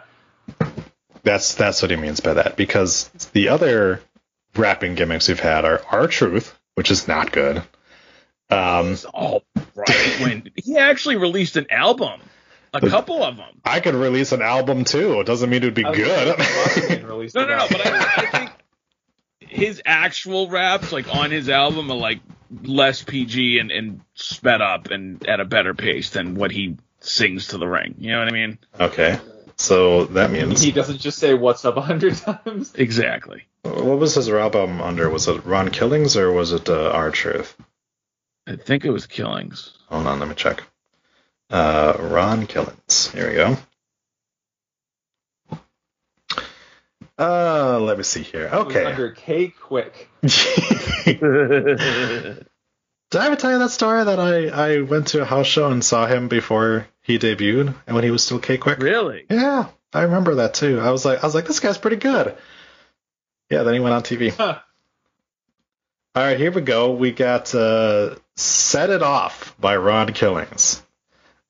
[1.24, 4.02] That's that's what he means by that because the other
[4.56, 7.58] rapping gimmicks we've had are R-Truth, which is not good.
[8.50, 9.44] Um all
[9.76, 12.22] right when he actually released an album,
[12.84, 13.62] a couple of them.
[13.64, 15.20] I could release an album too.
[15.20, 16.38] It doesn't mean it would be I good.
[17.34, 17.68] No, no, no.
[17.70, 18.52] But I, I think
[19.40, 22.20] his actual raps, like on his album, are like
[22.64, 27.48] less PG and, and sped up and at a better pace than what he sings
[27.48, 27.96] to the ring.
[28.00, 28.60] You know what I mean?
[28.80, 29.20] okay.
[29.60, 32.76] So that means he doesn't just say "What's up" a hundred times.
[32.76, 33.46] Exactly.
[33.64, 35.10] What was his album under?
[35.10, 37.58] Was it Ron Killings or was it uh, R-Truth?
[38.46, 39.78] I think it was Killings.
[39.90, 40.64] Hold on, let me check.
[41.50, 43.12] Uh, Ron Killings.
[43.12, 43.58] Here we go.
[47.20, 48.50] Uh, let me see here.
[48.54, 48.86] Okay.
[48.86, 50.08] under K-Kwik.
[53.10, 55.72] Did I ever tell you that story that I, I went to a house show
[55.72, 58.80] and saw him before he debuted and when he was still K-Kwik?
[58.80, 59.26] really?
[59.30, 60.80] Yeah, I remember that too.
[60.80, 62.36] I was like, I was like, this guy's pretty good.
[63.50, 64.32] Yeah, then he went on TV.
[64.36, 64.60] Huh.
[66.14, 66.94] All right, here we go.
[66.94, 70.84] We got uh, "Set It Off" by Ron Killings.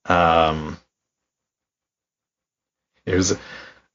[0.09, 0.77] Um,
[3.05, 3.33] here's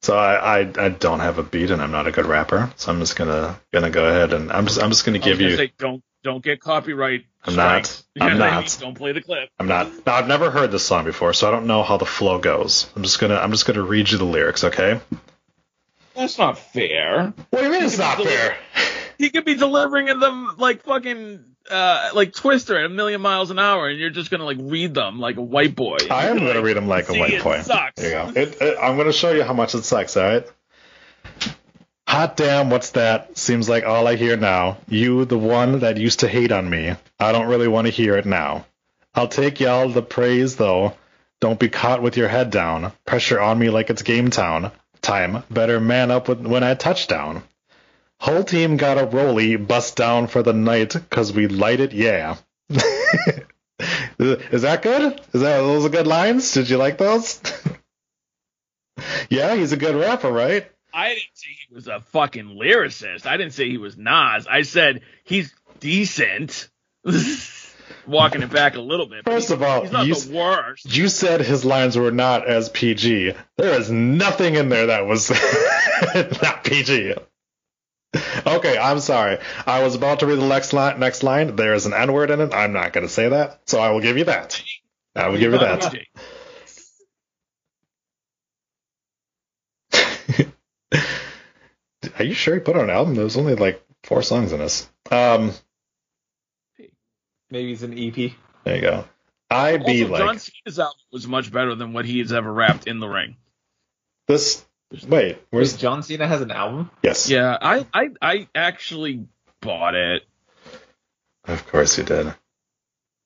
[0.02, 2.90] so I, I I don't have a beat and I'm not a good rapper, so
[2.90, 5.56] I'm just gonna gonna go ahead and I'm just I'm just gonna give gonna you.
[5.56, 7.24] say, don't don't get copyright.
[7.44, 7.86] I'm not.
[7.86, 8.04] strikes.
[8.14, 8.62] You know I'm not.
[8.62, 8.70] mean?
[8.80, 9.48] Don't play the clip.
[9.58, 10.06] I'm not.
[10.06, 12.88] Now, I've never heard this song before, so I don't know how the flow goes.
[12.96, 15.00] I'm just gonna I'm just gonna read you the lyrics, okay?
[16.14, 17.32] That's not fair.
[17.50, 18.56] What do you mean it's not fair?
[19.18, 23.58] He could be delivering them like fucking uh like Twista at a million miles an
[23.58, 25.98] hour, and you're just gonna like read them like a white boy.
[26.10, 27.62] I am going to read them like a white it boy.
[27.62, 28.00] sucks.
[28.00, 28.40] There you go.
[28.40, 30.46] It, it, I'm going to show you how much it sucks, all right?
[32.08, 33.38] Hot damn, what's that?
[33.38, 34.76] Seems like all I hear now.
[34.88, 36.94] You, the one that used to hate on me.
[37.18, 38.66] I don't really want to hear it now.
[39.14, 40.94] I'll take y'all the praise, though.
[41.40, 42.92] Don't be caught with your head down.
[43.06, 44.72] Pressure on me like it's game town.
[45.00, 45.42] Time.
[45.50, 47.42] Better man up with, when I touch down.
[48.22, 52.36] Whole team got a rollie, bust down for the night, cause we light it, yeah.
[52.70, 55.20] Is that good?
[55.32, 56.52] Is that those are good lines?
[56.52, 57.40] Did you like those?
[59.28, 60.70] yeah, he's a good rapper, right?
[60.94, 63.26] I didn't say he was a fucking lyricist.
[63.26, 64.46] I didn't say he was Nas.
[64.48, 66.70] I said he's decent.
[68.06, 69.24] Walking it back a little bit.
[69.24, 70.96] First of all, he's not you- the worst.
[70.96, 73.34] You said his lines were not as PG.
[73.56, 75.28] There is nothing in there that was
[76.40, 77.14] not PG.
[78.46, 79.38] Okay, I'm sorry.
[79.66, 81.00] I was about to read the next line.
[81.00, 81.56] Next line.
[81.56, 82.52] There is an N word in it.
[82.52, 84.62] I'm not going to say that, so I will give you that.
[85.14, 85.94] I will give you that.
[92.18, 93.14] Are you sure he put on an album?
[93.14, 94.88] There's only like four songs in this.
[95.10, 95.52] Um,
[97.50, 98.32] Maybe it's an E EP.
[98.64, 99.04] there you go.
[99.50, 102.50] I be also, like John Cena's album was much better than what he has ever
[102.52, 103.36] rapped in the ring.
[104.26, 104.64] this.
[105.08, 106.90] Wait, where's Wait, John Cena has an album?
[107.02, 107.28] yes?
[107.30, 109.26] Yeah, I I, I actually
[109.60, 110.22] bought it,
[111.44, 112.34] of course you did.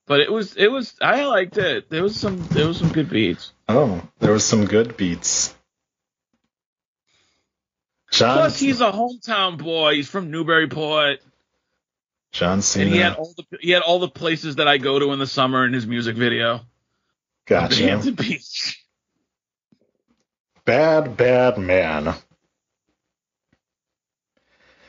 [0.06, 1.90] but it was it was I liked it.
[1.90, 3.52] There was some there was some good beats.
[3.68, 5.52] Oh, there was some good beats.
[8.12, 9.96] John, Plus, he's a hometown boy.
[9.96, 11.18] He's from Newburyport,
[12.32, 12.84] John Cena.
[12.86, 15.18] and he had all the he had all the places that I go to in
[15.18, 16.60] the summer in his music video.
[17.46, 17.82] gotcha.
[17.88, 18.82] Hampton Beach.
[20.66, 22.14] Bad, bad man.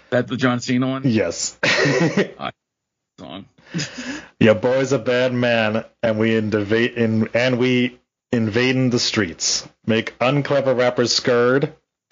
[0.09, 1.57] That the John Cena one Yes.
[3.19, 3.45] song.
[4.39, 7.99] Your boy's a bad man, and we invade in and we
[8.31, 9.67] invading the streets.
[9.85, 11.73] Make unclever rappers scared.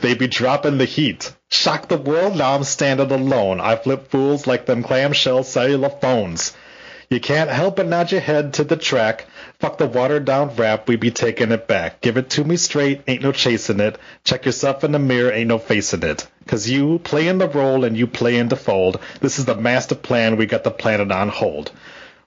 [0.00, 1.34] they be dropping the heat.
[1.50, 3.60] Shock the world, now I'm standing alone.
[3.60, 6.54] I flip fools like them clamshell cellular phones.
[7.10, 9.26] You can't help but nod your head to the track.
[9.58, 12.00] Fuck the watered down rap, we be taking it back.
[12.00, 13.98] Give it to me straight, ain't no chasing it.
[14.22, 16.28] Check yourself in the mirror, ain't no facing it.
[16.46, 19.00] Cause you playing the role and you playing the fold.
[19.20, 21.72] This is the master plan, we got the planet on hold.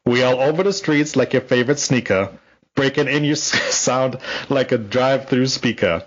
[0.05, 2.38] We all over the streets like your favorite sneaker.
[2.75, 4.17] Breaking in your sound
[4.49, 6.03] like a drive through speaker.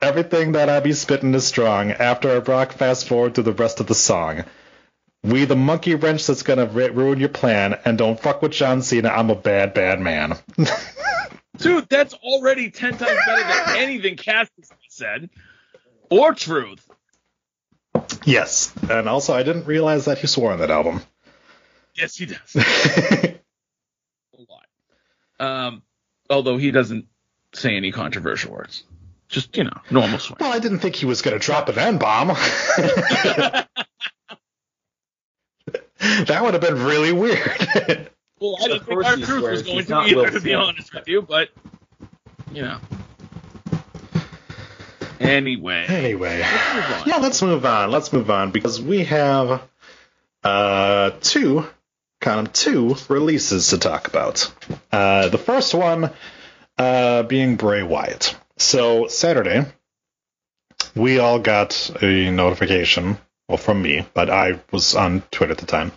[0.00, 1.90] Everything that I be spitting is strong.
[1.90, 4.44] After I rock, fast forward to the rest of the song.
[5.22, 8.80] We the monkey wrench that's gonna ru- ruin your plan, and don't fuck with John
[8.82, 9.10] Cena.
[9.10, 10.38] I'm a bad, bad man.
[11.58, 14.48] Dude, that's already ten times better than anything Cass
[14.88, 15.28] said.
[16.10, 16.88] R-Truth.
[18.24, 21.02] yes, and also I didn't realize that he swore on that album.
[21.94, 22.56] Yes, he does.
[22.56, 23.36] A
[24.48, 24.66] lot.
[25.38, 25.82] Um,
[26.30, 27.06] although he doesn't
[27.52, 28.84] say any controversial words.
[29.28, 30.38] Just, you know, normal swear.
[30.40, 32.30] well, I didn't think he was gonna drop an N bomb.
[36.26, 38.10] that would have been really weird.
[38.40, 40.54] Well, I didn't think our he truth was going to be either, Will to be
[40.54, 41.50] honest with you, but,
[42.50, 42.78] you know.
[45.20, 45.84] Anyway.
[45.86, 46.38] anyway.
[46.40, 47.02] Let's move on.
[47.06, 47.90] Yeah, let's move on.
[47.90, 49.62] Let's move on because we have
[50.42, 51.66] uh two
[52.22, 54.50] kind of two releases to talk about.
[54.90, 56.10] Uh the first one
[56.78, 58.34] uh being Bray Wyatt.
[58.56, 59.66] So Saturday
[60.94, 63.18] we all got a notification,
[63.50, 65.90] well from me, but I was on Twitter at the time,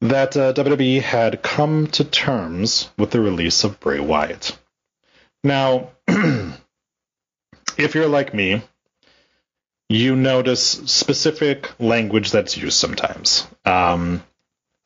[0.00, 4.58] that uh, WWE had come to terms with the release of Bray Wyatt.
[5.44, 8.62] Now, if you're like me,
[9.90, 13.46] you notice specific language that's used sometimes.
[13.66, 14.22] Um,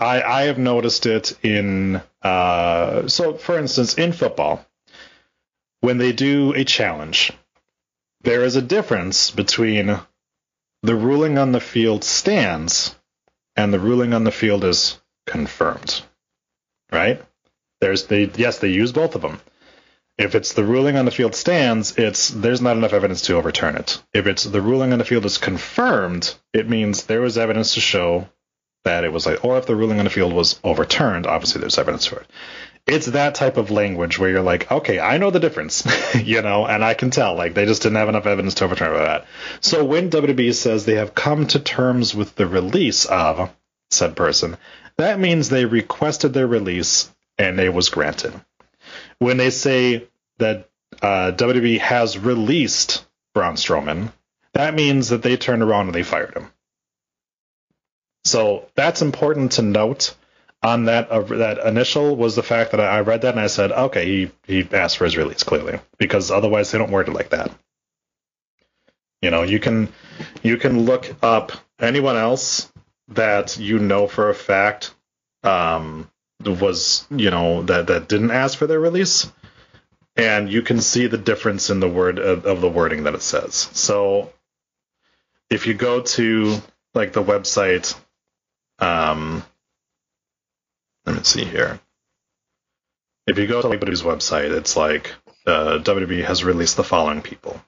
[0.01, 4.67] I, I have noticed it in, uh, so for instance, in football,
[5.83, 7.33] when they do a challenge,
[8.23, 10.01] there is a difference between
[10.85, 12.95] the ruling on the field stands
[13.57, 16.03] and the ruling on the field is confirmed.
[16.93, 17.25] Right?
[17.81, 19.41] There's they yes, they use both of them.
[20.19, 23.77] If it's the ruling on the field stands, it's there's not enough evidence to overturn
[23.77, 24.03] it.
[24.13, 27.81] If it's the ruling on the field is confirmed, it means there was evidence to
[27.81, 28.29] show
[28.85, 31.79] that it was like, or if the ruling on the field was overturned, obviously there's
[31.79, 32.27] evidence for it.
[32.87, 35.87] It's that type of language where you're like, okay, I know the difference,
[36.23, 38.93] you know, and I can tell, like, they just didn't have enough evidence to overturn
[38.95, 39.27] that.
[39.61, 43.51] So when WWE says they have come to terms with the release of
[43.91, 44.59] said person,
[44.99, 48.33] that means they requested their release and it was granted.
[49.19, 50.07] When they say
[50.39, 50.69] that
[51.03, 54.13] uh, WWE has released Braun Strowman,
[54.53, 56.51] that means that they turned around and they fired him.
[58.25, 60.15] So that's important to note.
[60.65, 63.71] On that, uh, that initial was the fact that I read that and I said,
[63.71, 67.29] okay, he he asked for his release clearly because otherwise they don't word it like
[67.31, 67.53] that.
[69.21, 69.93] You know, you can
[70.43, 72.73] you can look up anyone else
[73.09, 74.95] that you know for a fact
[75.43, 76.11] um,
[76.43, 79.31] was you know that that didn't ask for their release,
[80.17, 83.23] and you can see the difference in the word of, of the wording that it
[83.23, 83.55] says.
[83.73, 84.33] So
[85.51, 86.63] if you go to
[86.95, 87.95] like the website,
[88.79, 89.45] um,
[91.07, 91.81] let me see here.
[93.27, 95.13] If you go to WWE's website, it's like
[95.47, 97.61] uh, WWE has released the following people.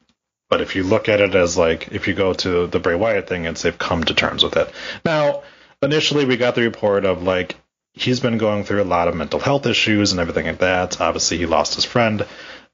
[0.49, 3.29] But if you look at it as like, if you go to the Bray Wyatt
[3.29, 4.71] thing, it's they've come to terms with it.
[5.05, 5.43] Now,
[5.83, 7.57] initially we got the report of like
[7.93, 11.01] he's been going through a lot of mental health issues and everything like that.
[11.01, 12.27] Obviously, he lost his friend,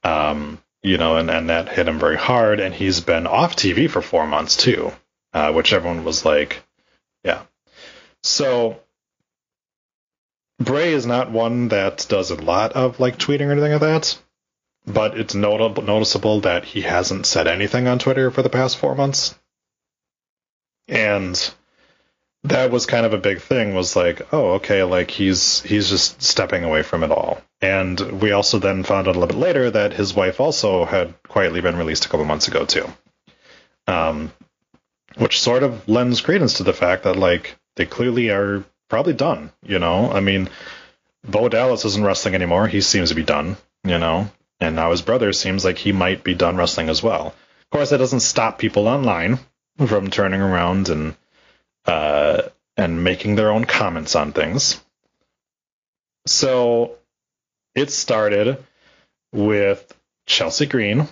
[0.03, 2.61] um, you know, and, and that hit him very hard.
[2.61, 4.93] And he's been off TV for four months too,
[5.33, 6.63] uh, which everyone was like,
[7.25, 7.43] yeah.
[8.23, 8.81] So
[10.59, 14.19] Bray is not one that does a lot of like tweeting or anything like that,
[14.87, 18.95] but it's notable, noticeable that he hasn't said anything on Twitter for the past four
[18.95, 19.35] months.
[20.89, 21.53] And
[22.45, 26.21] that was kind of a big thing was like oh okay like he's he's just
[26.23, 29.71] stepping away from it all and we also then found out a little bit later
[29.71, 32.87] that his wife also had quietly been released a couple months ago too
[33.87, 34.33] um
[35.17, 39.51] which sort of lends credence to the fact that like they clearly are probably done
[39.64, 40.12] you know?
[40.12, 40.51] I mean
[41.24, 42.66] bo dallas isn't wrestling anymore.
[42.68, 44.30] He seems to be done you know?
[44.61, 47.28] And now his brother seems like he might be done wrestling as well.
[47.28, 49.38] Of course that doesn't stop people online
[49.86, 51.16] from turning around and
[51.86, 52.43] uh,
[52.76, 54.80] and making their own comments on things.
[56.26, 56.97] So
[57.74, 58.62] it started
[59.32, 59.80] with
[60.26, 61.09] Chelsea Green,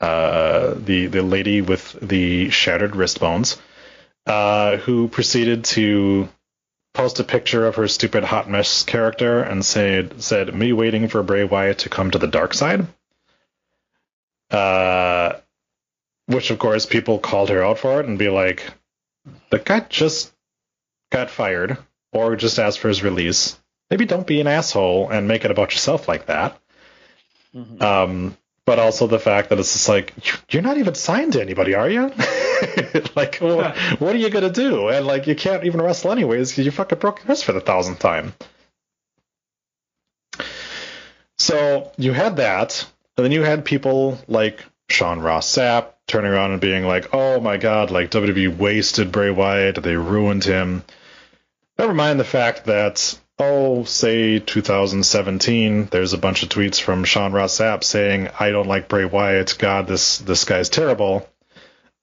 [0.00, 3.56] uh, the the lady with the shattered wrist bones,
[4.26, 6.28] uh, who proceeded to
[6.94, 11.22] post a picture of her stupid hot mess character and said said me waiting for
[11.22, 12.86] Bray Wyatt to come to the dark side.
[14.50, 15.34] Uh,
[16.26, 18.64] which of course people called her out for it and be like,
[19.50, 20.32] the guy just
[21.10, 21.76] got fired
[22.12, 23.58] or just asked for his release.
[23.90, 26.58] Maybe don't be an asshole and make it about yourself like that.
[27.54, 27.82] Mm-hmm.
[27.82, 28.36] Um,
[28.66, 30.14] but also the fact that it's just like
[30.50, 32.12] you're not even signed to anybody, are you?
[33.16, 34.88] like, well, what are you gonna do?
[34.88, 37.60] And like, you can't even wrestle anyways because you fucking broke your wrist for the
[37.60, 38.32] thousandth time.
[41.38, 42.86] So you had that,
[43.16, 47.40] and then you had people like Sean Ross Sapp turning around and being like, "Oh
[47.40, 50.84] my God, like WWE wasted Bray Wyatt, they ruined him."
[51.78, 57.32] Never mind the fact that oh, say 2017, there's a bunch of tweets from Sean
[57.32, 59.56] Ross Sapp saying, "I don't like Bray Wyatt.
[59.58, 61.28] God, this this guy's terrible."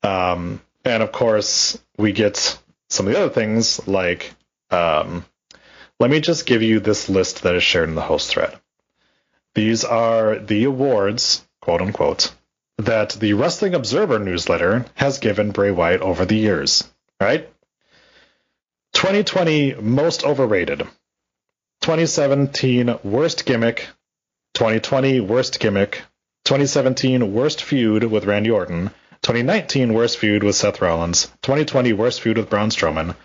[0.04, 2.58] Um, and of course, we get
[2.90, 4.34] some of the other things like,
[4.70, 5.26] um,
[6.00, 8.58] let me just give you this list that is shared in the host thread.
[9.54, 12.34] These are the awards, quote unquote,
[12.78, 16.84] that the Wrestling Observer newsletter has given Bray Wyatt over the years.
[17.20, 17.48] Right?
[18.94, 20.88] 2020 most overrated.
[21.82, 23.88] 2017 worst gimmick.
[24.54, 26.04] 2020 worst gimmick.
[26.46, 28.92] 2017 worst feud with Randy Orton.
[29.24, 31.32] 2019 worst feud with Seth Rollins.
[31.42, 33.16] 2020 worst feud with Braun Strowman.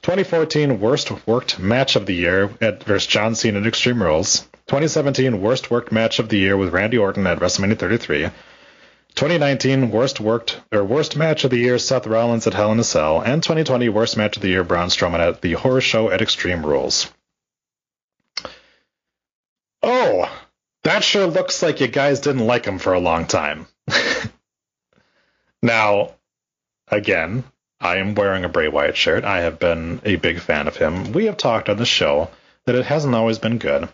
[0.00, 4.48] 2014 worst worked match of the year at versus John Cena at Extreme Rules.
[4.68, 8.30] 2017 worst worked match of the year with Randy Orton at WrestleMania 33.
[9.14, 12.84] 2019 worst worked or worst match of the year Seth Rollins at Hell in a
[12.84, 16.22] Cell, and 2020 worst match of the year Braun Strowman at the Horror Show at
[16.22, 17.12] Extreme Rules.
[19.82, 20.30] Oh,
[20.84, 23.66] that sure looks like you guys didn't like him for a long time.
[25.62, 26.14] now,
[26.88, 27.44] again,
[27.80, 29.24] I am wearing a Bray Wyatt shirt.
[29.24, 31.12] I have been a big fan of him.
[31.12, 32.30] We have talked on the show
[32.66, 33.88] that it hasn't always been good.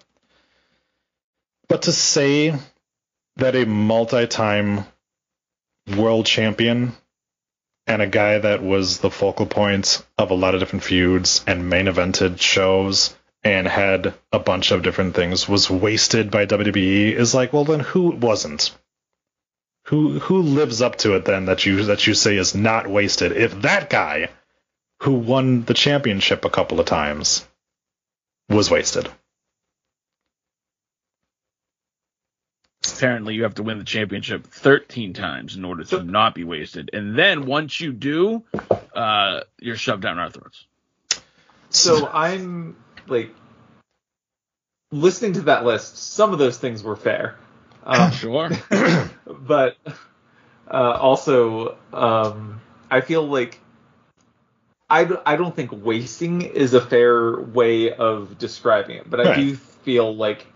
[1.68, 2.54] But to say
[3.36, 4.86] that a multi time
[5.96, 6.92] world champion
[7.86, 11.70] and a guy that was the focal point of a lot of different feuds and
[11.70, 13.14] main evented shows
[13.46, 17.78] and had a bunch of different things was wasted by WWE is like, well then
[17.78, 18.76] who wasn't?
[19.84, 23.30] Who who lives up to it then that you that you say is not wasted
[23.30, 24.30] if that guy
[25.02, 27.46] who won the championship a couple of times
[28.48, 29.08] was wasted?
[32.96, 36.88] apparently you have to win the championship 13 times in order to not be wasted.
[36.94, 38.42] And then once you do,
[38.94, 40.64] uh, you're shoved down our throats.
[41.68, 42.76] So I'm
[43.08, 43.34] like
[44.90, 45.96] listening to that list.
[45.96, 47.36] Some of those things were fair.
[47.84, 48.50] Um, sure.
[49.26, 49.76] but
[50.70, 53.60] uh, also, um, I feel like
[54.88, 59.56] I, I don't think wasting is a fair way of describing it, but I do
[59.56, 60.46] feel like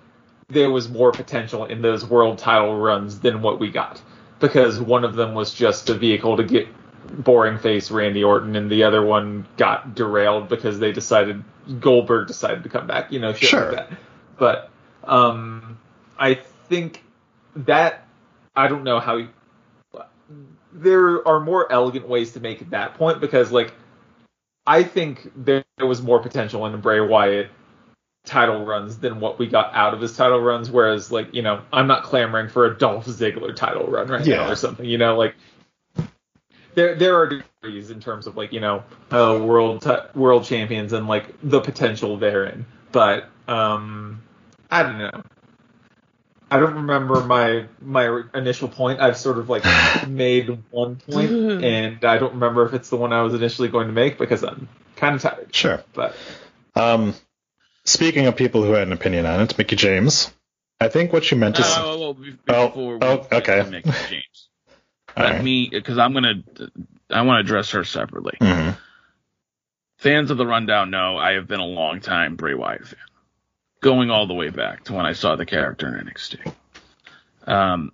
[0.48, 4.01] there was more potential in those world title runs than what we got
[4.40, 6.68] because one of them was just a vehicle to get
[7.11, 11.42] boring face Randy Orton, and the other one got derailed because they decided
[11.80, 13.12] Goldberg decided to come back.
[13.12, 13.72] You know, shit sure.
[13.72, 13.98] like that.
[14.38, 14.70] But
[15.04, 15.78] um,
[16.18, 17.02] I think
[17.56, 18.06] that
[18.56, 19.26] I don't know how.
[20.72, 23.72] there are more elegant ways to make that point because, like,
[24.66, 27.50] I think there was more potential in the Bray Wyatt
[28.24, 30.70] title runs than what we got out of his title runs.
[30.70, 34.36] Whereas, like, you know, I'm not clamoring for a Dolph Ziggler title run right yeah.
[34.36, 34.86] now or something.
[34.86, 35.34] You know, like
[36.74, 40.92] there there are degrees in terms of like you know uh, world t- world champions
[40.92, 42.66] and like the potential therein.
[42.92, 44.22] But um,
[44.70, 45.22] I don't know.
[46.50, 49.00] I don't remember my my initial point.
[49.00, 49.64] I've sort of like
[50.08, 51.30] made one point,
[51.64, 54.42] and I don't remember if it's the one I was initially going to make because
[54.42, 55.54] I'm kind of tired.
[55.54, 56.16] Sure, but
[56.74, 57.14] um,
[57.84, 60.32] Speaking of people who had an opinion on it, Mickie James.
[60.80, 61.80] I think what you meant to say.
[61.80, 63.66] Oh, before oh, oh okay.
[63.68, 64.48] Mickie James.
[65.16, 65.44] Let right.
[65.44, 66.42] me, because I'm gonna,
[67.11, 68.36] I want to address her separately.
[68.40, 68.78] Mm-hmm.
[69.98, 72.98] fans of the rundown know I have been a long time Bray Wyatt fan,
[73.80, 76.52] going all the way back to when I saw the character in NXT.
[77.46, 77.92] Um,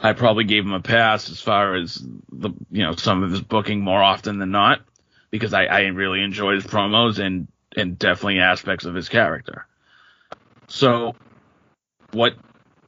[0.00, 1.94] I probably gave him a pass as far as
[2.30, 4.80] the you know some of his booking more often than not
[5.30, 9.66] because I, I really enjoyed his promos and and definitely aspects of his character.
[10.68, 11.14] So
[12.12, 12.34] what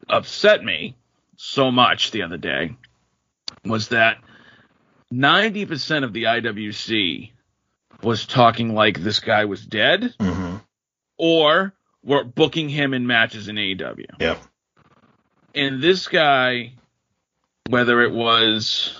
[0.08, 0.96] upset me
[1.36, 2.76] so much the other day
[3.64, 4.18] was that
[5.12, 7.30] 90% of the IWC
[8.02, 10.56] was talking like this guy was dead Mm-hmm.
[11.16, 11.72] or
[12.04, 14.06] were booking him in matches in AEW.
[14.20, 14.38] Yep.
[15.54, 16.74] And this guy,
[17.68, 18.96] whether it was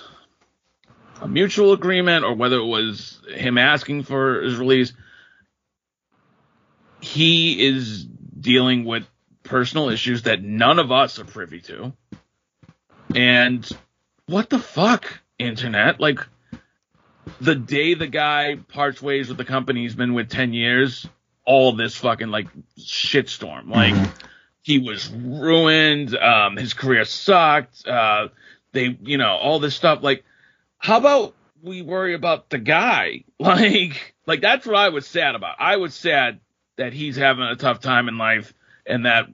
[1.21, 4.93] a mutual agreement or whether it was him asking for his release,
[7.01, 9.05] he is dealing with
[9.43, 11.93] personal issues that none of us are privy to.
[13.15, 13.67] And
[14.29, 15.99] what the fuck, internet?
[15.99, 16.19] Like,
[17.41, 21.07] the day the guy parts ways with the company he's been with 10 years,
[21.45, 23.69] all this fucking, like, shitstorm.
[23.69, 23.95] Like,
[24.61, 26.15] he was ruined.
[26.15, 27.87] Um, his career sucked.
[27.87, 28.27] Uh,
[28.71, 30.03] they, you know, all this stuff.
[30.03, 30.23] Like,
[30.77, 33.23] how about we worry about the guy?
[33.41, 35.55] Like, like that's what I was sad about.
[35.59, 36.41] I was sad
[36.75, 38.53] that he's having a tough time in life
[38.85, 39.27] and that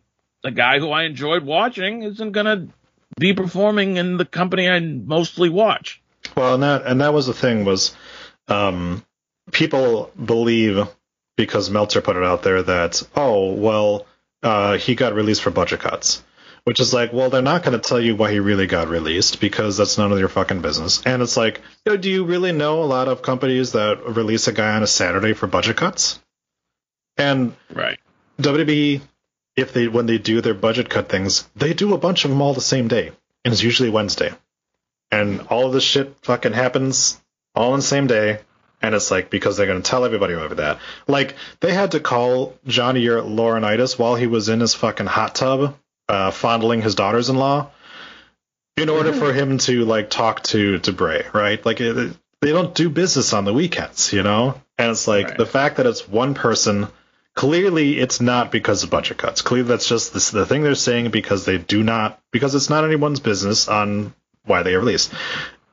[0.43, 2.67] the guy who I enjoyed watching isn't gonna
[3.17, 6.01] be performing in the company I mostly watch.
[6.35, 7.95] Well, and that and that was the thing was,
[8.47, 9.05] um,
[9.51, 10.87] people believe
[11.37, 14.05] because Meltzer put it out there that oh well,
[14.43, 16.23] uh, he got released for budget cuts,
[16.63, 19.39] which is like well they're not going to tell you why he really got released
[19.39, 21.01] because that's none of your fucking business.
[21.05, 24.53] And it's like, yo, do you really know a lot of companies that release a
[24.53, 26.19] guy on a Saturday for budget cuts?
[27.17, 27.99] And Right.
[28.41, 29.01] WWE,
[29.55, 32.41] if they when they do their budget cut things, they do a bunch of them
[32.41, 33.11] all the same day,
[33.43, 34.31] and it's usually Wednesday,
[35.11, 37.21] and all of this shit fucking happens
[37.55, 38.39] all on the same day,
[38.81, 40.79] and it's like because they're gonna tell everybody over that.
[41.07, 45.35] Like they had to call Johnny or Laurinaitis while he was in his fucking hot
[45.35, 45.75] tub,
[46.09, 47.69] uh, fondling his daughters-in-law,
[48.77, 51.65] in order for him to like talk to to Bray, right?
[51.65, 55.29] Like it, it- they don't do business on the weekends, you know, and it's like
[55.29, 55.37] Right.
[55.37, 56.87] the fact that it's one person
[57.35, 59.41] clearly it's not because of budget cuts.
[59.41, 62.85] Clearly that's just this, the thing they're saying because they do not because it's not
[62.85, 64.13] anyone's business on
[64.45, 65.13] why they released.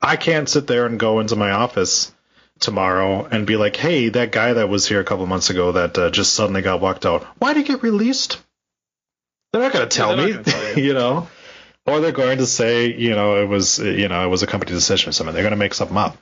[0.00, 2.12] I can't sit there and go into my office
[2.58, 5.96] tomorrow and be like, "Hey, that guy that was here a couple months ago that
[5.96, 7.24] uh, just suddenly got walked out.
[7.38, 8.42] Why did he get released?"
[9.52, 10.84] They're not going to tell me, tell you.
[10.84, 11.28] you know.
[11.84, 14.70] Or they're going to say, you know, it was, you know, it was a company
[14.70, 15.34] decision or something.
[15.34, 16.16] They're going to make something up.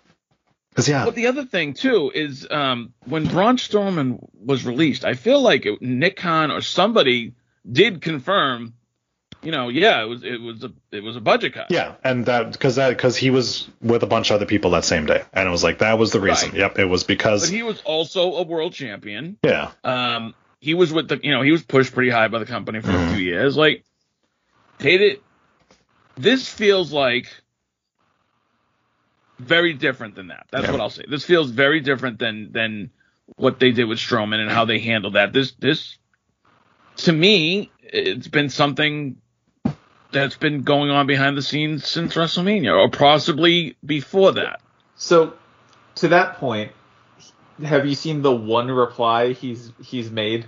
[0.70, 5.14] Because yeah, But the other thing too is um, when Braun Strowman was released, I
[5.14, 7.34] feel like it, Nick Khan or somebody
[7.70, 8.74] did confirm,
[9.42, 11.66] you know, yeah, it was it was a it was a budget cut.
[11.70, 14.84] Yeah, and that because that because he was with a bunch of other people that
[14.84, 16.50] same day, and it was like that was the reason.
[16.50, 16.58] Right.
[16.58, 19.38] Yep, it was But because he was also a world champion.
[19.42, 22.46] yeah, Um, he was with the, you know, he was pushed pretty high by the
[22.46, 23.10] company for Mhm.
[23.12, 23.56] a few years.
[23.56, 23.82] Like,
[24.78, 25.20] they did.
[26.16, 27.26] This feels like
[29.40, 30.46] very different than that.
[30.50, 30.72] That's Yeah.
[30.72, 31.04] what I'll say.
[31.08, 32.90] This feels very different than than
[33.36, 35.32] what they did with Strowman and how they handled that.
[35.32, 35.96] This this
[36.98, 39.16] to me, it's been something
[40.12, 44.60] that's been going on behind the scenes since WrestleMania, or possibly before that.
[44.96, 45.34] So,
[45.96, 46.72] to that point,
[47.64, 50.46] have you seen the one reply he's he's made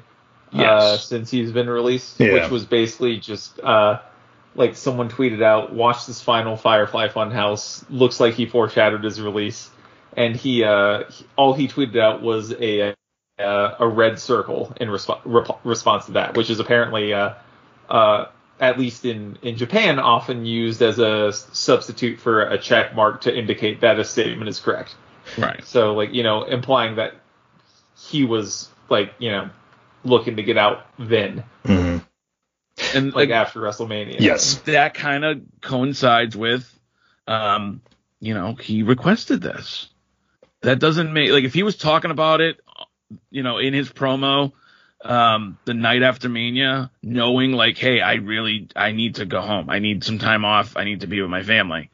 [0.52, 2.18] uh, since he's been released?
[2.20, 2.32] Yeah.
[2.34, 4.00] Which was basically just uh,
[4.54, 7.84] like someone tweeted out, "Watch this final Firefly Funhouse.
[7.90, 9.70] Looks like he foreshadowed his release."
[10.14, 12.94] And he, uh, he- all he tweeted out was a
[13.38, 17.34] uh, a red circle in resp- rep- response to that, which is apparently uh,
[17.88, 18.26] uh,
[18.60, 23.36] at least in, in Japan, often used as a substitute for a check mark to
[23.36, 24.94] indicate that a statement is correct.
[25.36, 25.64] Right.
[25.64, 27.14] So, like, you know, implying that
[27.98, 29.50] he was, like, you know,
[30.04, 31.91] looking to get out then, hmm
[32.94, 34.20] And like, after WrestleMania.
[34.20, 36.68] yes, that kind of coincides with,
[37.26, 37.80] um,
[38.20, 39.88] you know, he requested this.
[40.62, 42.60] That doesn't make like if he was talking about it,
[43.30, 44.52] you know, in his promo,
[45.04, 49.68] um, the night after Mania, knowing like, hey, I really I need to go home.
[49.70, 50.76] I need some time off.
[50.76, 51.90] I need to be with my family.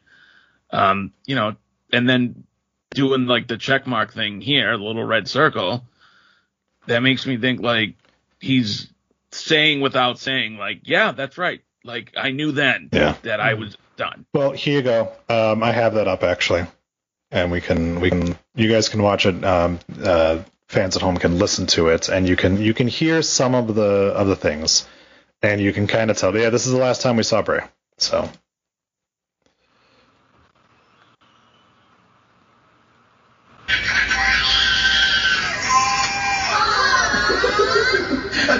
[0.69, 1.55] Um, you know,
[1.91, 2.43] and then
[2.91, 5.83] doing like the check mark thing here, the little red circle,
[6.87, 7.95] that makes me think like
[8.39, 8.87] he's
[9.31, 11.61] saying without saying, like, yeah, that's right.
[11.83, 13.15] Like I knew then Yeah.
[13.23, 14.25] that I was done.
[14.33, 15.11] Well, here you go.
[15.29, 16.65] Um, I have that up actually,
[17.31, 19.43] and we can we can you guys can watch it.
[19.43, 23.21] Um, uh, fans at home can listen to it, and you can you can hear
[23.21, 23.81] some of the
[24.15, 24.87] of the things,
[25.41, 26.35] and you can kind of tell.
[26.35, 27.61] Yeah, this is the last time we saw Bray.
[27.97, 28.29] So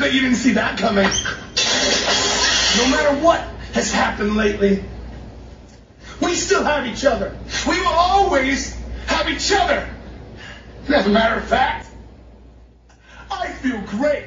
[0.10, 1.08] bet you didn't see that coming.
[2.78, 3.42] No matter what
[3.74, 4.84] has happened lately,
[6.22, 7.38] we still have each other.
[7.68, 9.88] We will always have each other.
[10.88, 11.88] As a matter of fact,
[13.30, 14.26] I feel great.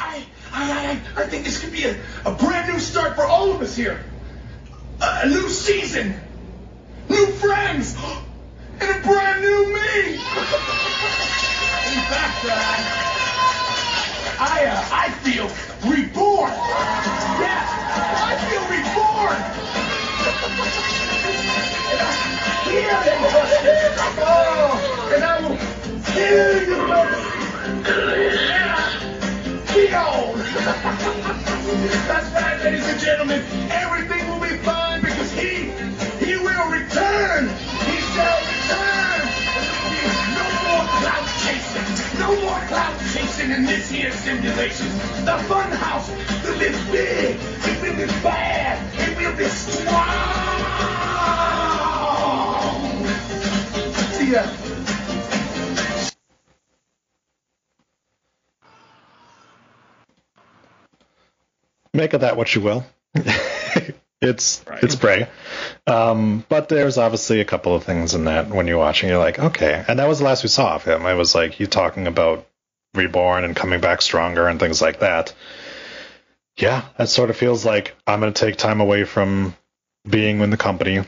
[0.00, 3.52] I, I, I, I think this could be a, a brand new start for all
[3.52, 4.02] of us here.
[5.02, 6.18] A, a new season,
[7.10, 7.94] new friends,
[8.80, 10.14] and a brand new me.
[11.84, 13.13] In fact, uh,
[14.38, 15.46] I, uh, I feel
[15.88, 16.50] reborn.
[17.40, 17.62] Yeah,
[18.26, 19.38] I feel reborn.
[24.26, 25.56] Oh, and I will
[26.12, 26.74] kill you,
[29.74, 30.38] be on.
[32.08, 33.42] That's right, ladies and gentlemen.
[33.70, 34.83] Everything will be fine
[42.24, 44.86] No more cloud chasing in this here simulation.
[45.26, 46.08] The fun house
[46.42, 47.36] will be big.
[47.36, 48.80] It will be bad.
[48.98, 50.14] It will be strong.
[54.14, 54.46] See ya.
[61.92, 62.86] Make of that what you will.
[64.20, 65.28] it's it's Bray.
[65.86, 69.38] Um, but there's obviously a couple of things in that when you're watching, you're like,
[69.38, 69.84] okay.
[69.86, 71.04] And that was the last we saw of him.
[71.04, 72.46] I was like, you talking about
[72.94, 75.34] reborn and coming back stronger and things like that.
[76.56, 79.56] Yeah, that sort of feels like I'm going to take time away from
[80.08, 81.02] being in the company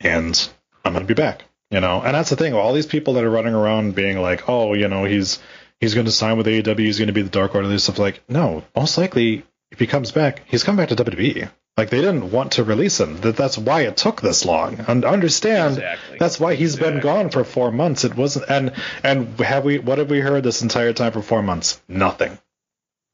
[0.00, 0.48] and
[0.84, 1.44] I'm going to be back.
[1.70, 2.52] You know, and that's the thing.
[2.52, 5.38] All these people that are running around being like, oh, you know, he's
[5.80, 7.98] he's going to sign with AEW, he's going to be the Dark Order, this stuff.
[7.98, 11.50] Like, no, most likely if he comes back, he's coming back to WWE.
[11.76, 13.18] Like they didn't want to release him.
[13.22, 14.84] That that's why it took this long.
[14.88, 16.18] And understand Exactly.
[16.18, 18.04] that's why he's been gone for four months.
[18.04, 21.42] It wasn't and and have we what have we heard this entire time for four
[21.42, 21.80] months?
[21.88, 22.38] Nothing.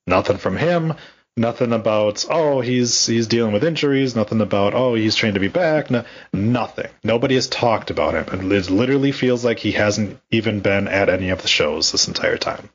[0.08, 0.94] Nothing from him.
[1.36, 4.16] Nothing about oh he's he's dealing with injuries.
[4.16, 5.88] Nothing about oh he's trained to be back.
[5.88, 6.88] No, nothing.
[7.04, 8.26] Nobody has talked about him.
[8.40, 12.08] and It literally feels like he hasn't even been at any of the shows this
[12.08, 12.70] entire time.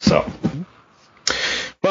[0.00, 0.24] So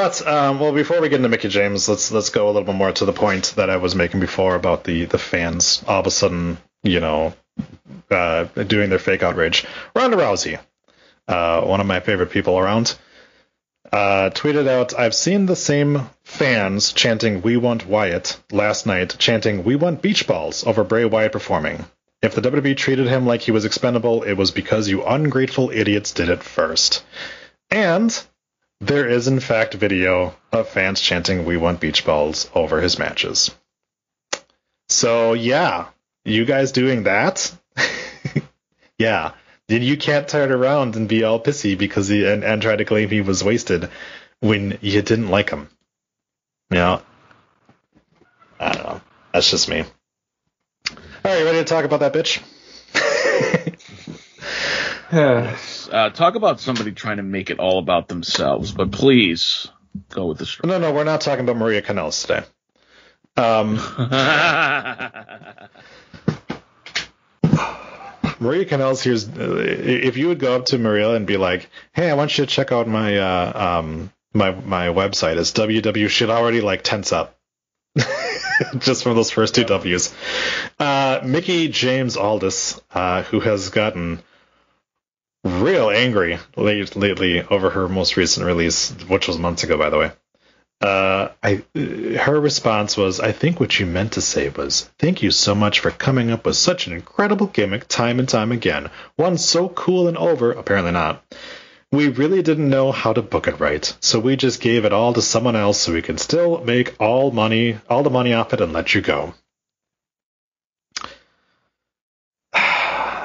[0.03, 2.75] but um, well, before we get into Mickie James, let's let's go a little bit
[2.75, 6.07] more to the point that I was making before about the the fans all of
[6.07, 7.33] a sudden, you know,
[8.11, 9.65] uh, doing their fake outrage.
[9.95, 10.59] Ronda Rousey,
[11.29, 12.97] uh, one of my favorite people around,
[13.93, 19.63] uh, tweeted out, "I've seen the same fans chanting "We want Wyatt" last night, chanting
[19.63, 21.85] "We want beach balls" over Bray Wyatt performing.
[22.21, 26.11] If the WWE treated him like he was expendable, it was because you ungrateful idiots
[26.11, 27.05] did it first.
[27.71, 28.13] And
[28.85, 33.55] there is, in fact, video of fans chanting "We want beach balls" over his matches.
[34.89, 35.87] So yeah,
[36.25, 37.55] you guys doing that?
[38.97, 39.31] yeah.
[39.69, 42.85] Then you can't turn around and be all pissy because he and, and try to
[42.85, 43.89] claim he was wasted
[44.41, 45.69] when you didn't like him.
[46.69, 47.01] Know,
[48.59, 49.01] I don't know.
[49.33, 49.85] That's just me.
[50.89, 52.41] All right, ready to talk about that bitch?
[55.13, 59.67] Uh, talk about somebody trying to make it all about themselves, but please
[60.09, 60.69] go with the story.
[60.69, 62.43] No, no, we're not talking about Maria Kanellis today.
[63.35, 63.75] Um,
[68.39, 72.09] Maria Kanellis here's uh, if you would go up to Maria and be like, "Hey,
[72.09, 75.37] I want you to check out my uh, um my my website.
[75.37, 77.37] It's www should already like tense up."
[78.77, 80.13] Just from those first two W's.
[80.79, 84.21] Uh, Mickie James Aldis, uh, who has gotten
[85.43, 89.97] real angry late, lately over her most recent release, which was months ago, by the
[89.97, 90.11] way.
[90.81, 91.63] Uh, I,
[92.17, 95.79] her response was, I think what you meant to say was, thank you so much
[95.79, 98.89] for coming up with such an incredible gimmick time and time again.
[99.15, 101.23] One so cool and over, apparently not.
[101.91, 105.13] We really didn't know how to book it right, so we just gave it all
[105.13, 108.59] to someone else so we can still make all money, all the money off it
[108.59, 109.35] and let you go.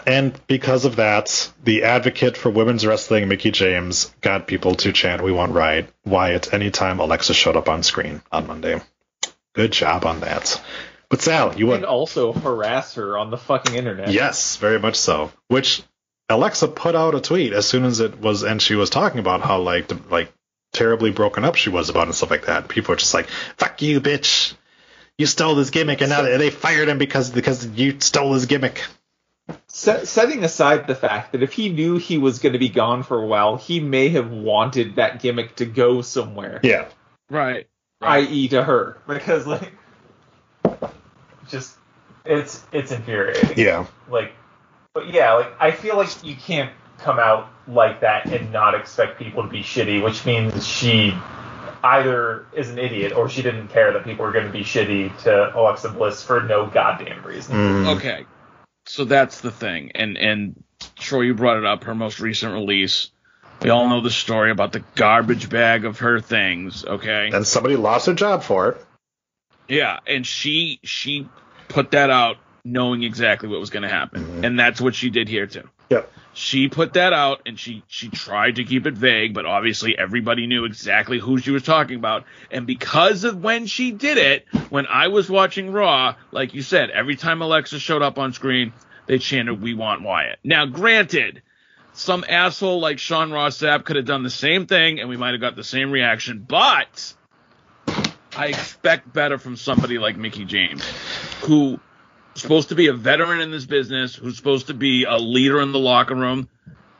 [0.08, 5.20] And because of that, the advocate for women's wrestling, Mickie James, got people to chant
[5.22, 8.80] "We want Riot Wyatt" anytime Alexa showed up on screen on Monday.
[9.52, 10.62] Good job on that.
[11.10, 14.10] But Sal, you went also harass her on the fucking internet.
[14.10, 15.30] yes, very much so.
[15.48, 15.82] Which
[16.30, 19.42] Alexa put out a tweet as soon as it was, and she was talking about
[19.42, 20.32] how like like
[20.72, 22.68] terribly broken up she was about it and stuff like that.
[22.68, 23.28] People were just like,
[23.58, 24.54] "Fuck you, bitch!
[25.18, 28.46] You stole this gimmick, and now they they fired him because because you stole his
[28.46, 28.82] gimmick."
[29.78, 33.04] Se- setting aside the fact that if he knew he was going to be gone
[33.04, 36.86] for a while, he may have wanted that gimmick to go somewhere, Yeah.
[37.30, 37.68] right.
[38.02, 39.72] i.e., to her, because like,
[41.48, 41.76] just
[42.24, 43.56] it's it's infuriating.
[43.56, 43.86] Yeah.
[44.10, 44.32] Like,
[44.94, 49.18] but yeah, like I feel like you can't come out like that and not expect
[49.18, 51.14] people to be shitty, which means she
[51.84, 55.16] either is an idiot or she didn't care that people were going to be shitty
[55.22, 57.54] to Alexa Bliss for no goddamn reason.
[57.54, 57.96] Mm.
[57.96, 58.26] Okay,
[58.88, 60.64] so that's the thing, and and
[60.96, 61.84] Troy, you brought it up.
[61.84, 63.10] Her most recent release.
[63.62, 66.84] We all know the story about the garbage bag of her things.
[66.84, 67.30] Okay.
[67.32, 68.84] And somebody lost their job for it.
[69.68, 71.28] Yeah, and she she
[71.68, 74.44] put that out knowing exactly what was going to happen, Mhm.
[74.44, 75.68] and that's what she did here too.
[75.90, 76.12] Yep.
[76.34, 80.46] She put that out, and she she tried to keep it vague, but obviously everybody
[80.46, 82.24] knew exactly who she was talking about.
[82.50, 86.90] And because of when she did it, when I was watching Raw, like you said,
[86.90, 88.72] every time Alexa showed up on screen,
[89.06, 91.42] they chanted, "We want Wyatt." Now, granted.
[91.94, 95.40] Some asshole like Sean Ross could have done the same thing, and we might have
[95.40, 96.44] got the same reaction.
[96.46, 97.12] But
[98.36, 100.84] I expect better from somebody like Mickie James,
[101.40, 101.80] who
[102.40, 105.72] supposed to be a veteran in this business, who's supposed to be a leader in
[105.72, 106.48] the locker room.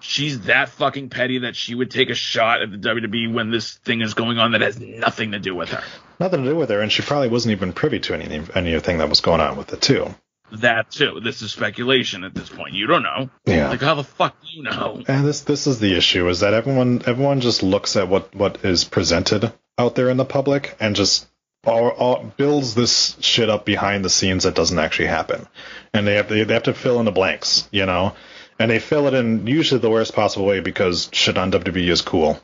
[0.00, 3.74] She's that fucking petty that she would take a shot at the WWE when this
[3.78, 5.82] thing is going on that has nothing to do with her.
[6.20, 9.08] Nothing to do with her, and she probably wasn't even privy to any anything that
[9.08, 10.14] was going on with it too.
[10.52, 11.20] That too.
[11.22, 12.74] This is speculation at this point.
[12.74, 13.28] You don't know.
[13.44, 13.68] Yeah.
[13.68, 15.02] Like how the fuck do you know?
[15.06, 18.64] And this this is the issue is that everyone everyone just looks at what what
[18.64, 21.26] is presented out there in the public and just
[21.66, 25.46] all, all builds this shit up behind the scenes that doesn't actually happen,
[25.92, 28.14] and they have they, they have to fill in the blanks, you know,
[28.58, 32.00] and they fill it in usually the worst possible way because shit on WWE is
[32.02, 32.40] cool.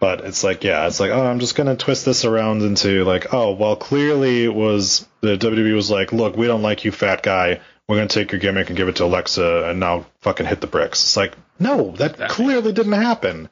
[0.00, 3.34] But it's like, yeah, it's like, oh, I'm just gonna twist this around into like,
[3.34, 7.22] oh, well, clearly it was the WWE was like, look, we don't like you, fat
[7.22, 7.60] guy.
[7.88, 10.66] We're gonna take your gimmick and give it to Alexa, and now fucking hit the
[10.68, 11.02] bricks.
[11.02, 12.28] It's like, no, that Exactly.
[12.44, 13.48] clearly didn't happen.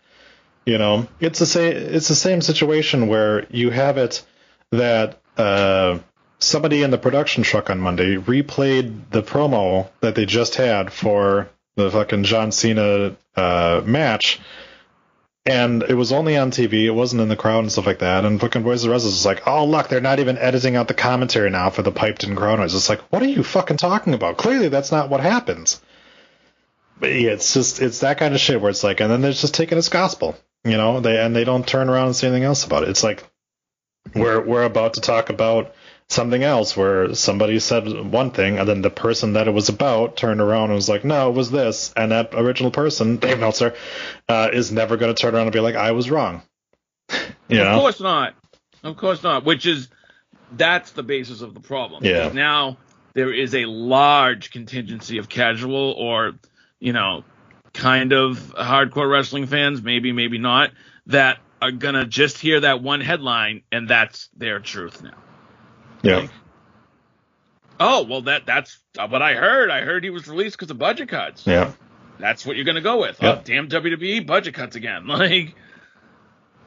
[0.65, 1.77] You know, it's the same.
[1.77, 4.23] It's the same situation where you have it
[4.73, 5.99] that uh,
[6.39, 11.49] somebody in the production truck on Monday replayed the promo that they just had for
[11.77, 14.41] the fucking John Cena uh, match,
[15.45, 16.85] and it was only on TV.
[16.85, 18.25] It wasn't in the crowd and stuff like that.
[18.25, 20.95] And fucking Boys of Resistance was like, oh look, they're not even editing out the
[20.95, 22.75] commentary now for the piped in crowd noise.
[22.75, 24.39] It's like, what are you fucking talking about?
[24.39, 25.81] Clearly, that's not what happens.
[26.99, 29.33] But yeah, it's just it's that kind of shit where it's like, and then they're
[29.33, 31.01] just taking it as gospel, you know.
[31.01, 32.89] They and they don't turn around and say anything else about it.
[32.89, 33.23] It's like
[34.15, 35.75] we're we're about to talk about
[36.09, 40.17] something else where somebody said one thing and then the person that it was about
[40.17, 43.75] turned around and was like, no, it was this, and that original person, Dave Meltzer,
[44.29, 46.43] uh, is never going to turn around and be like, I was wrong.
[47.49, 48.35] you Of course not.
[48.83, 49.45] Of course not.
[49.45, 49.89] Which is
[50.53, 52.05] that's the basis of the problem.
[52.05, 52.31] Yeah.
[52.33, 52.79] Now
[53.15, 56.35] there is a large contingency of casual or
[56.79, 57.25] you know
[57.73, 60.71] kind of hardcore wrestling fans, maybe maybe not,
[61.07, 65.15] that are gonna just hear that one headline and that's their truth now.
[66.03, 66.29] Yeah.
[67.79, 69.71] Oh well, that that's what I heard.
[69.71, 71.47] I heard he was released because of budget cuts.
[71.47, 71.73] Yeah.
[72.19, 73.23] That's what you're gonna go with.
[73.23, 73.39] Yep.
[73.39, 75.07] Oh, damn WWE budget cuts again.
[75.17, 75.55] Like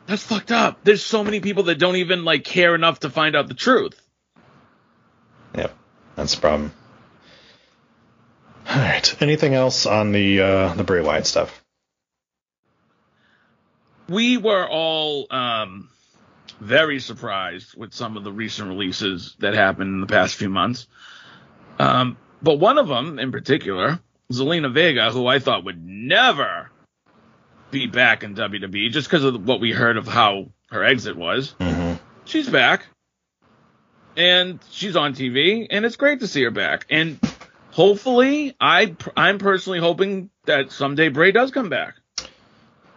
[0.05, 0.79] that's fucked up.
[0.83, 4.01] There's so many people that don't even like care enough to find out the truth.
[5.55, 5.71] Yep.
[6.15, 6.73] That's the problem.
[8.67, 9.21] All right.
[9.21, 11.58] Anything else on the uh, the Bray Wyatt stuff?
[14.09, 15.89] We were all um,
[16.59, 20.87] very surprised with some of the recent releases that happened in the past few months.
[21.77, 23.99] Um, but one of them in particular,
[24.31, 26.71] Zelina Vega, who I thought would never
[27.71, 31.55] be back in WWE just because of what we heard of how her exit was.
[31.59, 31.95] Mm-hmm.
[32.25, 32.85] she's back
[34.17, 37.19] and she's on TV and it's great to see her back and
[37.71, 41.95] hopefully I I'm personally hoping that someday Bray does come back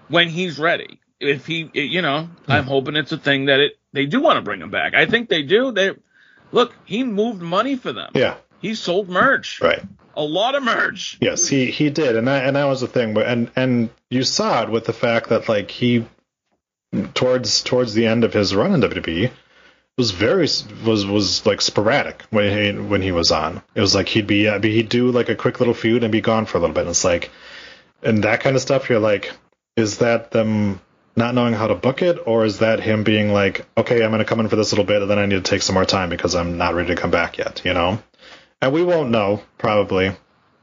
[0.09, 4.07] when he's ready if he you know I'm hoping it's a thing that it they
[4.07, 5.91] do want to bring him back I think they do they
[6.51, 8.35] look he moved money for them Yeah.
[8.61, 9.83] he sold merch Right.
[10.17, 13.15] a lot of merch Yes, he he did, and that and that was the thing.
[13.15, 16.05] But and and you saw it with the fact that like he
[17.15, 19.31] towards towards the end of his run in WWE
[19.99, 20.47] was very
[20.85, 23.63] was was like sporadic when he when he was on.
[23.75, 26.21] It was like he'd be uh, he'd do like a quick little feud and be
[26.21, 26.83] gone for a little bit.
[26.83, 27.31] And it's like
[28.03, 28.89] and that kind of stuff.
[28.91, 29.33] You're like,
[29.77, 30.81] is that them
[31.15, 34.21] not knowing how to book it, or is that him being like, okay, I'm going
[34.21, 35.85] to come in for this little bit, and then I need to take some more
[35.85, 38.03] time because I'm not ready to come back yet, you know?
[38.61, 40.13] And we won't know probably,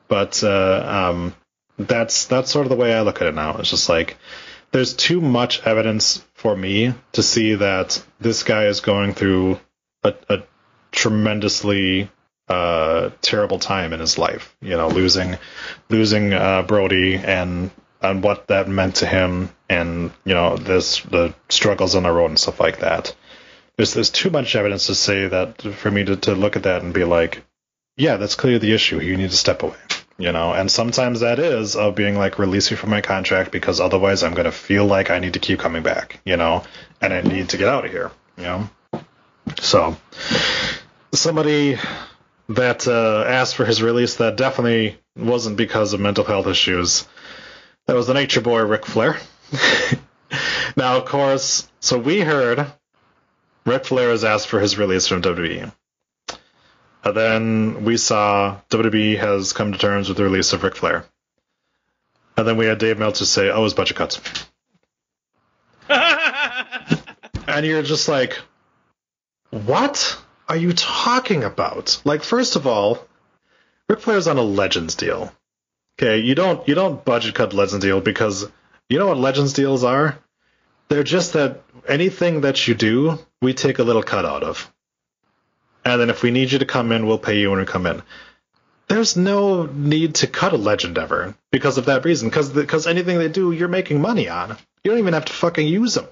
[0.08, 1.36] but uh, um,
[1.78, 3.58] that's that's sort of the way I look at it now.
[3.58, 4.18] It's just like
[4.72, 9.60] there's too much evidence for me to see that this guy is going through
[10.04, 10.44] a, a
[10.92, 12.10] tremendously
[12.48, 14.56] uh, terrible time in his life.
[14.62, 15.38] You know, losing
[15.90, 17.70] losing uh, Brodie and
[18.02, 22.28] and what that meant to him, and you know this the struggles on the road
[22.28, 23.16] and stuff like that.
[23.78, 26.82] There's there's too much evidence to say that for me to, to look at that
[26.84, 27.44] and be like,
[27.98, 29.00] yeah, that's clearly the issue.
[29.02, 29.78] You need to step away.
[30.18, 33.80] you know, and sometimes that is of being like release me from my contract because
[33.80, 36.64] otherwise I'm gonna feel like I need to keep coming back, you know,
[37.02, 38.70] and I need to get out of here, you know.
[39.62, 39.98] So
[41.14, 41.78] somebody
[42.50, 47.08] that uh, asked for his release that definitely wasn't because of mental health issues.
[47.88, 49.18] That was the Nature Boy Ric Flair.
[50.78, 52.68] now, of course, so we heard
[53.66, 55.72] Ric Flair has asked for his release from WWE.
[56.30, 56.38] And
[57.04, 61.06] uh, then we saw WWE has come to terms with the release of Ric Flair.
[62.36, 64.20] And then we had Dave Meltzer say, oh, his budget cuts.
[65.90, 68.38] and you're just like,
[69.50, 72.02] what are you talking about?
[72.04, 73.08] Like, first of all,
[73.88, 75.34] Ric Flair's on a Legends deal.
[76.00, 78.50] Okay, you don't you don't budget cut Legends deal because
[78.88, 80.18] you know what Legends deals are?
[80.88, 84.72] They're just that anything that you do, we take a little cut out of.
[85.84, 87.86] And then if we need you to come in, we'll pay you when we come
[87.86, 88.02] in.
[88.88, 92.30] There's no need to cut a legend ever because of that reason.
[92.30, 94.58] Because because anything they do, you're making money on.
[94.86, 96.08] You don't even have to fucking use them.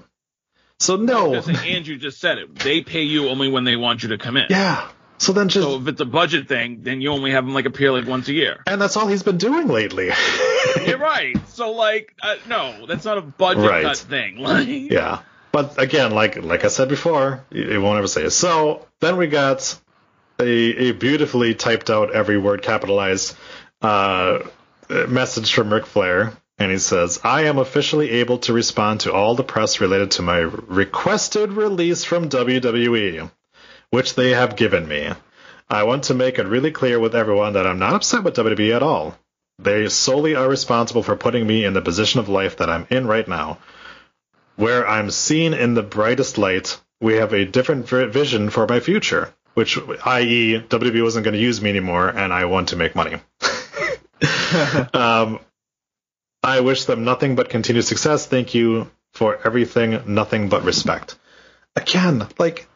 [0.81, 1.33] So no.
[1.33, 2.59] Andrew just said it.
[2.59, 4.47] They pay you only when they want you to come in.
[4.49, 4.89] Yeah.
[5.19, 5.67] So then just.
[5.67, 8.27] So if it's a budget thing, then you only have him like appear like once
[8.27, 8.61] a year.
[8.67, 10.11] And that's all he's been doing lately.
[10.85, 11.35] You're right.
[11.49, 13.83] So like, uh, no, that's not a budget Right.
[13.83, 14.37] cut thing.
[14.47, 15.19] Like, yeah.
[15.51, 18.29] But again, like like I said before, it won't ever say it.
[18.31, 19.79] So then we got
[20.39, 20.45] a,
[20.89, 23.35] a beautifully typed out every word capitalized
[23.81, 24.39] uh,
[24.89, 29.33] message from Ric Flair, and he says, "I am officially able to respond to all
[29.35, 33.31] the press related to my requested release from WWE,
[33.91, 35.09] which they have given me.
[35.69, 38.75] I want to make it really clear with everyone that I'm not upset with WWE
[38.75, 39.17] at all.
[39.59, 43.07] They solely are responsible for putting me in the position of life that I'm in
[43.07, 43.57] right now."
[44.57, 49.33] where I'm seen in the brightest light, we have a different vision for my future,
[49.53, 53.15] which, i.e., WWE wasn't going to use me anymore, and I want to make money.
[54.93, 55.39] um,
[56.43, 58.25] I wish them nothing but continued success.
[58.25, 61.17] Thank you for everything, nothing but respect.
[61.75, 62.67] Again, like,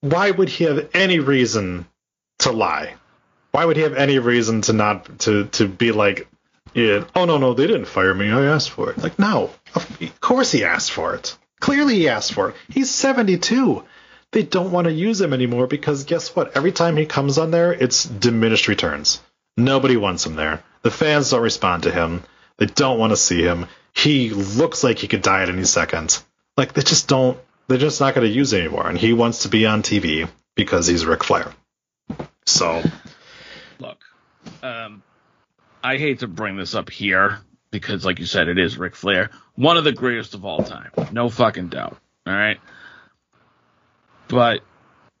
[0.00, 1.86] why would he have any reason
[2.40, 2.94] to lie?
[3.52, 6.28] Why would he have any reason to not to to be like,
[6.74, 8.98] yeah, oh no no they didn't fire me I asked for it.
[8.98, 11.36] Like no, of course he asked for it.
[11.60, 12.56] Clearly he asked for it.
[12.68, 13.84] He's 72.
[14.32, 16.56] They don't want to use him anymore because guess what?
[16.56, 19.20] Every time he comes on there, it's diminished returns.
[19.56, 20.62] Nobody wants him there.
[20.82, 22.22] The fans don't respond to him.
[22.56, 23.66] They don't want to see him.
[23.92, 26.22] He looks like he could die at any second.
[26.56, 27.38] Like they just don't.
[27.70, 28.88] They're just not going to use anymore.
[28.88, 31.52] And he wants to be on TV because he's Ric Flair.
[32.44, 32.82] So
[33.78, 33.98] look,
[34.60, 35.04] um,
[35.80, 37.38] I hate to bring this up here
[37.70, 40.90] because, like you said, it is Ric Flair, one of the greatest of all time,
[41.12, 41.96] no fucking doubt.
[42.26, 42.58] All right,
[44.26, 44.62] but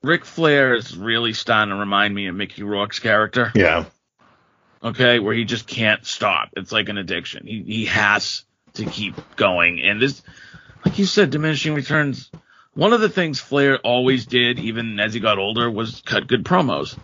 [0.02, 3.52] Ric Flair is really starting to remind me of Mickey Rourke's character.
[3.54, 3.84] yeah,
[4.82, 6.48] Okay, where he just can't stop.
[6.56, 7.46] It's like an addiction.
[7.46, 10.20] He he has to keep going, and this,
[10.84, 12.30] like you said, diminishing returns.
[12.74, 16.44] One of the things Flair always did, even as he got older, was cut good
[16.44, 16.96] promos.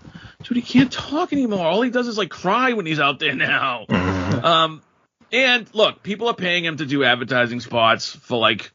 [0.42, 1.66] Dude, he can't talk anymore.
[1.66, 3.86] All he does is like cry when he's out there now.
[4.36, 4.82] Um,
[5.32, 8.70] and look, people are paying him to do advertising spots for like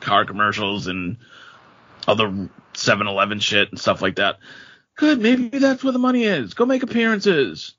[0.00, 1.18] car commercials and
[2.06, 4.38] other 7-Eleven shit and stuff like that.
[4.96, 6.54] Good, maybe that's where the money is.
[6.54, 7.74] Go make appearances.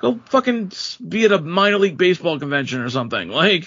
[0.00, 0.72] Go fucking
[1.06, 3.28] be at a minor league baseball convention or something.
[3.28, 3.66] Like,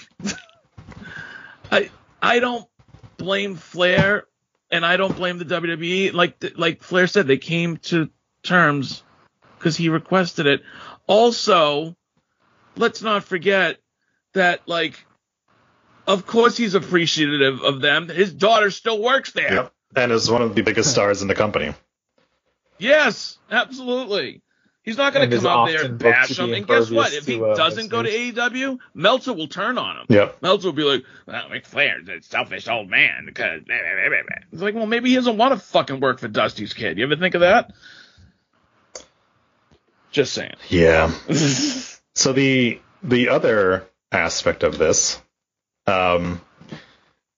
[1.70, 1.90] I
[2.22, 2.66] I don't
[3.16, 4.24] blame Flair,
[4.70, 6.12] and I don't blame the WWE.
[6.12, 8.08] Like like Flair said, they came to
[8.44, 9.02] terms
[9.58, 10.62] because he requested it.
[11.08, 11.96] Also,
[12.76, 13.78] let's not forget
[14.34, 15.04] that like,
[16.06, 18.08] of course he's appreciative of them.
[18.08, 19.52] His daughter still works there.
[19.52, 19.72] Yep.
[19.94, 21.74] And is one of the biggest stars in the company.
[22.78, 24.42] Yes, absolutely.
[24.82, 26.52] He's not going to come out there and bash him.
[26.52, 27.12] And guess what?
[27.12, 30.06] If he to, uh, doesn't go to AEW, Meltzer will turn on him.
[30.08, 30.42] Yep.
[30.42, 33.62] Meltzer will be like, well, Ric Flair's a selfish old man because.
[33.62, 36.18] blah, blah, blah, blah, blah." It's like, well, maybe he doesn't want to fucking work
[36.18, 36.98] for Dusty's kid.
[36.98, 37.72] You ever think of that?
[40.10, 40.56] Just saying.
[40.68, 41.12] Yeah.
[42.14, 45.20] So the the other aspect of this
[45.86, 46.40] um,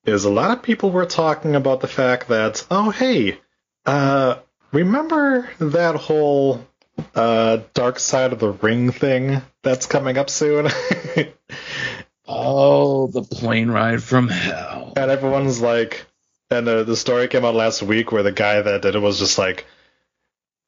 [0.05, 3.39] is a lot of people were talking about the fact that oh hey,
[3.85, 4.39] uh,
[4.71, 6.67] remember that whole
[7.13, 10.67] uh, Dark Side of the Ring thing that's coming up soon?
[12.27, 14.93] oh, the plane ride from hell.
[14.95, 16.05] And everyone's like,
[16.49, 19.19] and the the story came out last week where the guy that did it was
[19.19, 19.65] just like,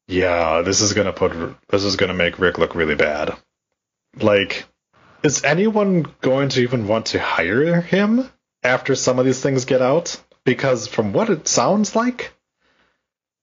[0.06, 1.32] yeah, this is gonna put
[1.68, 3.36] this is gonna make Rick look really bad.
[4.20, 4.64] Like,
[5.22, 8.28] is anyone going to even want to hire him
[8.62, 10.20] after some of these things get out?
[10.44, 12.32] Because from what it sounds like,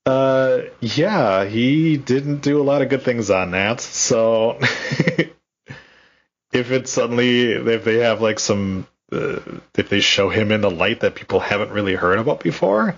[0.05, 3.81] Uh, yeah, he didn't do a lot of good things on that.
[3.81, 4.59] So
[6.51, 9.39] if it's suddenly if they have like some uh,
[9.75, 12.95] if they show him in a light that people haven't really heard about before,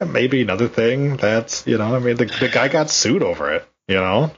[0.00, 1.16] that may be another thing.
[1.16, 3.68] That's you know, I mean, the the guy got sued over it.
[3.86, 4.32] You know.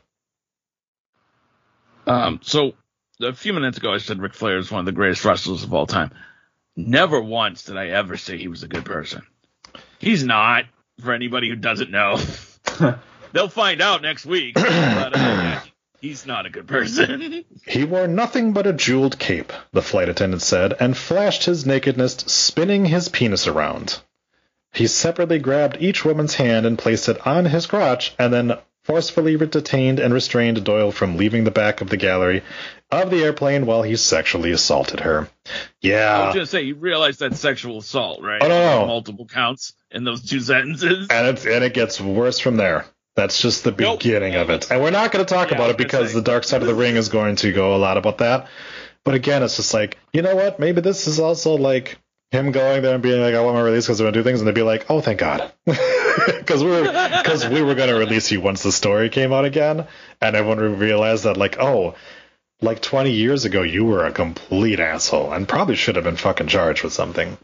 [2.06, 2.72] Um, so
[3.20, 5.72] a few minutes ago, I said Ric Flair is one of the greatest wrestlers of
[5.72, 6.10] all time.
[6.76, 9.22] Never once did I ever say he was a good person.
[9.98, 10.64] He's not.
[11.02, 12.18] For anybody who doesn't know,
[13.32, 14.54] they'll find out next week.
[14.54, 15.60] But, uh,
[16.00, 17.44] he's not a good person.
[17.66, 22.14] He wore nothing but a jeweled cape, the flight attendant said, and flashed his nakedness,
[22.26, 24.00] spinning his penis around.
[24.72, 29.36] He separately grabbed each woman's hand and placed it on his crotch, and then forcefully
[29.36, 32.42] detained and restrained Doyle from leaving the back of the gallery
[32.92, 35.28] of the airplane while he sexually assaulted her.
[35.80, 36.16] Yeah.
[36.16, 36.38] I was Yeah.
[36.40, 38.42] gonna say you realize that's sexual assault, right?
[38.42, 38.86] Oh, no, no.
[38.86, 41.08] Multiple counts in those two sentences.
[41.10, 42.84] And it's and it gets worse from there.
[43.14, 44.00] That's just the Nope.
[44.00, 44.70] beginning of it.
[44.70, 46.74] And we're not going to talk Yeah, about it because the dark side of the
[46.74, 48.48] ring is going to go a lot about that.
[49.04, 50.58] But again, it's just like, you know what?
[50.58, 51.98] Maybe this is also like
[52.30, 54.24] him going there and being like, I want my release because I'm going to do
[54.24, 54.40] things.
[54.40, 55.52] And they'd be like, oh, thank God.
[56.26, 56.84] Because we were,
[57.24, 59.86] cause we were going to release you once the story came out again.
[60.20, 61.94] And everyone realized that, like, oh,
[62.62, 66.46] like 20 years ago, you were a complete asshole and probably should have been fucking
[66.46, 67.36] charged with something.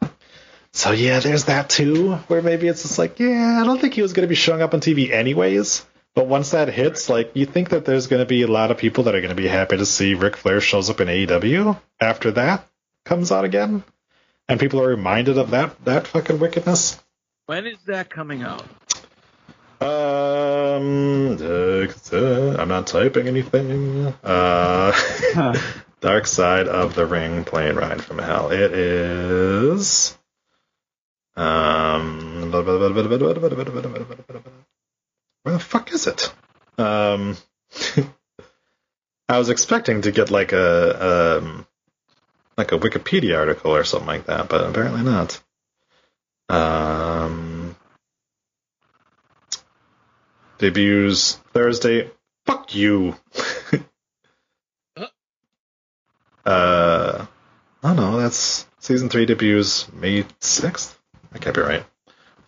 [0.73, 4.03] So yeah, there's that too, where maybe it's just like, yeah, I don't think he
[4.03, 5.85] was going to be showing up on TV anyways.
[6.15, 8.79] But once that hits, like, you think that there's going to be a lot of
[8.79, 11.79] people that are going to be happy to see Ric Flair shows up in AEW
[12.01, 12.67] after that
[13.05, 13.85] comes out again,
[14.49, 17.01] and people are reminded of that that fucking wickedness.
[17.47, 18.65] When is that coming out?
[19.81, 24.07] Um, uh, I'm not typing anything.
[24.25, 24.93] Uh,
[26.01, 28.51] Dark Side of the Ring, Plane Ride from Hell.
[28.51, 30.17] It is.
[31.37, 32.63] Um, where
[35.45, 36.33] the fuck is it?
[36.77, 37.37] Um,
[39.29, 41.67] I was expecting to get like a um,
[42.57, 45.41] like a Wikipedia article or something like that, but apparently not.
[46.49, 47.58] Um,
[50.59, 52.11] debuts Thursday.
[52.47, 53.15] Fuck you.
[56.47, 57.27] uh, I
[57.83, 58.17] don't know.
[58.19, 60.99] that's season three debuts May sixth.
[61.33, 61.85] I can't be right.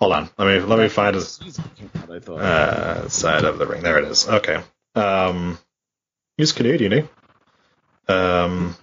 [0.00, 1.18] Hold on, let me let me find a
[2.32, 3.82] uh, side of the ring.
[3.82, 4.26] There it is.
[4.26, 4.62] Okay.
[4.94, 5.58] Um,
[6.38, 6.92] he's Canadian,
[8.08, 8.12] eh?
[8.12, 8.74] Um.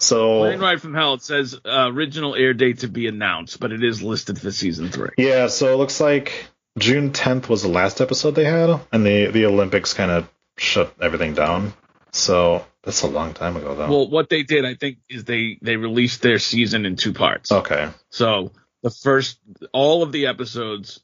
[0.00, 1.14] So Plane Ride from Hell.
[1.14, 4.90] It says uh, original air date to be announced, but it is listed for season
[4.90, 5.10] three.
[5.16, 6.46] Yeah, so it looks like
[6.78, 10.94] June 10th was the last episode they had, and the the Olympics kind of shut
[11.00, 11.72] everything down.
[12.12, 13.88] So that's a long time ago, though.
[13.88, 17.52] Well, what they did, I think, is they they released their season in two parts.
[17.52, 17.90] okay.
[18.10, 18.52] So
[18.82, 19.38] the first,
[19.72, 21.00] all of the episodes,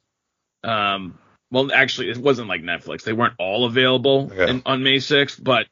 [0.63, 1.19] um,
[1.51, 3.03] well, actually, it wasn't like Netflix.
[3.03, 4.51] They weren't all available Okay.
[4.51, 5.67] in, on May 6th, but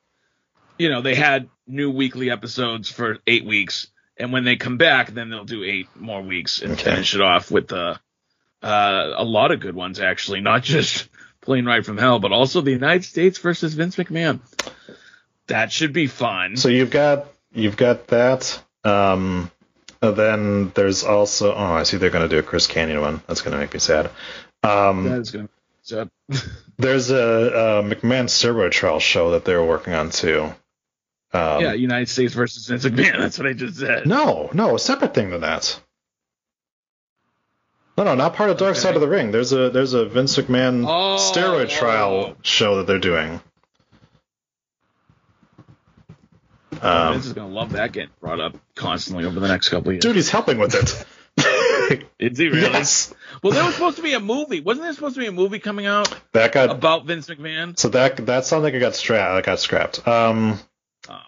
[0.79, 5.09] you know, they had new weekly episodes for eight weeks, and when they come back,
[5.11, 6.91] then they'll do eight more weeks and Okay.
[6.91, 7.99] finish it off with the
[8.63, 11.09] uh, a lot of good ones actually, not just
[11.41, 14.41] Plane Ride from Hell, but also the United States versus Vince McMahon.
[15.49, 16.57] That should be fun.
[16.57, 18.63] So you've got you've got that.
[18.85, 19.51] Um,
[20.01, 23.23] then there's also oh, I see they're gonna do a Chris Kanyon one.
[23.27, 24.11] That's gonna make me sad.
[24.63, 25.49] Um, that is gonna.
[25.85, 26.09] So,
[26.79, 30.55] there's a, a McMahon steroid trial show that they're working on too.
[31.33, 33.19] Um, yeah, United States versus Vince McMahon.
[33.19, 34.07] That's what I just said.
[34.07, 35.81] No, no, a separate thing than that.
[38.03, 38.81] No, no, not part of Dark Okay.
[38.81, 39.31] Side of the Ring.
[39.31, 41.79] There's a there's a Vince McMahon Oh, steroid oh.
[41.79, 43.41] trial show that they're doing.
[46.81, 49.95] Um, Vince is gonna love that getting brought up constantly over the next couple of
[49.95, 50.03] years.
[50.03, 51.05] dude, he's helping with it.
[52.19, 52.61] Is he really?
[52.63, 53.13] yes,
[53.43, 54.61] Well, there was supposed to be a movie.
[54.61, 57.79] Wasn't there supposed to be a movie coming out that got about Vince McMahon?
[57.79, 60.07] so that that sounds like it got stra- that got scrapped.
[60.09, 60.59] Um,
[61.09, 61.19] Uh,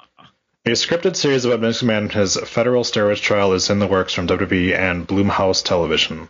[0.66, 4.26] a scripted series about Vince McMahon, his federal steroids trial, is in the works from
[4.26, 6.28] WWE and Blumhouse Television.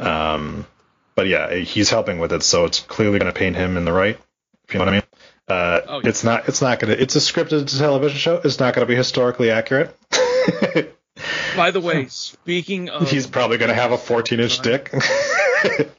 [0.00, 0.66] Um,
[1.14, 3.92] but yeah, he's helping with it, so it's clearly going to paint him in the
[3.92, 4.18] right.
[4.66, 5.02] If you know what I mean.
[5.48, 6.08] Uh, Oh, yeah.
[6.08, 6.48] It's not.
[6.48, 7.02] It's not going to.
[7.02, 8.40] It's a scripted television show.
[8.42, 9.96] It's not going to be historically accurate.
[11.56, 14.94] by the way, speaking of he's probably going to have a 14-inch dick.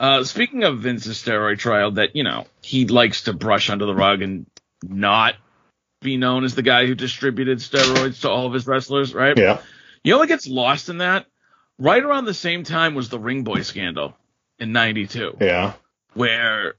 [0.00, 3.94] uh, speaking of Vince's steroid trial, that you know he likes to brush under the
[3.94, 4.46] rug and
[4.82, 5.34] not
[6.00, 9.36] be known as the guy who distributed steroids to all of his wrestlers, right?
[9.38, 9.60] yeah.
[10.02, 11.26] You know what gets lost in that?
[11.78, 14.16] Right around the same time was the Ring Boy scandal
[14.58, 15.38] in '92.
[15.40, 15.72] Yeah.
[16.14, 16.74] where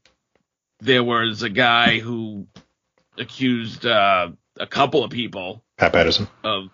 [0.80, 2.48] there was a guy who
[3.18, 6.28] accused uh, a couple of people Pat Patterson.
[6.44, 6.70] of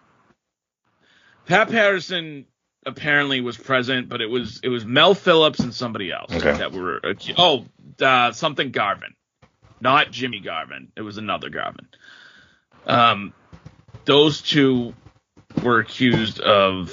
[1.45, 2.45] Pat Patterson
[2.85, 6.57] apparently was present, but it was it was Mel Phillips and somebody else Okay.
[6.57, 7.01] that were
[7.37, 7.65] oh
[7.99, 9.13] uh, something Garvin,
[9.79, 10.91] not Jimmy Garvin.
[10.95, 11.87] It was another Garvin.
[12.85, 13.33] Um,
[14.05, 14.93] those two
[15.63, 16.89] were accused of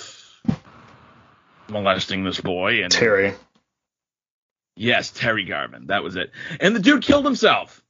[1.70, 3.34] molesting this boy and Terry.
[4.76, 5.86] Yes, Terry Garvin.
[5.88, 6.30] That was it.
[6.60, 7.82] And the dude killed himself.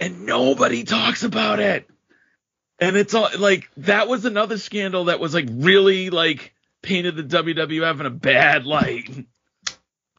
[0.00, 1.88] And nobody talks about it.
[2.78, 7.22] And it's all like that was another scandal that was like really like painted the
[7.22, 9.08] WWF in a bad light.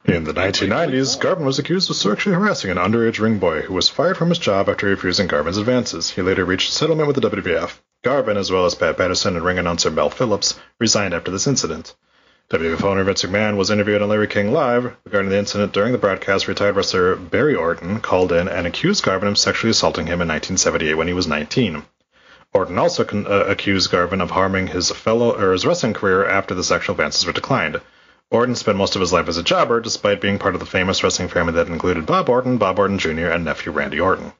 [0.06, 3.88] In the 1990s, Garvin was accused of sexually harassing an underage ring boy who was
[3.88, 6.10] fired from his job after refusing Garvin's advances.
[6.10, 7.78] He later reached a settlement with the WWF.
[8.02, 11.94] Garvin, as well as Pat Patterson and ring announcer Mel Phillips, resigned after this incident.
[12.50, 15.98] WWF owner Vince McMahon was interviewed on Larry King Live regarding the incident during the
[15.98, 16.46] broadcast.
[16.46, 20.94] Retired wrestler Barry Orton called in and accused Garvin of sexually assaulting him in 1978
[20.94, 21.82] when he was 19.
[22.52, 26.54] Orton also con- uh, accused Garvin of harming his fellow or his wrestling career after
[26.54, 27.80] the sexual advances were declined.
[28.30, 31.02] Orton spent most of his life as a jobber, despite being part of the famous
[31.02, 34.32] wrestling family that included Bob Orton, Bob Orton Jr., and nephew Randy Orton.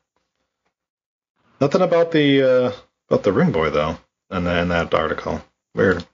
[1.59, 2.72] Nothing about the uh,
[3.09, 3.97] about the ring boy though,
[4.31, 5.43] in, the, in that article.
[5.74, 6.05] Weird.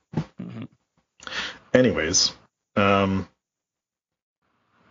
[1.73, 2.33] Anyways,
[2.77, 3.29] um,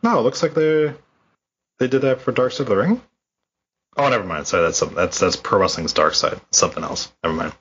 [0.02, 0.94] no, it looks like they
[1.78, 3.02] they did that for Dark Side of the Ring.
[3.98, 4.48] Oh, never mind.
[4.48, 4.96] Sorry, that's something.
[4.96, 6.40] That's that's Pro Wrestling's Dark Side.
[6.52, 7.12] Something else.
[7.24, 7.54] Never mind.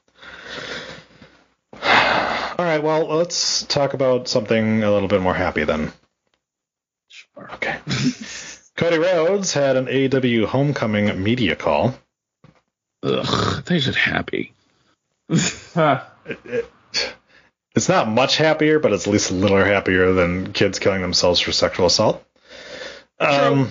[1.83, 2.83] All right.
[2.83, 5.93] Well, let's talk about something a little bit more happy then.
[7.09, 7.51] Sure.
[7.55, 7.79] Okay.
[8.77, 11.95] Cody Rhodes had an AEW Homecoming media call.
[13.03, 14.53] Ugh, they should happy.
[16.27, 16.71] It- it-
[17.79, 21.39] it's not much happier, but it's at least a little happier than kids killing themselves
[21.39, 22.25] for sexual assault.
[23.21, 23.71] Um,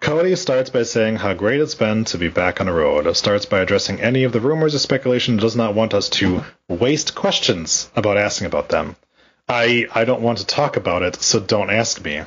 [0.00, 3.06] Cody starts by saying how great it's been to be back on the road.
[3.06, 6.10] It starts by addressing any of the rumors or speculation and does not want us
[6.10, 8.94] to waste questions about asking about them.
[9.48, 12.24] I I don't want to talk about it, so don't ask me.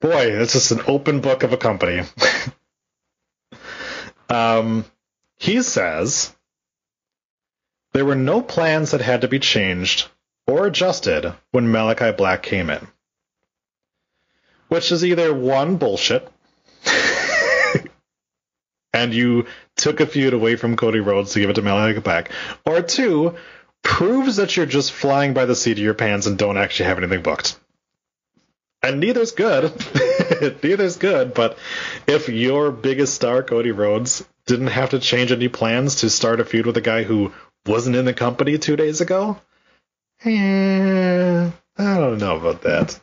[0.00, 2.02] Boy, this is an open book of a company.
[4.28, 4.84] um,
[5.38, 6.34] he says
[7.92, 10.08] there were no plans that had to be changed
[10.46, 12.86] or adjusted when Malakai Black came in.
[14.68, 16.28] Which is either one, bullshit,
[18.92, 19.46] and you
[19.76, 22.30] took a feud away from Cody Rhodes to give it to Malakai Black,
[22.64, 23.34] or two,
[23.82, 26.98] proves that you're just flying by the seat of your pants and don't actually have
[26.98, 27.58] anything booked.
[28.82, 29.72] And neither's good.
[30.62, 31.58] neither's good, but
[32.06, 36.44] if your biggest star, Cody Rhodes, didn't have to change any plans to start a
[36.44, 37.32] feud with a guy who
[37.66, 39.38] wasn't in the company two days ago,
[40.24, 42.98] eh, I don't know about that.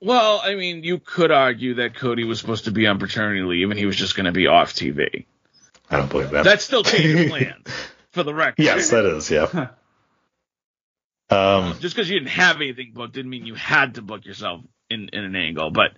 [0.00, 3.70] Well, I mean, you could argue that Cody was supposed to be on paternity leave
[3.70, 5.26] and he was just going to be off TV.
[5.90, 6.44] I don't believe that.
[6.44, 7.66] That's still changing plans,
[8.12, 8.62] for the record.
[8.62, 9.70] yes, that is, yeah.
[11.30, 14.60] um, just because you didn't have anything booked didn't mean you had to book yourself
[14.88, 15.70] in, in an angle.
[15.70, 15.92] But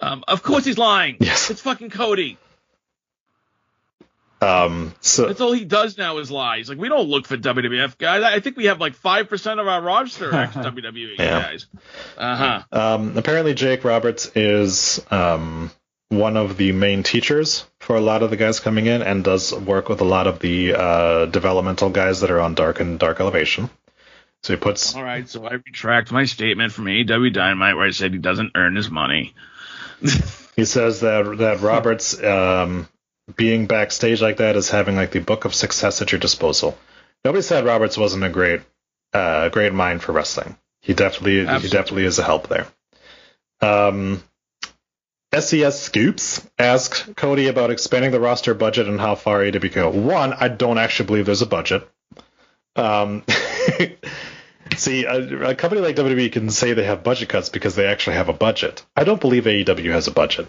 [0.00, 1.18] um, of course he's lying.
[1.20, 1.50] Yes.
[1.50, 2.38] It's fucking Cody.
[4.40, 6.58] Um, so That's all he does now is lie.
[6.58, 8.22] He's like, we don't look for WWF guys.
[8.22, 11.40] I think we have like five percent of our roster are WWE Yeah.
[11.40, 11.66] guys.
[12.16, 12.62] Uh huh.
[12.70, 15.70] Um, apparently, Jake Roberts is um,
[16.08, 19.52] one of the main teachers for a lot of the guys coming in, and does
[19.52, 23.20] work with a lot of the uh, developmental guys that are on Dark and Dark
[23.20, 23.70] Elevation.
[24.44, 27.90] So he puts All right, so I retract my statement from AEW Dynamite where I
[27.90, 29.34] said he doesn't earn his money.
[30.54, 32.88] he says that that Roberts um,
[33.36, 36.76] being backstage like that is having like the book of success at your disposal.
[37.24, 38.60] Nobody said Roberts wasn't a great
[39.12, 40.56] uh, great mind for wrestling.
[40.80, 42.66] He definitely he definitely is a help there.
[43.60, 44.22] Um,
[45.38, 49.90] SES Scoops asked Cody about expanding the roster budget and how far AEW can go.
[49.90, 51.86] One, I don't actually believe there's a budget.
[52.76, 53.24] Um,
[54.76, 58.16] see, a, a company like WWE can say they have budget cuts because they actually
[58.16, 58.84] have a budget.
[58.96, 60.48] I don't believe AEW has a budget.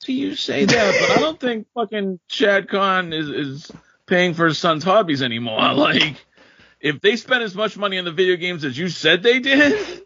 [0.00, 3.72] So you say that, but I don't think fucking Shad Khan is, is
[4.06, 5.60] paying for his son's hobbies anymore.
[5.74, 6.16] Like,
[6.80, 10.02] if they spent as much money on the video games as you said they did,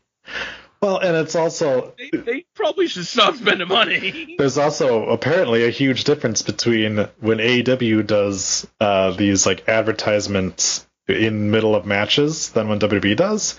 [0.80, 4.34] Well, and it's also they, they probably should stop spending money.
[4.36, 11.50] there's also apparently a huge difference between when AEW does uh, these like advertisements in
[11.50, 13.58] middle of matches than when WWE does,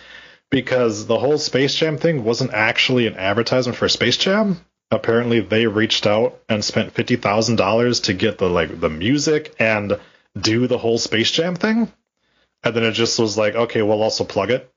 [0.52, 4.60] because the whole Space Jam thing wasn't actually an advertisement for Space Jam.
[4.96, 9.54] Apparently, they reached out and spent fifty thousand dollars to get the like the music
[9.60, 10.00] and
[10.40, 11.92] do the whole Space Jam thing,
[12.64, 14.72] and then it just was like, okay, we'll also plug it.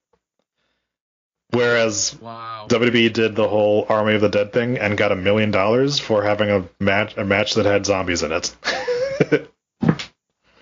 [1.50, 2.66] Whereas Wow.
[2.68, 6.22] WWE did the whole Army of the Dead thing and got a million dollars for
[6.22, 9.48] having a match a match that had zombies in it.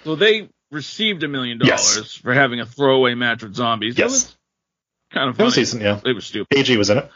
[0.04, 3.96] So they received a million dollars for having a throwaway match with zombies.
[3.96, 4.12] That Yes.
[4.12, 4.36] was
[5.12, 5.46] kind of It funny.
[5.46, 6.00] was decent, yeah.
[6.04, 6.56] It was stupid.
[6.56, 7.10] AG was in it.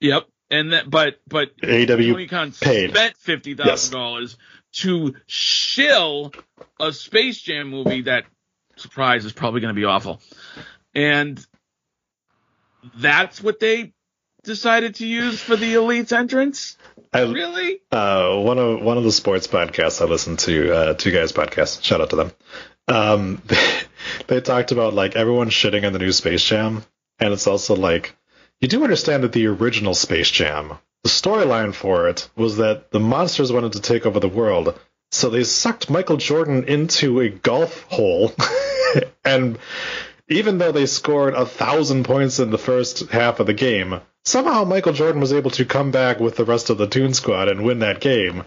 [0.00, 0.26] Yep.
[0.50, 4.36] And that, but but Tony Khan spent fifty thousand dollars
[4.74, 6.32] to shill
[6.78, 8.24] a Space Jam movie that
[8.76, 10.20] surprise is probably going to be awful,
[10.94, 11.44] and
[12.96, 13.92] that's what they
[14.44, 16.76] decided to use for the Elite's entrance.
[17.12, 17.80] I, Really?
[17.90, 21.82] uh, one of one of the sports podcasts I listened to, uh, two guys podcast.
[21.82, 22.32] Shout out to them.
[22.88, 23.80] Um, they,
[24.28, 26.84] they talked about like everyone shitting on the new Space Jam,
[27.18, 28.14] and it's also like
[28.60, 30.72] you do understand that the original Space Jam,
[31.02, 34.78] the storyline for it was that the monsters wanted to take over the world,
[35.12, 38.32] so they sucked Michael Jordan into a golf hole,
[39.24, 39.58] and
[40.28, 44.64] even though they scored a thousand points in the first half of the game, somehow
[44.64, 47.62] Michael Jordan was able to come back with the rest of the Toon Squad and
[47.64, 48.42] win that game.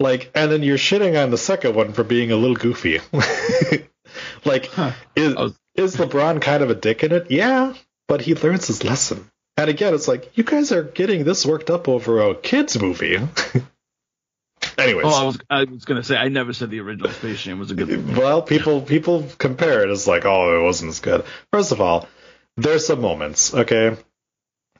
[0.00, 3.00] Like, and then you're shitting on the second one for being a little goofy.
[4.44, 4.70] like,
[5.16, 7.30] is, was- is LeBron kind of a dick in it?
[7.30, 7.74] Yeah,
[8.08, 9.30] but he learns his lesson.
[9.58, 13.16] And again, it's like you guys are getting this worked up over a kids movie.
[14.78, 17.42] Anyways, Oh, I was I was going to say I never said the original Space
[17.42, 18.20] Jam was a good movie.
[18.20, 21.24] well, people people compare it as like, oh, it wasn't as good.
[21.52, 22.08] First of all,
[22.56, 23.96] there's some moments, okay.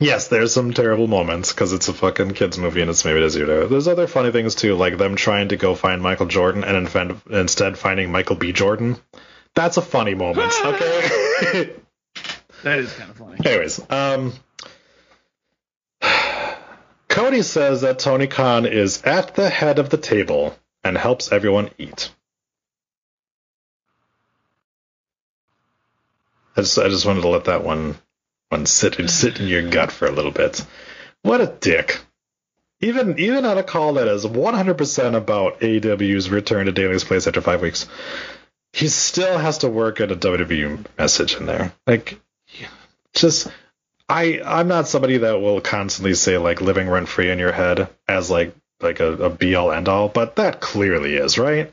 [0.01, 3.25] Yes, there's some terrible moments because it's a fucking kids movie and it's made it
[3.27, 3.67] easier to.
[3.67, 7.21] There's other funny things too, like them trying to go find Michael Jordan and infen-
[7.33, 8.53] instead finding Michael B.
[8.53, 8.97] Jordan.
[9.57, 11.73] That's a funny moment, okay.
[12.65, 13.39] That is kind of funny.
[13.45, 14.33] Anyways, um,
[17.19, 21.69] Cody says that Tony Khan is at the head of the table and helps everyone
[21.77, 22.13] eat.
[26.57, 27.97] I just, I just wanted to let that one,
[28.51, 30.65] one sit, sit in your gut for a little bit.
[31.23, 32.01] What a dick!
[32.81, 37.41] Even, even on a call that is 100% about AW's return to Daily's Place after
[37.41, 37.89] five weeks,
[38.73, 41.73] he still has to work at a WWE message in there.
[41.85, 42.21] Like,
[43.13, 43.49] just
[44.09, 47.89] I I'm not somebody that will constantly say like living rent free in your head
[48.09, 51.73] as like like a, a be all end all, but that clearly is, right?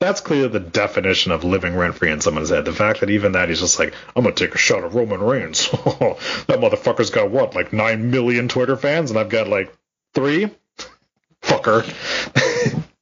[0.00, 2.64] That's clearly the definition of living rent free in someone's head.
[2.64, 5.20] The fact that even that he's just like, I'm gonna take a shot at Roman
[5.20, 5.70] Reigns.
[5.70, 9.72] that motherfucker's got what, like nine million Twitter fans, and I've got like
[10.14, 10.50] three?
[11.42, 11.84] Fucker.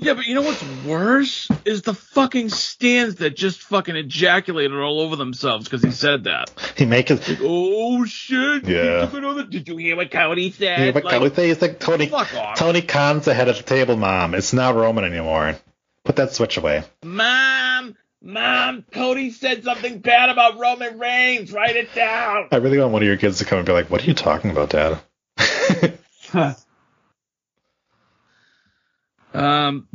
[0.00, 5.00] Yeah, but you know what's worse is the fucking stands that just fucking ejaculated all
[5.00, 6.50] over themselves because he said that.
[6.76, 8.64] he make it Like, oh shit!
[8.66, 9.00] Yeah.
[9.06, 10.78] took another- Did you hear what Cody said?
[10.86, 12.10] Yeah, but Like, Cody says like Tony.
[12.56, 14.34] Tony Khan's the head of the table, mom.
[14.34, 15.56] It's not Roman anymore.
[16.04, 16.84] Put that switch away.
[17.02, 21.52] Mom, mom, Cody said something bad about Roman Reigns.
[21.52, 22.48] Write it down.
[22.52, 24.14] I really want one of your kids to come and be like, "What are you
[24.14, 25.00] talking about, Dad?"
[29.34, 29.86] Um,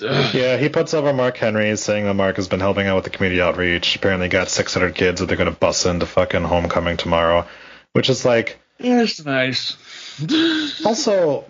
[0.00, 3.10] yeah, he puts over Mark Henry, saying that Mark has been helping out with the
[3.10, 3.96] community outreach.
[3.96, 7.46] Apparently, got 600 kids that they're going to bus into fucking homecoming tomorrow,
[7.92, 9.76] which is like Yeah, it's nice.
[10.84, 11.44] also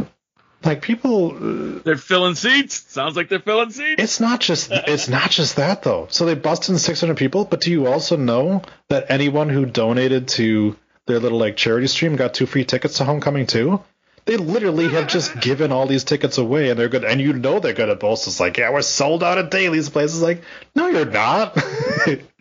[0.64, 1.76] like people.
[1.76, 2.84] uh, They're filling seats.
[2.92, 4.00] Sounds like they're filling seats.
[4.02, 6.06] It's not just it's not just that though.
[6.10, 10.28] So they bust in 600 people, but do you also know that anyone who donated
[10.28, 13.82] to their little like charity stream got two free tickets to homecoming too?
[14.24, 17.04] They literally have just given all these tickets away, and they're good.
[17.04, 18.26] And you know they're gonna boast.
[18.26, 20.12] It's like, yeah, we're sold out at Daily's place.
[20.12, 20.42] It's like,
[20.74, 21.56] no, you're not.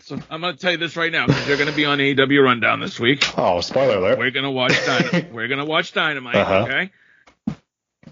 [0.03, 2.79] So I'm gonna tell you this right now because you're gonna be on AEW Rundown
[2.79, 3.23] this week.
[3.37, 4.17] oh, spoiler alert.
[4.17, 5.31] We're gonna watch Dynamite.
[5.31, 6.35] We're gonna watch Dynamite.
[6.35, 6.65] Uh-huh.
[6.67, 6.91] Okay.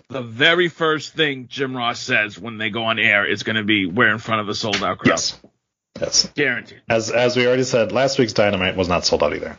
[0.09, 3.87] The very first thing Jim Ross says when they go on air is gonna be,
[3.87, 5.39] "We're in front of a sold out crowd." Yes.
[5.99, 6.29] Yes.
[6.35, 6.81] Guaranteed.
[6.87, 9.57] As as we already said, last week's Dynamite was not sold out either.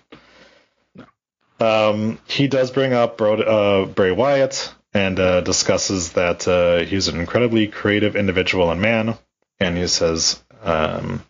[1.60, 7.08] Um, he does bring up Bro, uh, Bray Wyatt and uh, discusses that uh, he's
[7.08, 9.16] an incredibly creative individual and man,
[9.60, 11.22] and he says um,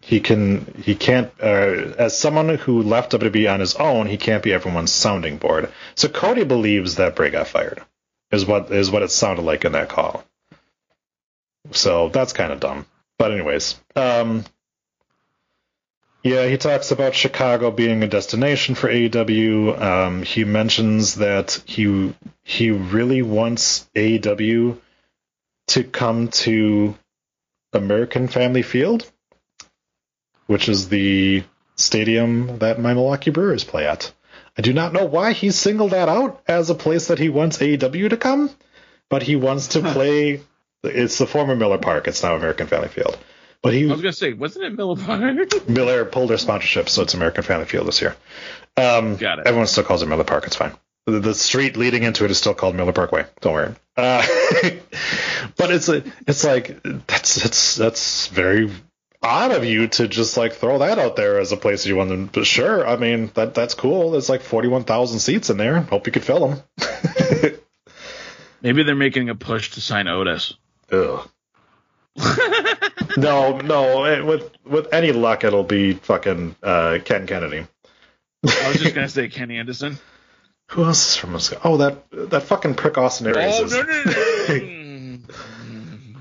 [0.00, 4.42] he can he can't uh, as someone who left WWE on his own, he can't
[4.42, 5.70] be everyone's sounding board.
[5.94, 7.82] So Cody believes that Bray got fired,
[8.32, 10.24] is what is what it sounded like in that call.
[11.72, 12.86] So that's kind of dumb.
[13.18, 14.44] But anyways, um,
[16.26, 19.80] yeah, he talks about Chicago being a destination for AEW.
[19.80, 24.76] Um, he mentions that he he really wants AEW
[25.68, 26.96] to come to
[27.72, 29.08] American Family Field,
[30.46, 31.44] which is the
[31.76, 34.12] stadium that my Milwaukee Brewers play at.
[34.58, 37.58] I do not know why he singled that out as a place that he wants
[37.58, 38.50] AEW to come,
[39.08, 40.40] but he wants to play.
[40.82, 42.08] It's the former Miller Park.
[42.08, 43.16] It's now American Family Field.
[43.62, 45.68] But he I was gonna say, wasn't it Miller Park?
[45.68, 48.16] Miller pulled their sponsorship, so it's American Family Field this year.
[48.76, 49.46] Um, Got it.
[49.46, 50.46] Everyone still calls it Miller Park.
[50.46, 50.72] It's fine.
[51.06, 53.26] The, the street leading into it is still called Miller Parkway.
[53.40, 53.74] Don't worry.
[53.96, 54.26] Uh,
[55.56, 58.70] but it's a, it's like that's that's that's very
[59.22, 62.10] odd of you to just like throw that out there as a place you want
[62.10, 62.28] them.
[62.32, 64.10] But sure, I mean that that's cool.
[64.10, 65.80] There's like forty one thousand seats in there.
[65.80, 66.62] Hope you could fill them.
[68.62, 70.54] Maybe they're making a push to sign Otis.
[70.90, 71.28] Ugh.
[73.16, 74.04] No, no.
[74.04, 77.66] eh, With with any luck, it'll be fucking uh, Ken Kennedy.
[78.46, 79.98] I was just gonna say Kenny Anderson.
[80.70, 81.60] Who else is from Wisconsin?
[81.70, 83.54] Oh, that that fucking prick Austin Aries.
[83.60, 85.18] Oh is- no no no!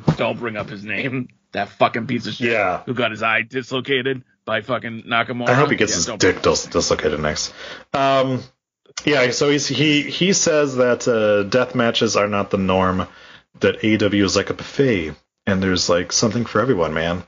[0.07, 0.15] no.
[0.17, 1.29] Don't bring up his name.
[1.51, 2.51] That fucking piece of shit.
[2.51, 2.83] Yeah.
[2.85, 5.49] Who got his eye dislocated by fucking Nakamura?
[5.49, 7.53] I hope he gets Yeah, his dick dis- dislocated next.
[7.93, 8.43] Um,
[9.05, 13.07] yeah, so he's, he he says that uh, death matches are not the norm.
[13.61, 15.13] That AEW is like a buffet,
[15.45, 17.23] and there's like something for everyone, man.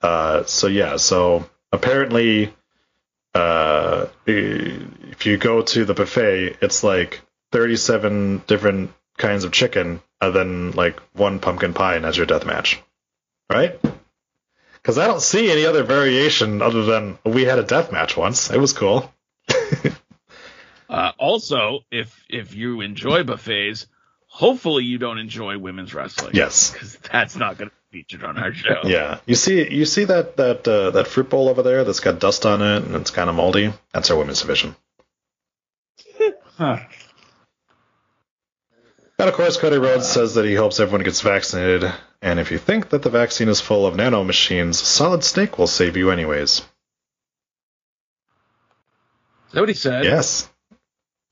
[0.00, 2.54] Uh, so yeah, so apparently,
[3.34, 7.20] uh, if you go to the buffet, it's like
[7.52, 12.46] 37 different kinds of chicken, and then like one pumpkin pie, and that's your death
[12.46, 12.80] match,
[13.50, 13.78] right?
[14.74, 18.50] Because I don't see any other variation other than we had a death match once.
[18.50, 19.12] It was cool.
[20.88, 23.86] Uh, also, if if you enjoy buffets,
[24.36, 26.32] hopefully you don't enjoy women's wrestling.
[26.34, 26.70] Yes.
[26.70, 28.82] because that's not going to be featured on our show.
[28.84, 29.18] Yeah.
[29.24, 32.44] You see you see that that uh, that fruit bowl over there that's got dust
[32.44, 33.72] on it and it's kind of moldy?
[33.94, 34.76] That's our women's division.
[36.58, 36.78] Huh.
[39.18, 41.92] And of course, Cody Rhodes says that he hopes everyone gets vaccinated.
[42.22, 45.66] And if you think that the vaccine is full of nano machines, Solid Snake will
[45.66, 46.60] save you anyways.
[46.60, 46.64] Is
[49.52, 50.04] that what he said?
[50.04, 50.48] Yes.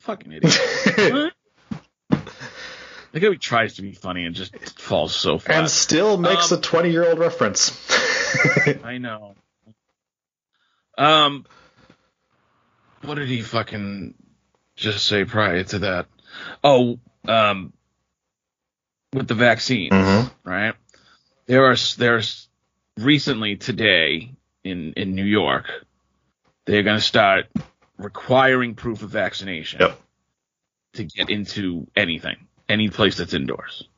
[0.01, 1.33] Fucking idiot.
[3.15, 5.59] Look how he tries to be funny and just falls so flat.
[5.61, 7.71] and still makes Um, a 20 year old reference.
[8.85, 9.37] I know.
[10.99, 11.47] Um,
[13.03, 14.15] what did he fucking
[14.77, 16.07] just say prior to that?
[16.63, 17.73] Oh, um,
[19.13, 20.31] with the vaccines, Mhm.
[20.43, 20.75] right?
[21.47, 22.49] There are there's
[22.97, 24.33] recently today
[24.65, 25.71] in in New York,
[26.65, 27.47] they're going to start
[27.99, 30.01] requiring proof of vaccination Yep.
[30.95, 33.89] to get into anything, any place that's indoors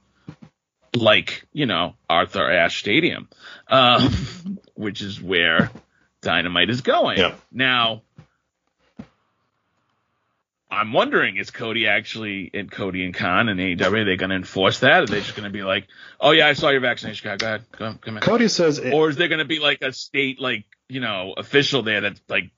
[0.96, 3.28] like you know Arthur Ashe Stadium,
[3.68, 5.70] um, which is where
[6.22, 7.18] Dynamite is going.
[7.52, 8.02] Now,
[10.70, 14.36] I'm wondering is Cody actually and Cody and Khan and AEW are they going to
[14.36, 15.02] enforce that?
[15.02, 15.86] Are they just going to be like,
[16.20, 17.40] oh yeah, I saw your vaccination card.
[17.40, 18.22] Go ahead, go, come in.
[18.22, 21.34] Cody says it, Or is there going to be like a state like you know
[21.36, 22.50] official there that's like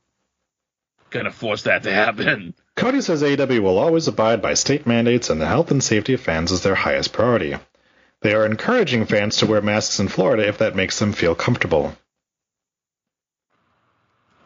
[1.11, 2.55] going to force that to happen?
[2.79, 6.21] Cody says AEW will always abide by state mandates and the health and safety of
[6.21, 7.57] fans is their highest priority.
[8.21, 11.97] They are encouraging fans to wear masks in Florida if that makes them feel comfortable.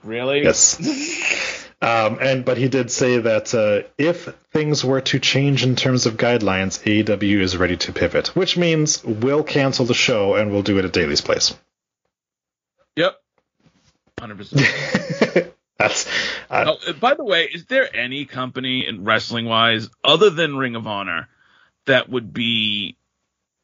[0.02, 0.42] Really?
[0.42, 1.28] Yes.
[1.82, 6.06] Um, and but he did say that uh, if things were to change in terms
[6.06, 10.62] of guidelines, AEW is ready to pivot, which means we'll cancel the show and we'll
[10.62, 11.59] do it at Daily's place.
[12.94, 13.16] Yep.
[14.20, 15.52] Hundred percent.
[15.82, 16.06] That's
[16.48, 20.76] uh, Oh, by the way, is there any company in wrestling wise other than Ring
[20.76, 21.28] of Honor
[21.86, 22.96] that would be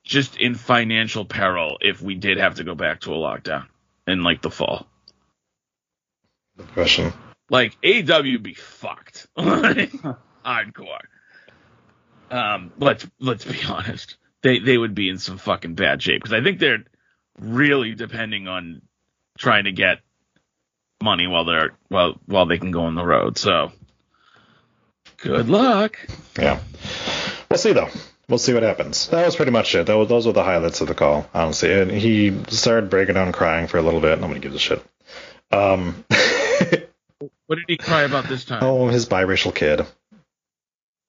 [0.05, 3.67] just in financial peril if we did have to go back to a lockdown
[4.07, 4.89] in like the fall?
[6.75, 7.13] question.
[7.51, 9.29] Like AW be fucked.
[9.39, 10.99] Hardcore.
[12.31, 14.17] Um, let's let's be honest.
[14.43, 16.85] They they would be in some fucking bad shape because I think they're
[17.39, 18.83] really depending on
[19.39, 20.01] trying to get
[21.03, 23.39] money while they're while while they can go on the road.
[23.39, 23.73] So
[25.19, 25.99] good luck.
[26.39, 26.61] Yeah.
[27.51, 27.89] We'll see though.
[28.29, 29.09] We'll see what happens.
[29.09, 29.87] That was pretty much it.
[29.87, 31.73] That was, those were the highlights of the call, honestly.
[31.73, 34.21] And he started breaking down crying for a little bit.
[34.21, 34.85] Nobody gives a shit.
[35.51, 36.05] Um,
[37.49, 38.63] What did he cry about this time?
[38.63, 39.81] oh, his biracial kid.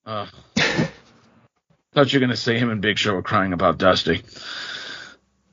[0.06, 0.26] Uh,
[1.92, 4.24] thought you were gonna say him and Big Show were crying about Dusty.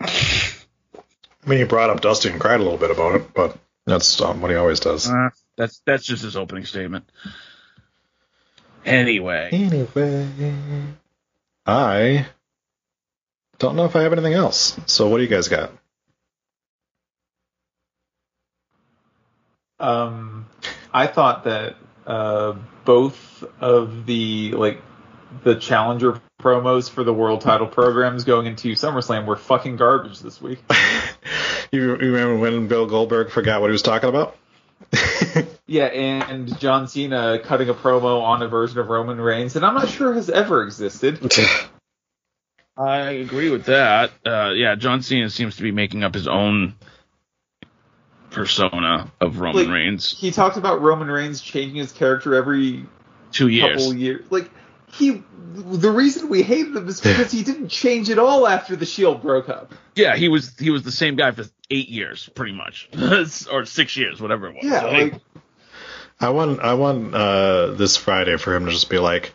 [0.01, 0.09] I
[1.45, 4.41] mean, he brought up Dusty and cried a little bit about it, but that's um,
[4.41, 5.09] what he always does.
[5.09, 7.09] Uh, that's that's just his opening statement.
[8.85, 10.29] Anyway, Anyway,
[11.67, 12.27] I
[13.59, 14.79] don't know if I have anything else.
[14.87, 15.73] So, what do you guys got?
[19.81, 20.47] Um,
[20.93, 21.77] I thought that
[22.07, 22.55] uh,
[22.85, 24.83] both of the like
[25.43, 30.41] the challenger promos for the world title programs going into SummerSlam were fucking garbage this
[30.41, 30.63] week.
[31.73, 34.37] You, you remember when Bill Goldberg forgot what he was talking about?
[35.69, 39.75] Yeah, and John Cena cutting a promo on a version of Roman Reigns that I'm
[39.75, 41.19] not sure has ever existed.
[42.77, 44.13] I agree with that.
[44.25, 46.77] Uh, yeah, John Cena seems to be making up his own
[48.31, 50.17] persona of Roman Like, Reigns.
[50.17, 52.87] He talked about Roman Reigns changing his character every
[53.33, 53.83] Two years.
[53.83, 54.25] couple years.
[54.31, 54.51] Like
[54.93, 55.23] he
[55.55, 59.23] the reason we hated him is because he didn't change at all after the Shield
[59.23, 59.73] broke up.
[59.97, 62.89] Yeah, he was he was the same guy for eight years, pretty much,
[63.51, 64.65] or six years, whatever it was.
[64.65, 65.15] Yeah, So, like
[66.21, 69.33] I want I want uh, this Friday for him to just be like,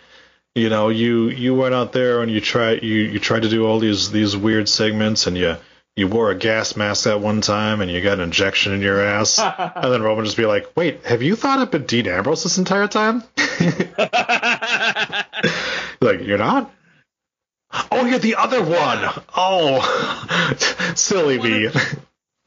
[0.55, 3.65] you know, you you went out there and you try you you tried to do
[3.65, 5.57] all these these weird segments and you
[5.95, 9.01] you wore a gas mask that one time and you got an injection in your
[9.01, 9.39] ass,
[9.75, 12.57] and then Roman just be like, wait, have you thought I've been Dean Ambrose this
[12.57, 13.23] entire time?
[16.01, 16.71] like you're not.
[17.91, 19.23] Oh, you're the other one.
[19.35, 19.79] Oh,
[20.95, 21.69] silly me.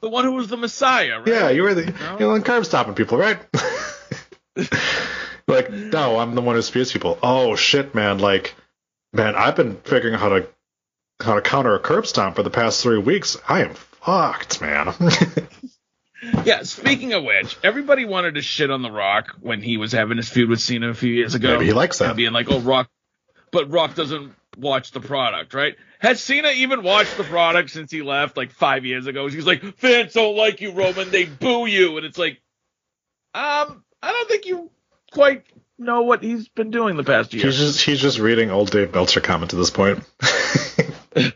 [0.05, 1.27] The one who was the Messiah, right?
[1.27, 2.17] Yeah, you were the No?
[2.21, 3.39] you're on curb stopping people, right?
[5.49, 7.19] like, no, I'm the one who spews people.
[7.23, 8.19] Oh shit, man!
[8.19, 8.55] Like,
[9.15, 10.49] man, I've been figuring out how to
[11.23, 13.39] how to counter a curb stomp for the past three weeks.
[13.49, 14.95] I am fucked, man.
[16.47, 20.17] Yeah, speaking of which, everybody wanted to shit on The Rock when he was having
[20.17, 21.53] his feud with Cena a few years ago.
[21.53, 22.09] Maybe he likes that.
[22.09, 22.89] And being like, oh, Rock,
[23.53, 25.77] but Rock doesn't watch the product, right?
[25.99, 29.29] Has Cena even watched the product since he left like five years ago?
[29.29, 31.11] He's like, fans don't like you, Roman.
[31.11, 31.97] They boo you.
[31.97, 32.41] And it's like,
[33.35, 34.71] um, I don't think you
[35.13, 35.45] quite
[35.79, 37.45] know what he's been doing the past year.
[37.45, 40.05] he's just he's just reading old Dave Meltzer comment at this point.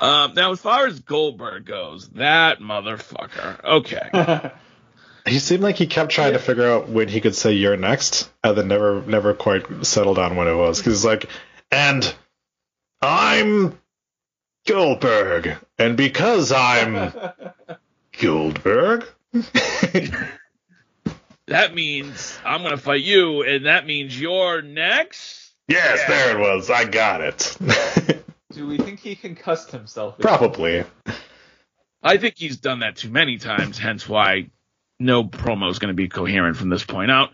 [0.00, 3.64] Um, now, as far as Goldberg goes, that motherfucker.
[3.64, 4.52] Okay.
[5.26, 8.30] he seemed like he kept trying to figure out when he could say "you're next,"
[8.44, 10.78] and then never never quite settled on when it was.
[10.78, 11.28] Because like,
[11.70, 12.14] and
[13.00, 13.78] I'm
[14.66, 17.12] Goldberg, and because I'm
[18.20, 19.06] Goldberg.
[21.46, 25.52] that means I'm gonna fight you, and that means you're next.
[25.68, 26.70] Yes, there it was.
[26.70, 27.56] I got it.
[28.52, 30.18] do we think he concussed himself?
[30.18, 30.84] Probably.
[32.02, 34.50] I think he's done that too many times, hence why
[34.98, 37.30] no promo is going to be coherent from this point out.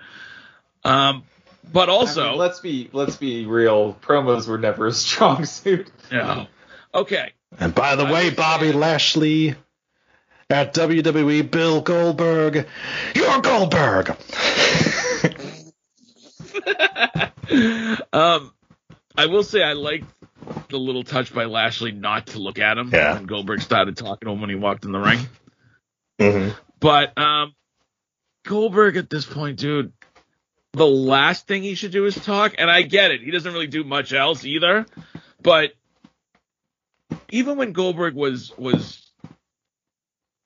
[0.85, 1.25] Um,
[1.71, 3.95] but I also, mean, let's be let's be real.
[3.95, 5.91] Promos were never a strong suit.
[6.11, 6.47] yeah.
[6.95, 9.55] okay, And by the way, Bobby Lashley
[10.51, 12.67] at WWE, Bill Goldberg,
[13.15, 14.11] you're Goldberg.
[18.13, 18.53] um,
[19.17, 20.05] I will say I liked
[20.69, 23.15] the little touch by Lashley not to look at him Yeah.
[23.15, 25.19] when Goldberg started talking to him when he walked in the ring.
[26.21, 26.49] hmm
[26.81, 27.55] But um,
[28.45, 29.93] Goldberg at this point, dude,
[30.73, 32.55] the last thing he should do is talk.
[32.59, 34.87] And I get it; he doesn't really do much else either.
[35.41, 35.73] But
[37.31, 39.11] even when Goldberg was was,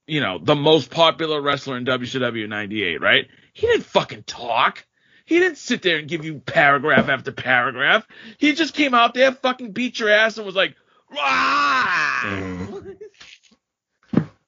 [0.06, 3.28] you know, the most popular wrestler in WCW '98, right?
[3.52, 4.84] He didn't fucking talk.
[5.24, 8.06] He didn't sit there and give you paragraph after paragraph.
[8.38, 10.74] He just came out there, fucking beat your ass, and was like.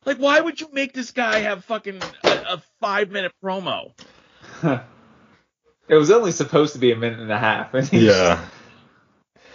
[0.04, 3.92] Like, why would you make this guy have fucking a, a five minute promo?
[5.88, 7.72] It was only supposed to be a minute and a half.
[7.74, 8.44] and Yeah.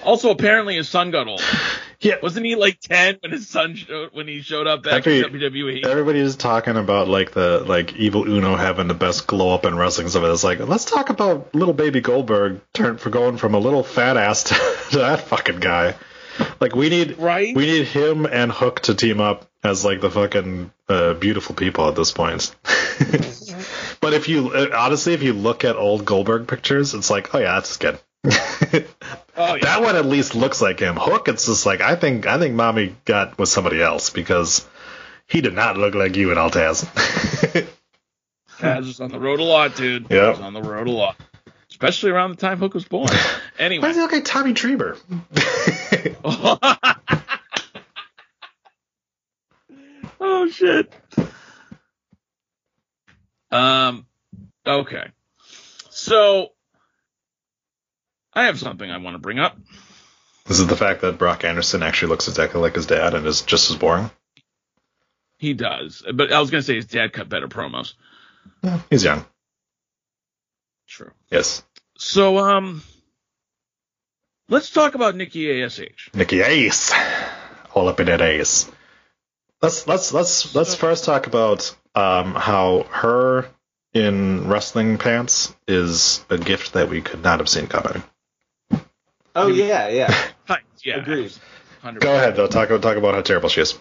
[0.03, 1.41] Also, apparently his son got old.
[1.99, 2.15] Yeah.
[2.21, 5.23] Wasn't he like ten when his son showed when he showed up back Every- in?
[5.23, 5.85] WWE?
[5.85, 10.09] Everybody's talking about like the like evil Uno having the best glow up in wrestling
[10.09, 10.21] stuff.
[10.25, 14.17] It's like let's talk about little baby Goldberg turn for going from a little fat
[14.17, 14.53] ass to,
[14.91, 15.95] to that fucking guy.
[16.59, 17.55] Like we need Right?
[17.55, 21.87] we need him and Hook to team up as like the fucking uh, beautiful people
[21.87, 22.53] at this point.
[24.03, 27.39] But if you uh, honestly, if you look at old Goldberg pictures, it's like oh
[27.39, 27.97] yeah, that's good.
[28.25, 28.29] oh
[28.75, 29.57] yeah.
[29.61, 30.95] That one at least looks like him.
[30.95, 34.67] Hook, it's just like I think I think mommy got with somebody else because
[35.25, 36.85] he did not look like you in Altaz.
[38.59, 40.07] Taz was on the road a lot, dude.
[40.09, 41.15] Yeah, was on the road a lot.
[41.69, 43.09] Especially around the time Hook was born.
[43.59, 44.97] Anyway, Why does he look like Tommy Dreamer?
[50.19, 50.91] oh shit.
[53.53, 54.07] Um
[54.65, 55.11] okay.
[55.91, 56.49] So
[58.33, 59.55] I have something I want to bring up.
[60.45, 63.41] this is the fact that Brock Anderson actually looks exactly like his dad and is
[63.43, 64.09] just as boring.
[65.37, 66.03] He does.
[66.13, 67.93] But I was gonna say his dad cut better promos.
[68.63, 69.23] Yeah, he's young.
[70.87, 71.11] True.
[71.29, 71.63] Yes.
[71.97, 72.81] So um
[74.49, 76.09] let's talk about Nikki ASH.
[76.15, 76.91] Nikki Ace.
[77.75, 78.69] All up in that ace.
[79.61, 83.47] Let's let's let's let's first talk about um, how her
[83.93, 88.03] in wrestling pants is a gift that we could not have seen coming.
[89.35, 90.13] Oh yeah, yeah.
[90.83, 90.97] Yeah.
[90.97, 91.31] Agreed.
[91.81, 92.01] 100%.
[92.01, 92.47] Go ahead though.
[92.47, 93.79] Talk talk about how terrible she is.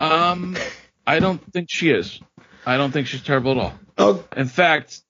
[0.00, 0.56] Um
[1.06, 2.20] I don't think she is.
[2.66, 3.74] I don't think she's terrible at all.
[3.96, 5.00] Oh, In fact,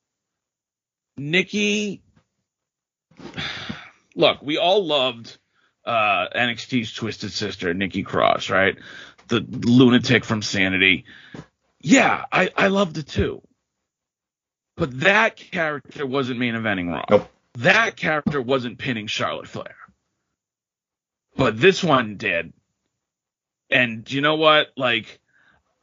[1.16, 2.02] Nikki,
[4.14, 5.38] look, we all loved
[5.86, 8.76] uh, NXT's Twisted Sister, Nikki Cross, right?
[9.28, 11.04] The lunatic from Sanity.
[11.80, 13.42] Yeah, I, I loved it too.
[14.76, 17.04] But that character wasn't main eventing Raw.
[17.08, 17.30] Nope.
[17.58, 19.76] That character wasn't pinning Charlotte Flair.
[21.36, 22.52] But this one did.
[23.70, 24.68] And you know what?
[24.76, 25.20] Like,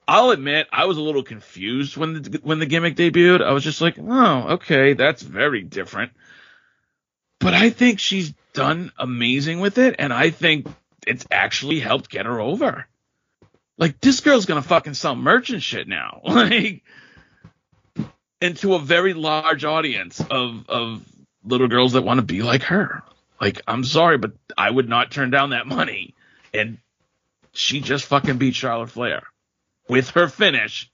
[0.07, 3.41] I'll admit I was a little confused when the when the gimmick debuted.
[3.41, 6.11] I was just like, oh, okay, that's very different.
[7.39, 10.67] But I think she's done amazing with it, and I think
[11.07, 12.87] it's actually helped get her over.
[13.81, 16.21] Like this girl's gonna fucking sell merch and shit now.
[16.25, 16.83] Like
[18.39, 21.03] and to a very large audience of of
[21.43, 23.03] little girls that want to be like her.
[23.39, 26.13] Like, I'm sorry, but I would not turn down that money.
[26.53, 26.77] And
[27.53, 29.23] she just fucking beat Charlotte Flair
[29.89, 30.91] with her finish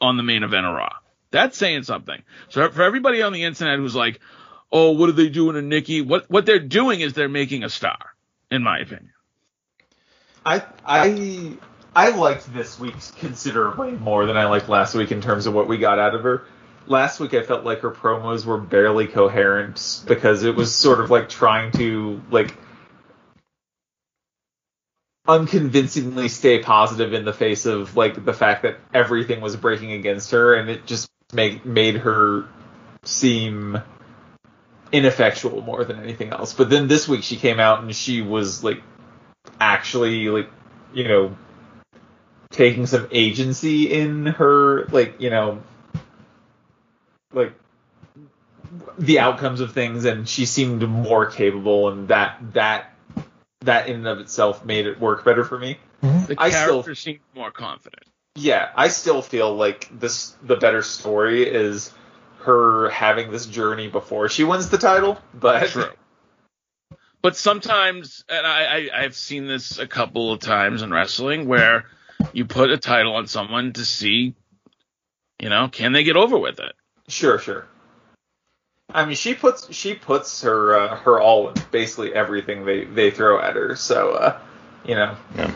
[0.00, 0.92] on the main event of Raw.
[1.30, 2.22] That's saying something.
[2.48, 4.20] So for everybody on the internet who's like,
[4.72, 7.70] "Oh, what are they doing to Nikki?" What what they're doing is they're making a
[7.70, 7.98] star,
[8.50, 9.12] in my opinion.
[10.44, 11.56] I I
[11.96, 15.66] I liked this week's considerably more than I liked last week in terms of what
[15.66, 16.44] we got out of her.
[16.86, 21.10] Last week I felt like her promos were barely coherent because it was sort of
[21.10, 22.54] like trying to like
[25.26, 30.32] unconvincingly stay positive in the face of like the fact that everything was breaking against
[30.32, 32.46] her and it just made made her
[33.04, 33.80] seem
[34.92, 36.52] ineffectual more than anything else.
[36.52, 38.82] But then this week she came out and she was like
[39.58, 40.50] actually like
[40.92, 41.34] you know
[42.50, 45.62] taking some agency in her like you know
[47.32, 47.52] like
[48.98, 52.94] the outcomes of things and she seemed more capable and that that
[53.60, 55.78] that in and of itself made it work better for me.
[56.02, 56.26] Mm-hmm.
[56.26, 58.04] The I still- character seemed more confident.
[58.38, 61.92] Yeah, I still feel like this the better story is
[62.40, 65.90] her having this journey before she wins the title, but True.
[67.22, 71.86] But sometimes, and I, I I've seen this a couple of times in wrestling where
[72.36, 74.34] you put a title on someone to see,
[75.40, 76.74] you know, can they get over with it?
[77.08, 77.66] Sure, sure.
[78.90, 83.10] I mean, she puts she puts her uh, her all in basically everything they they
[83.10, 83.74] throw at her.
[83.74, 84.38] So, uh,
[84.84, 85.54] you know, Yeah.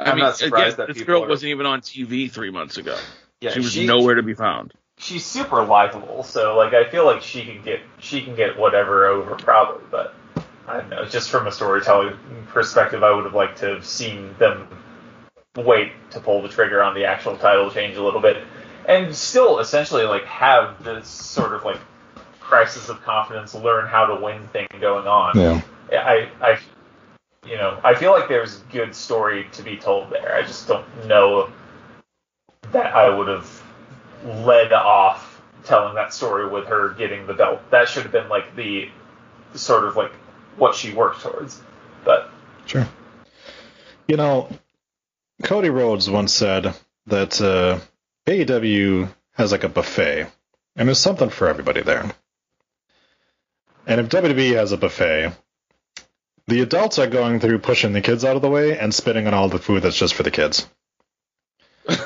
[0.00, 2.30] I I'm mean, not surprised again, that this people girl are- wasn't even on TV
[2.30, 2.96] three months ago.
[3.42, 4.72] yeah, she was nowhere to be found.
[4.98, 9.06] She's super likable, so like I feel like she can get she can get whatever
[9.06, 10.14] over probably, but
[10.66, 11.04] I don't know.
[11.04, 12.16] Just from a storytelling
[12.48, 14.66] perspective, I would have liked to have seen them
[15.56, 18.44] wait to pull the trigger on the actual title change a little bit,
[18.88, 21.78] and still essentially like have this sort of like
[22.40, 25.38] crisis of confidence, learn how to win thing going on.
[25.38, 25.62] Yeah.
[25.92, 26.58] I, I,
[27.46, 30.34] you know, I feel like there's good story to be told there.
[30.34, 31.50] I just don't know
[32.72, 33.62] that I would have
[34.24, 37.60] led off telling that story with her getting the belt.
[37.70, 38.88] That should have been like the
[39.54, 40.12] sort of like
[40.56, 41.60] what she worked towards.
[42.04, 42.30] But
[42.66, 42.86] Sure.
[44.06, 44.48] You know,
[45.42, 46.74] Cody Rhodes once said
[47.06, 47.78] that uh,
[48.26, 50.26] AEW has like a buffet,
[50.76, 52.10] and there's something for everybody there.
[53.86, 55.32] And if WWE has a buffet,
[56.46, 59.34] the adults are going through pushing the kids out of the way and spitting on
[59.34, 60.68] all the food that's just for the kids.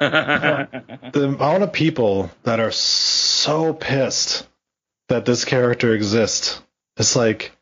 [0.00, 4.46] The amount of people that are so pissed
[5.08, 6.60] that this character exists,
[6.96, 7.52] it's like,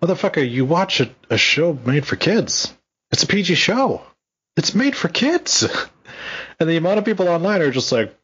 [0.00, 2.74] motherfucker, you watch a, a show made for kids.
[3.12, 4.02] It's a PG show.
[4.56, 5.66] It's made for kids.
[6.58, 8.16] And the amount of people online are just like,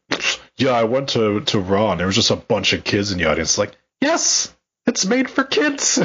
[0.56, 3.18] yeah, I went to, to Raw and there was just a bunch of kids in
[3.18, 3.59] the audience.
[3.59, 4.54] Like, yes,
[4.86, 6.00] it's made for kids.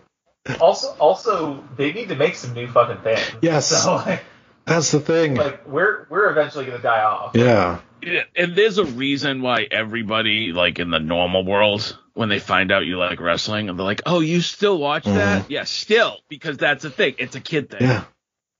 [0.60, 3.20] also, also they need to make some new fucking things.
[3.42, 3.70] Yes.
[3.82, 4.22] So like,
[4.66, 5.34] That's the thing.
[5.34, 7.32] like we're we're eventually gonna die off.
[7.34, 7.80] Yeah.
[8.02, 12.70] Yeah, and there's a reason why everybody, like in the normal world, when they find
[12.70, 15.52] out you like wrestling, and they're like, "Oh, you still watch that?" Mm-hmm.
[15.52, 17.14] Yeah, still, because that's a thing.
[17.16, 17.80] It's a kid thing.
[17.80, 18.04] Yeah.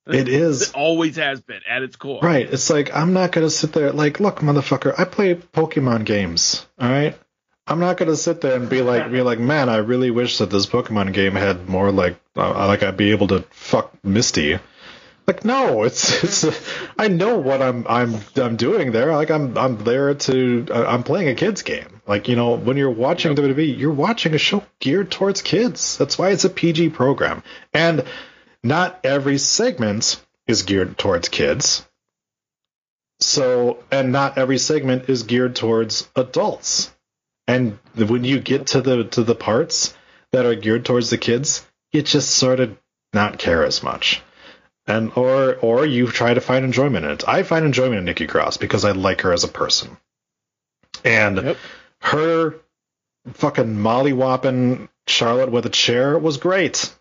[0.07, 0.71] It is.
[0.71, 2.21] It always has been at its core.
[2.23, 2.53] Right.
[2.53, 6.67] It's like I'm not gonna sit there like, look, motherfucker, I play Pokemon games.
[6.79, 7.19] All right.
[7.67, 10.51] I'm not gonna sit there and be like, be like, man, I really wish that
[10.51, 14.59] this Pokemon game had more like, uh, like I'd be able to fuck Misty.
[15.27, 16.45] Like, no, it's it's.
[16.99, 19.13] I know what I'm I'm I'm doing there.
[19.15, 22.03] Like, I'm I'm there to uh, I'm playing a kids game.
[22.07, 25.97] Like, you know, when you're watching WWE, you're watching a show geared towards kids.
[25.97, 28.05] That's why it's a PG program, and
[28.65, 31.87] not every segment is geared towards kids.
[33.21, 36.91] So, and not every segment is geared towards adults.
[37.47, 39.95] And when you get to the to the parts
[40.33, 42.77] that are geared towards the kids, you just sort of
[43.13, 44.23] not care as much.
[44.87, 47.29] And or or you try to find enjoyment in it.
[47.29, 49.97] I find enjoyment in Nikki Cross because I like her as a person.
[51.05, 51.57] And Yep.
[52.01, 52.55] her
[53.35, 56.93] fucking molly whopping Charlotte with a chair was great.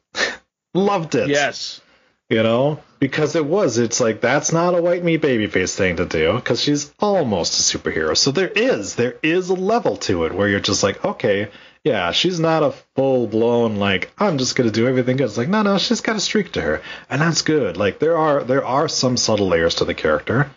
[0.73, 1.29] Loved it.
[1.29, 1.81] Yes.
[2.29, 3.77] you know, because it was.
[3.77, 7.77] It's like that's not a white meat babyface thing to do because she's almost a
[7.77, 8.17] superhero.
[8.17, 11.49] So there is there is a level to it where you're just like, okay,
[11.83, 15.25] yeah, she's not a full blown like I'm just gonna do everything good.
[15.25, 17.77] It's like no, no, she's got a streak to her, and that's good.
[17.77, 20.49] Like there are there are some subtle layers to the character,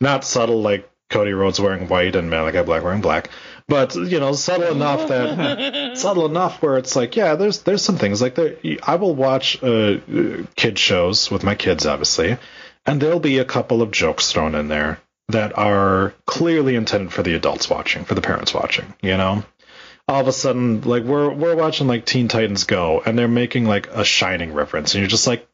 [0.00, 3.30] not subtle like Cody Rhodes wearing white and Malakai Black wearing black,
[3.66, 7.96] but you know subtle enough that subtle enough where it's like yeah, there's there's some
[7.96, 8.56] things like there.
[8.82, 9.98] I will watch uh,
[10.54, 12.36] kid shows with my kids obviously,
[12.84, 17.22] and there'll be a couple of jokes thrown in there that are clearly intended for
[17.22, 18.94] the adults watching, for the parents watching.
[19.00, 19.44] You know,
[20.06, 23.64] all of a sudden like we're we're watching like Teen Titans Go, and they're making
[23.64, 25.47] like a Shining reference, and you're just like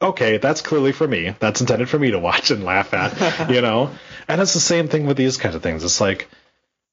[0.00, 1.34] okay, that's clearly for me.
[1.38, 3.90] That's intended for me to watch and laugh at, you know?
[4.28, 5.84] and it's the same thing with these kind of things.
[5.84, 6.28] It's like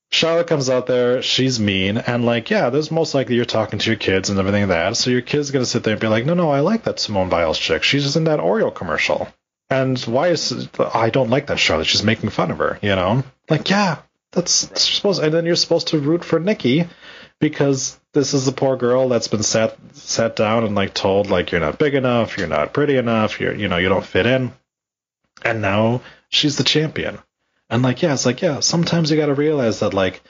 [0.09, 3.89] Charlotte comes out there, she's mean, and like, yeah, there's most likely you're talking to
[3.89, 4.97] your kids and everything like that.
[4.97, 7.29] So your kid's gonna sit there and be like, no, no, I like that Simone
[7.29, 7.84] Biles chick.
[7.84, 9.27] She's just in that Oreo commercial.
[9.69, 11.88] And why is I don't like that Charlotte?
[11.88, 13.23] She's making fun of her, you know?
[13.49, 13.97] Like, yeah,
[14.31, 15.21] that's, that's supposed.
[15.21, 16.88] And then you're supposed to root for Nikki
[17.39, 21.52] because this is a poor girl that's been sat sat down and like told like
[21.52, 24.52] you're not big enough, you're not pretty enough, you're you know you don't fit in,
[25.44, 27.19] and now she's the champion.
[27.69, 30.22] And like yeah, it's like yeah, sometimes you got to realize that like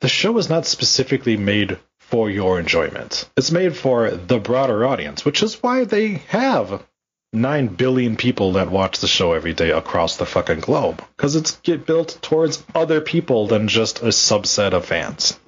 [0.00, 3.28] the show is not specifically made for your enjoyment.
[3.36, 6.84] It's made for the broader audience, which is why they have
[7.32, 11.56] 9 billion people that watch the show every day across the fucking globe because it's
[11.60, 15.38] get built towards other people than just a subset of fans.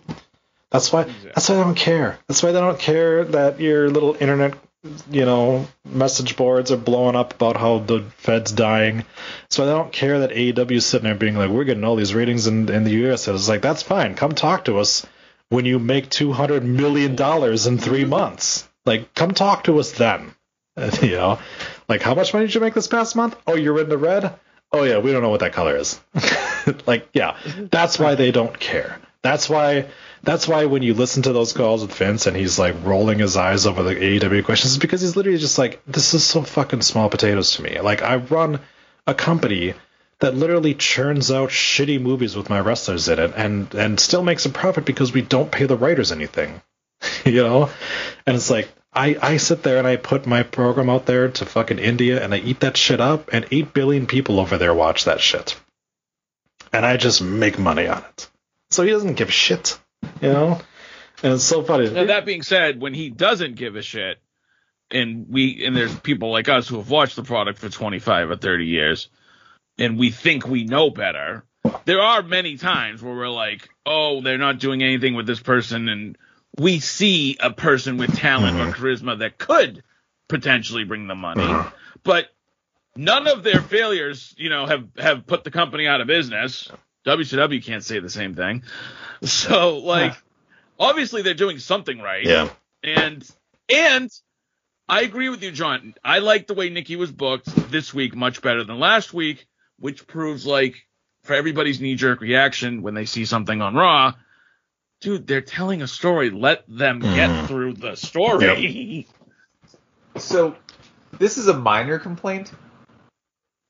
[0.75, 1.05] That's why.
[1.05, 2.19] That's why they don't care.
[2.27, 4.55] That's why they don't care that your little internet,
[5.09, 9.05] you know, message boards are blowing up about how the Fed's dying.
[9.43, 12.13] That's why they don't care that AEW sitting there being like, we're getting all these
[12.13, 13.29] ratings in in the U.S.
[13.29, 14.17] It's like that's fine.
[14.17, 15.07] Come talk to us
[15.49, 18.69] when you make two hundred million dollars in three months.
[18.85, 20.35] Like, come talk to us then.
[21.01, 21.39] you know,
[21.89, 23.37] like how much money did you make this past month?
[23.47, 24.35] Oh, you're in the red.
[24.73, 26.01] Oh yeah, we don't know what that color is.
[26.87, 27.37] like, yeah,
[27.71, 28.99] that's why they don't care.
[29.23, 29.87] That's why
[30.25, 33.37] that's why when you listen to those calls with Vince and he's like rolling his
[33.37, 37.09] eyes over the AEW questions, because he's literally just like, this is so fucking small
[37.09, 37.81] potatoes to me.
[37.81, 38.61] Like I run
[39.07, 39.75] a company
[40.21, 44.47] that literally churns out shitty movies with my wrestlers in it and and still makes
[44.47, 46.63] a profit because we don't pay the writers anything.
[47.25, 47.71] you know?
[48.27, 51.47] And it's like I, I sit there and I put my program out there to
[51.47, 55.05] fucking India and I eat that shit up and eight billion people over there watch
[55.05, 55.61] that shit.
[56.73, 58.31] And I just make money on it.
[58.71, 59.79] So he doesn't give a shit
[60.21, 60.61] you know?
[61.23, 61.89] And it's so funny.
[61.91, 64.19] Now that being said, when he doesn't give a shit,
[64.91, 68.37] and we and there's people like us who have watched the product for 25 or
[68.37, 69.09] 30 years,
[69.79, 71.45] and we think we know better.
[71.87, 75.89] There are many times where we're like, oh, they're not doing anything with this person,
[75.89, 76.19] and
[76.59, 78.69] we see a person with talent mm-hmm.
[78.69, 79.83] or charisma that could
[80.29, 81.69] potentially bring the money, mm-hmm.
[82.03, 82.29] but
[82.97, 86.71] none of their failures, you know, have have put the company out of business.
[87.07, 88.63] WCW can't say the same thing.
[89.23, 90.19] So like yeah.
[90.79, 92.27] obviously they're doing something right.
[92.27, 92.51] Yeah.
[92.83, 93.27] And
[93.73, 94.11] and
[94.87, 95.95] I agree with you, John.
[96.05, 99.47] I like the way Nikki was booked this week much better than last week,
[99.79, 100.87] which proves like
[101.23, 104.13] for everybody's knee jerk reaction when they see something on Raw,
[105.01, 106.31] dude, they're telling a story.
[106.31, 107.47] Let them get mm.
[107.47, 109.07] through the story.
[110.17, 110.23] Yep.
[110.23, 110.55] so
[111.19, 112.53] this is a minor complaint.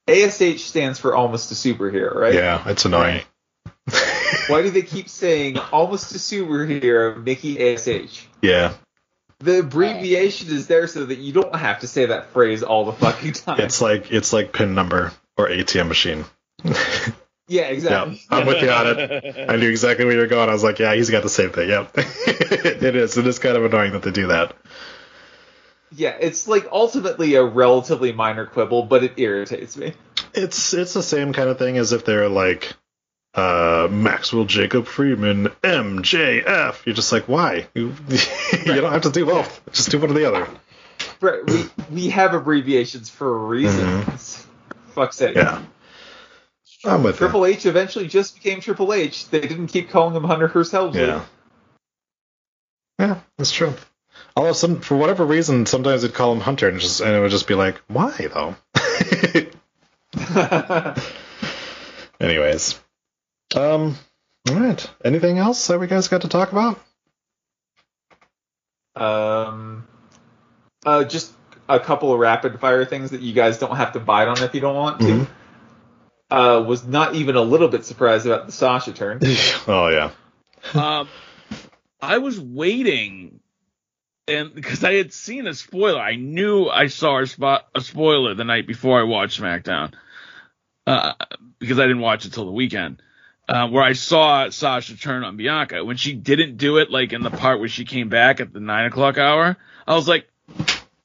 [0.06, 2.34] ASH stands for almost a superhero, right?
[2.34, 3.22] Yeah, it's annoying.
[4.48, 8.26] Why do they keep saying almost a superhero, Nikki ASH?
[8.42, 8.74] Yeah.
[9.40, 12.92] The abbreviation is there so that you don't have to say that phrase all the
[12.92, 13.60] fucking time.
[13.60, 16.24] It's like it's like pin number or ATM machine.
[17.48, 18.22] yeah, exactly.
[18.30, 19.50] Yeah, I'm with you on it.
[19.50, 20.48] I knew exactly where you're going.
[20.48, 21.68] I was like, yeah, he's got the same thing.
[21.68, 21.92] Yep.
[21.96, 23.18] it is.
[23.18, 24.54] It is kind of annoying that they do that.
[25.96, 29.92] Yeah, it's like ultimately a relatively minor quibble, but it irritates me.
[30.32, 32.74] It's it's the same kind of thing as if they're like
[33.34, 36.86] uh, Maxwell Jacob Friedman, MJF.
[36.86, 37.66] You're just like, why?
[37.74, 39.60] You, you don't have to do both.
[39.72, 40.48] Just do one or the other.
[41.20, 41.44] Right.
[41.46, 43.84] We, we have abbreviations for a reason.
[43.84, 44.90] Mm-hmm.
[44.92, 45.36] Fuck's sake.
[45.36, 45.62] Yeah.
[46.84, 49.28] I'm with Triple H eventually just became Triple H.
[49.30, 51.00] They didn't keep calling him Hunter Helmsley.
[51.00, 51.24] Yeah.
[52.98, 53.74] Yeah, that's true.
[54.36, 57.30] Although some for whatever reason, sometimes they'd call him Hunter, and just and it would
[57.30, 58.56] just be like, why though?
[62.20, 62.80] Anyways,
[63.54, 63.96] um,
[64.48, 64.90] all right.
[65.04, 66.80] Anything else that we guys got to talk about?
[68.96, 69.86] Um,
[70.86, 71.32] uh, just
[71.68, 74.54] a couple of rapid fire things that you guys don't have to bite on if
[74.54, 75.06] you don't want to.
[75.06, 75.32] Mm-hmm.
[76.30, 79.20] Uh, was not even a little bit surprised about the Sasha turn.
[79.66, 80.10] oh yeah.
[80.74, 81.08] um,
[82.00, 83.40] I was waiting
[84.26, 88.34] and because I had seen a spoiler, I knew I saw a, spot, a spoiler
[88.34, 89.92] the night before I watched SmackDown,
[90.86, 91.12] uh,
[91.58, 93.02] because I didn't watch it till the weekend,
[93.48, 95.84] uh, where I saw Sasha turn on Bianca.
[95.84, 98.60] When she didn't do it, like in the part where she came back at the
[98.60, 99.56] nine o'clock hour,
[99.86, 100.28] I was like,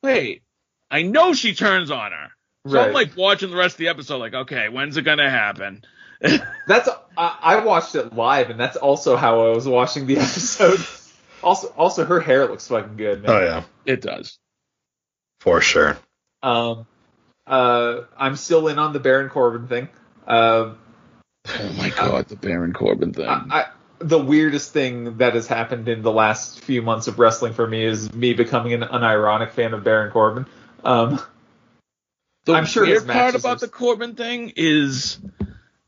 [0.02, 0.44] wait,
[0.90, 2.30] I know she turns on her.
[2.68, 5.84] So I'm like watching the rest of the episode, like, okay, when's it gonna happen?
[6.68, 10.86] That's I, I watched it live, and that's also how I was watching the episode.
[11.44, 13.32] Also, also her hair looks fucking good, man.
[13.32, 14.38] Oh yeah, It does.
[15.40, 15.98] for sure.
[16.44, 16.86] Um,
[17.48, 19.90] uh, I'm still in on the Baron Corbin thing.
[20.28, 20.78] Um,
[21.48, 23.26] Oh my god, the Baron Corbin thing.
[23.28, 23.66] I, I,
[24.00, 27.84] the weirdest thing that has happened in the last few months of wrestling for me
[27.86, 30.46] is me becoming an unironic fan of Baron Corbin.
[30.84, 31.20] Um,
[32.46, 35.18] The I'm sure his weird part about are- the Corbin thing is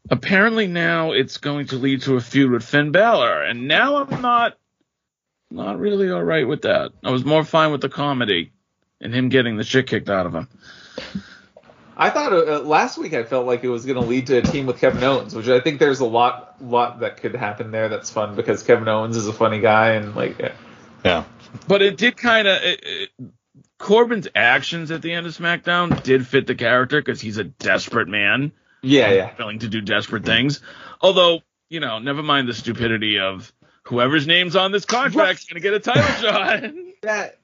[0.10, 4.22] apparently now it's going to lead to a feud with Finn Balor, and now I'm
[4.22, 4.58] not
[5.52, 6.92] not really all right with that.
[7.04, 8.52] I was more fine with the comedy
[9.00, 10.48] and him getting the shit kicked out of him.
[11.98, 14.42] I thought uh, last week I felt like it was going to lead to a
[14.42, 17.90] team with Kevin Owens, which I think there's a lot lot that could happen there.
[17.90, 20.50] That's fun because Kevin Owens is a funny guy and like uh,
[21.04, 21.26] Yeah,
[21.68, 22.60] But it did kind of
[23.78, 28.08] Corbin's actions at the end of SmackDown did fit the character because he's a desperate
[28.08, 28.52] man.
[28.82, 29.34] yeah, yeah.
[29.38, 30.62] willing to do desperate things.
[31.02, 33.52] Although, you know, never mind the stupidity of
[33.86, 36.64] whoever's name's on this contract's going to get a title shot.
[37.02, 37.38] That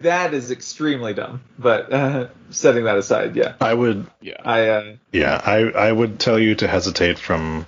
[0.00, 1.42] that is extremely dumb.
[1.58, 4.06] But uh, setting that aside, yeah, I would.
[4.20, 4.36] yeah.
[4.44, 7.66] I uh, Yeah, I I would tell you to hesitate from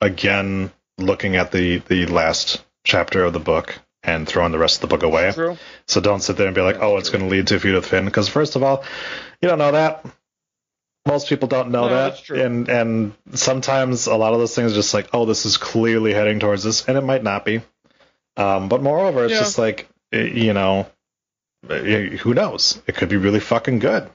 [0.00, 4.80] again looking at the the last chapter of the book and throwing the rest of
[4.82, 5.30] the book away.
[5.32, 5.56] True.
[5.86, 7.76] So don't sit there and be like, oh, it's going to lead to a feud
[7.76, 8.84] with Finn, because first of all,
[9.40, 10.04] you don't know that.
[11.06, 12.40] Most people don't know No, that, that's true.
[12.40, 16.12] and and sometimes a lot of those things are just like, oh, this is clearly
[16.14, 17.60] heading towards this, and it might not be.
[18.36, 19.40] Um, but moreover, it's Yeah.
[19.40, 20.86] just like, eh, you know,
[21.68, 22.80] eh, who knows?
[22.86, 24.08] It could be really fucking good.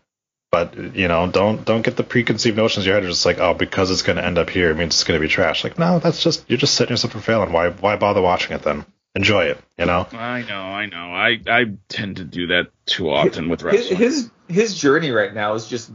[0.50, 3.04] But you know, don't don't get the preconceived notions in your head.
[3.04, 5.20] Are just like, oh, because it's going to end up here, it means it's going
[5.20, 5.66] to be trash.
[5.66, 7.52] Like, no, that's just you're just setting yourself for failing.
[7.52, 8.86] Why why bother watching it then?
[9.14, 10.08] Enjoy it, you know.
[10.14, 10.98] I know, I know.
[11.12, 13.98] I, I tend to do that too often with his, wrestling.
[13.98, 15.92] his his journey right now is just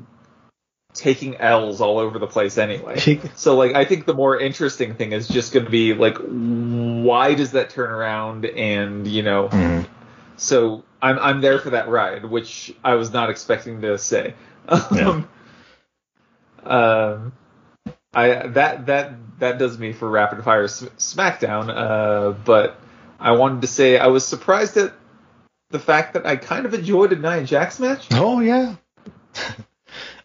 [0.95, 3.21] taking L's all over the place anyway.
[3.35, 7.35] So like I think the more interesting thing is just going to be like why
[7.35, 9.87] does that turn around and you know Mhm.
[10.37, 14.35] so I'm I'm there for that ride which I was not expecting to say.
[14.69, 15.29] Um,
[16.65, 17.33] um
[18.15, 22.79] I that that that does me for rapid fire S- SmackDown uh but
[23.19, 24.93] I wanted to say I was surprised at
[25.71, 28.09] the fact that I kind of enjoyed a Nia Jax match.
[28.13, 28.77] Oh yeah.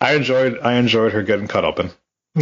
[0.01, 1.91] I enjoyed I enjoyed her getting cut open.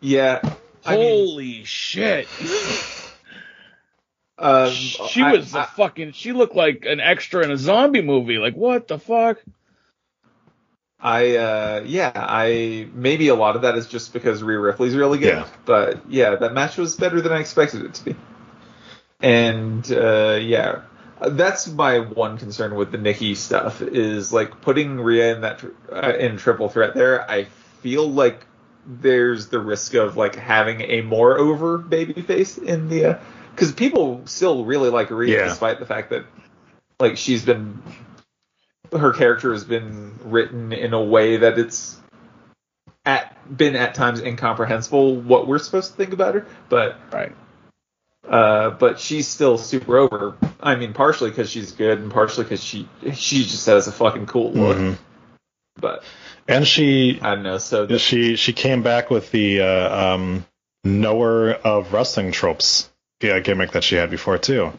[0.00, 0.40] Yeah.
[0.84, 2.26] I mean, Holy shit.
[4.38, 8.02] um, She I- was I- a fucking, she looked like an extra in a zombie
[8.02, 8.38] movie.
[8.38, 9.38] Like, what the fuck?
[11.04, 15.18] I uh yeah, I maybe a lot of that is just because Rhea Ripley's really
[15.18, 15.34] good.
[15.38, 15.48] Yeah.
[15.64, 18.16] But yeah, that match was better than I expected it to be.
[19.20, 20.82] And uh yeah,
[21.30, 26.12] that's my one concern with the Nikki stuff is like putting Rhea in that uh,
[26.18, 27.28] in triple threat there.
[27.30, 27.44] I
[27.80, 28.46] feel like
[28.86, 33.18] there's the risk of like having a more over babyface in the
[33.54, 35.48] because people still really like Rhea Yeah.
[35.48, 36.24] despite the fact that
[36.98, 37.80] like she's been
[38.92, 41.98] her character has been written in a way that it's
[43.04, 47.32] at been at times incomprehensible what we're supposed to think about her but Right.
[48.28, 50.36] Uh but she's still super over.
[50.60, 54.26] I mean partially because she's good and partially because she she just has a fucking
[54.26, 54.76] cool look.
[54.76, 54.98] Mhm.
[55.80, 56.04] but
[56.48, 60.46] And she i don't know so the, she she came back with the uh, um,
[60.84, 62.88] knower of wrestling tropes
[63.22, 64.72] yeah, gimmick that she had before too,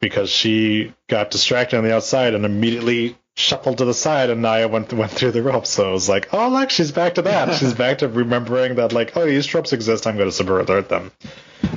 [0.00, 4.68] because she got distracted on the outside and immediately shuffled to the side, and Nia
[4.68, 5.70] went went through the ropes.
[5.70, 7.54] So it was like, oh look, she's back to that.
[7.58, 10.06] she's back to remembering that like, oh these tropes exist.
[10.06, 11.12] I'm going to subvert them.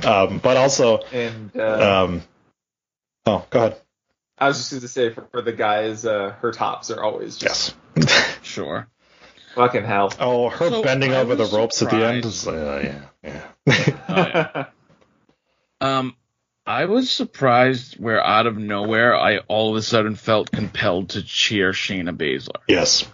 [0.04, 2.22] Um, but also, and uh, um,
[3.26, 3.80] oh, go ahead.
[4.38, 7.36] i was just going to say for, for the guys uh her tops are always
[7.38, 8.38] just Yes.
[8.42, 8.86] Sure.
[9.54, 12.24] fucking hell Oh, her So, bending I over the was ropes at the end.
[12.24, 13.92] Is, uh, yeah, yeah.
[14.08, 14.64] Oh, yeah.
[15.80, 16.16] Um,
[16.68, 21.22] I was surprised where out of nowhere I all of a sudden felt compelled to
[21.22, 23.08] cheer Shayna Baszler yes.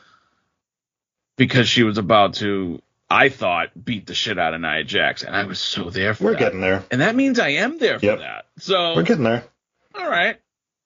[1.37, 5.37] because she was about to, I thought, beat the shit out of Nia Jax, and
[5.37, 6.27] I was so there for that.
[6.27, 6.39] We're that.
[6.41, 6.85] getting there.
[6.91, 8.19] and that means I am there for Yep.
[8.19, 8.47] that.
[8.59, 9.45] So, We're getting there.
[9.95, 10.37] all right.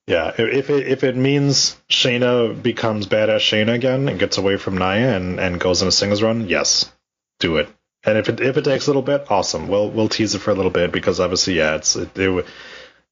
[0.07, 4.57] Yeah, if- if it if it means Shayna becomes badass Shayna again and gets away
[4.59, 6.91] from Nia and, and goes in a singles run, yes,
[7.41, 7.69] do it.
[8.09, 9.69] And if it if it takes a little bit, awesome.
[9.69, 12.47] We'll we'll tease it for a little bit because obviously, yeah, it's it, it would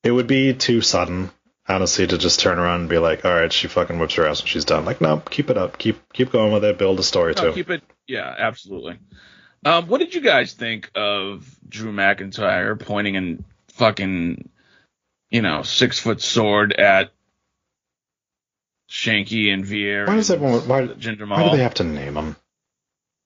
[0.02, 1.30] it would be too sudden.
[1.68, 4.40] honestly to just turn around and be like, all right, she fucking whips her ass
[4.40, 4.84] and she's done.
[4.84, 7.52] Like, no, keep it up, keep keep going with it, build a story No, too.
[7.52, 7.82] keep it.
[8.06, 8.98] Yeah, absolutely.
[9.64, 14.48] Um, what did you guys think of Drew McIntyre pointing and fucking,
[15.30, 17.10] you know, six foot sword at
[18.88, 20.06] Shanky and Veer?
[20.06, 20.68] Why does everyone?
[20.68, 22.36] Why, Jinder why do they have to name them?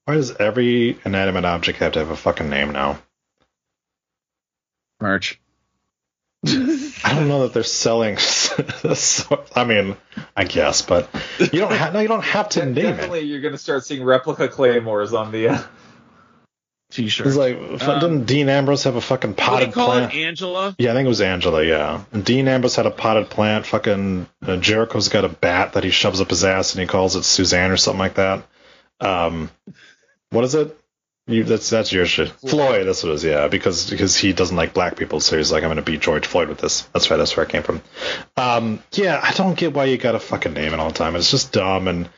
[0.07, 2.99] Why does every inanimate object have to have a fucking name now?
[5.01, 5.41] merch?
[6.47, 8.17] I don't know that they're selling.
[8.19, 9.97] so- I mean,
[10.37, 11.09] I guess, but
[11.39, 11.93] you don't have.
[11.95, 12.83] No, you don't have to name it.
[12.83, 15.49] Definitely, you're gonna start seeing replica claymores on the.
[15.51, 15.63] Uh,
[16.91, 17.29] T-shirt.
[17.29, 20.13] It's like, Um, didn't Dean Ambrose have a fucking what do potted you call plant?
[20.13, 20.75] it, Angela?
[20.77, 21.65] Yeah, I think it was Angela.
[21.65, 23.65] Yeah, and Dean Ambrose had a potted plant.
[23.67, 27.15] Fucking uh, Jericho's got a bat that he shoves up his ass and he calls
[27.15, 28.43] it Suzanne or something like that.
[28.99, 29.51] Um,
[30.31, 30.77] what is it?
[31.27, 32.31] You, that's that's your shit.
[32.31, 32.87] Floyd.
[32.87, 33.25] That's what it is.
[33.25, 36.27] Yeah, because because he doesn't like black people, so he's like, I'm gonna beat George
[36.27, 36.83] Floyd with this.
[36.93, 37.19] That's right.
[37.19, 37.83] That's where I came from.
[38.37, 41.17] Um, yeah, I don't get why you got to fucking name it all the time.
[41.17, 42.09] It's just dumb and.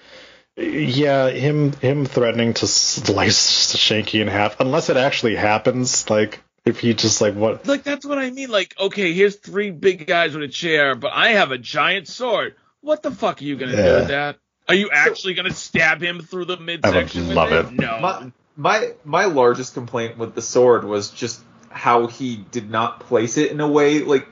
[0.55, 6.11] Yeah, him him threatening to slice Shanky in half, unless it actually happens.
[6.11, 8.51] Like if he just like what Like that's what I mean.
[8.51, 12.55] Like, okay, here's three big guys with a chair, but I have a giant sword.
[12.83, 14.39] What the fuck are you gonna do with that?
[14.69, 17.29] Are you actually gonna stab him through the midsection?
[17.29, 17.67] with love it?
[17.67, 17.73] it.
[17.73, 17.99] No.
[18.01, 21.41] my, my my largest complaint with the sword was just
[21.71, 24.27] how he did not place it in a way like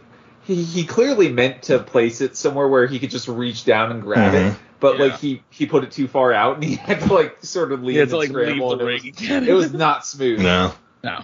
[0.45, 4.03] he, he clearly meant to place it somewhere where he could just reach down and
[4.03, 4.57] grab it, Mhm.
[4.81, 5.05] but Yeah.
[5.07, 7.83] like he he put it too far out and he had to like sort of
[7.83, 10.07] lean He had to, and like, leave the and ring It was, it was not
[10.07, 10.41] smooth.
[10.41, 10.73] no.
[11.03, 11.21] No,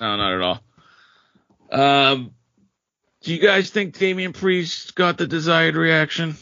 [0.00, 0.60] no, not at all.
[1.70, 2.32] Um,
[3.22, 6.36] do you guys think Damian Priest got the desired reaction?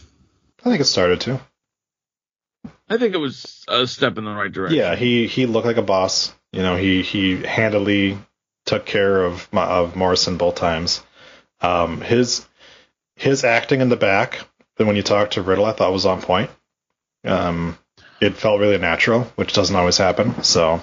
[0.60, 1.40] I think it started to.
[2.90, 4.78] I think it was a step in the right direction.
[4.78, 6.32] Yeah, he he looked like a boss.
[6.52, 8.18] You know, he he handily
[8.64, 11.02] took care of of Morrison both times.
[11.60, 12.46] Um, his
[13.16, 14.40] his acting in the back,
[14.76, 16.50] then when you talk to Riddle, I thought was on point.
[17.24, 17.76] Um,
[18.20, 20.42] it felt really natural, which doesn't always happen.
[20.42, 20.80] So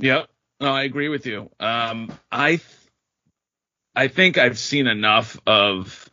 [0.00, 0.28] Yep.
[0.60, 1.50] No, I agree with you.
[1.60, 2.62] Um, I, th-
[3.94, 6.10] I think I've seen enough of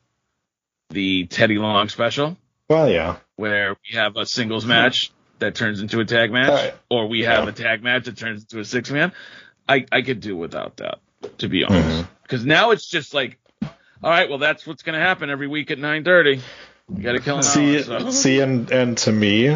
[0.89, 2.37] the Teddy Long special
[2.71, 6.75] well, yeah, where we have a singles match that turns into a tag match, Alright.
[6.89, 7.49] or we have Yeah.
[7.49, 9.11] a tag match that turns into a six man.
[9.67, 10.99] I, I could do without that,
[11.39, 11.87] to be honest.
[11.87, 12.13] Mm-hmm.
[12.21, 15.71] Because now it's just like, all right, well, that's what's going to happen every week
[15.71, 16.41] at 9:30.
[16.95, 17.99] You got to kill an see, hour.
[17.99, 18.11] So.
[18.11, 19.47] see, and and to me,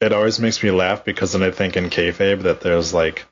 [0.00, 3.24] it always makes me laugh because then I think in kayfabe that there's like,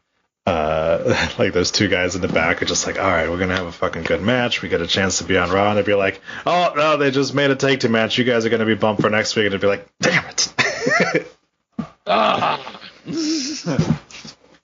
[0.46, 3.56] uh, like those two guys in the back are just like, all right, we're gonna
[3.56, 4.62] have a fucking good match.
[4.62, 7.10] We get a chance to be on Raw, and they'd be like, oh no, they
[7.10, 8.18] just made a take two match.
[8.18, 10.52] You guys are gonna be bumped for next week, and it'd be like, damn it.
[12.06, 12.80] Ah.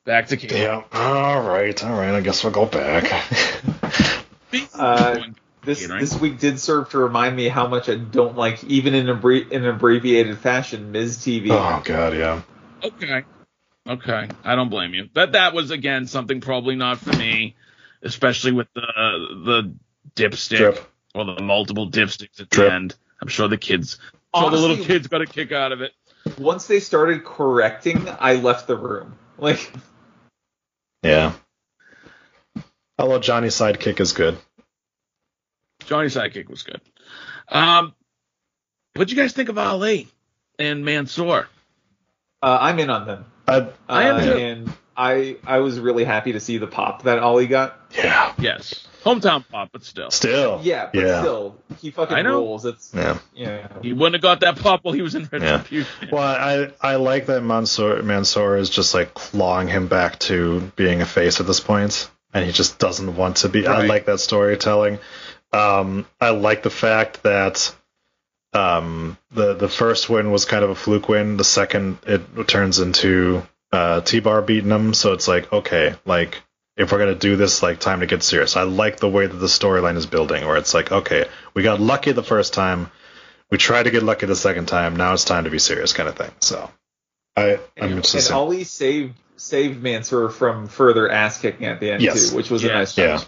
[0.05, 0.63] Back to King.
[0.63, 0.83] yeah.
[0.93, 2.15] All right, all right.
[2.15, 3.11] I guess we'll go back.
[4.75, 5.19] Uh,
[5.65, 6.01] This Right?
[6.01, 9.51] this week did serve to remind me how much I don't like, even in abbre-
[9.51, 11.49] in abbreviated fashion, MizTV.
[11.51, 12.43] oh god, yeah.
[12.85, 13.25] Okay.
[13.87, 14.29] Okay.
[14.45, 15.09] I don't blame you.
[15.13, 17.55] But that was again something probably not for me,
[18.03, 18.83] especially with the
[19.45, 19.75] the
[20.15, 20.91] dipstick Drip.
[21.15, 22.69] or the multiple dipsticks at Drip.
[22.69, 22.95] the end.
[23.23, 23.99] I'm sure the kids,
[24.35, 25.93] I'm sure the little kids got a kick out of it.
[26.39, 29.17] Once they started correcting, I left the room.
[29.39, 29.71] Like,
[31.03, 31.33] Yeah.
[32.99, 34.37] Although Johnny's sidekick is good.
[35.85, 36.81] Johnny's sidekick was good.
[37.49, 37.95] Um,
[38.95, 40.09] what'd you guys think of Ali
[40.59, 41.49] and Mansoor?
[42.43, 43.27] uh, I'm in on them.
[43.49, 44.33] I, I am Uh, too.
[44.37, 47.79] And I I was really happy to see the pop that Ali got.
[47.95, 48.33] yeah.
[48.39, 50.61] Yes, hometown pop, but still, Still.
[50.63, 51.21] Yeah, but Yeah.
[51.21, 52.37] still, he fucking I know.
[52.39, 52.65] rules.
[52.65, 53.19] It's Yeah.
[53.35, 53.69] yeah.
[53.83, 56.09] he wouldn't have got that pop while he was in Retribution.
[56.11, 61.03] Well, I I like that Mansoor Mansoor is just like clawing him back to being
[61.03, 63.67] a face at this point, and he just doesn't want to be.
[63.67, 64.99] I like that storytelling.
[65.53, 67.75] Um, I like the fact that
[68.57, 71.37] um, the the first win was kind of a fluke win.
[71.37, 74.95] The second it turns into uh, T-Bar beating them.
[74.95, 76.43] so it's like okay, like
[76.77, 78.57] if we're gonna do this, like time to get serious.
[78.57, 81.81] I like the way that the storyline is building, where it's like okay, we got
[81.81, 82.91] lucky the first time
[83.51, 84.97] we tried to get lucky the second time.
[84.97, 86.31] Now it's time to be serious, kind of thing.
[86.41, 86.69] So,
[87.37, 88.27] I I'm And, interested.
[88.27, 92.31] and Ali saved saved Mansoor from further ass kicking at the end Yes.
[92.31, 92.75] too, which was a Yes.
[92.75, 93.21] nice yeah.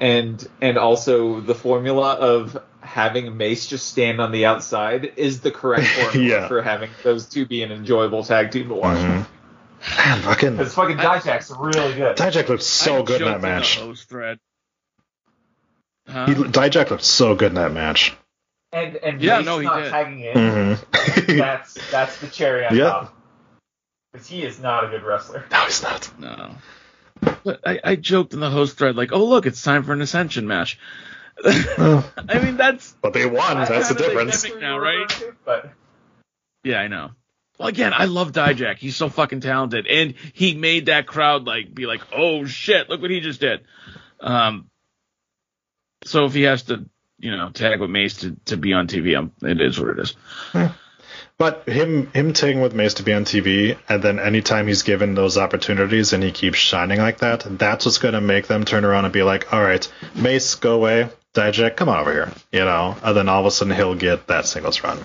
[0.00, 2.58] And and also the formula of
[2.96, 6.48] having Mace just stand on the outside is the correct formula Yeah.
[6.48, 8.96] for having those two be an enjoyable tag team to watch.
[8.96, 9.26] Mhm.
[9.98, 12.16] Man, fucking Because fucking Dijak's really good.
[12.16, 13.76] Dijak looked so I good in that match.
[13.78, 14.38] host thread.
[16.08, 16.26] Huh?
[16.26, 18.14] He, Dijak looked so good in that match.
[18.72, 19.90] And and Yeah, Mace no, he not did.
[19.90, 20.34] tagging in.
[20.34, 21.38] Mm-hmm.
[21.38, 22.84] That's that's the cherry on Yeah.
[22.88, 23.14] top.
[24.12, 25.44] Because he is not a good wrestler.
[25.52, 26.10] no, he's not.
[26.18, 26.50] No.
[27.44, 30.00] But I, I joked in the host thread like, oh look, it's time for an
[30.00, 30.78] ascension match.
[31.44, 33.58] I mean, that's But they won.
[33.58, 34.46] That's the difference.
[34.58, 35.10] now, right?
[35.44, 35.70] But
[36.64, 37.10] Yeah, I know.
[37.58, 38.76] Well, again, I love Dijak.
[38.76, 43.00] He's so fucking talented, and he made that crowd like be like, "Oh shit, look
[43.00, 43.62] what he just did."
[44.20, 44.68] Um,
[46.04, 46.84] so if he has to,
[47.18, 49.98] you know, tag with Mace to, to be on TV, um, it is what it
[49.98, 50.14] is.
[51.38, 55.14] But him him tagging with Mace to be on TV, and then anytime he's given
[55.14, 58.86] those opportunities and he keeps shining like that, that's what's going to make them turn
[58.86, 61.10] around and be like, all right, Mace, go away.
[61.36, 62.32] Dijak, come on over here.
[62.52, 64.98] You know, and then all of a sudden he'll get that singles run.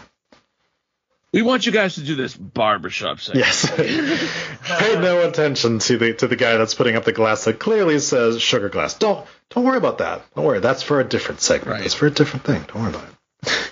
[1.34, 3.46] We want you guys to do this barbershop segment.
[3.46, 3.70] Yes.
[4.68, 8.00] Pay no attention to the to the guy that's putting up the glass that clearly
[8.00, 8.96] says sugar glass.
[8.96, 10.22] Don't don't worry about that.
[10.36, 10.60] Don't worry.
[10.60, 11.72] That's for a different segment.
[11.76, 11.82] Right.
[11.84, 12.64] That's for a different thing.
[12.68, 13.06] Don't worry about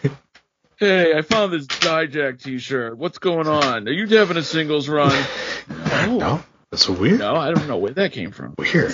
[0.04, 0.12] it.
[0.78, 2.98] Hey, I found this Dijak T-shirt.
[2.98, 3.86] What's going on?
[3.90, 5.12] Are you having a singles run?
[5.68, 7.20] No, No, that's weird.
[7.20, 8.56] no, I don't know where that came from.
[8.58, 8.94] Weird.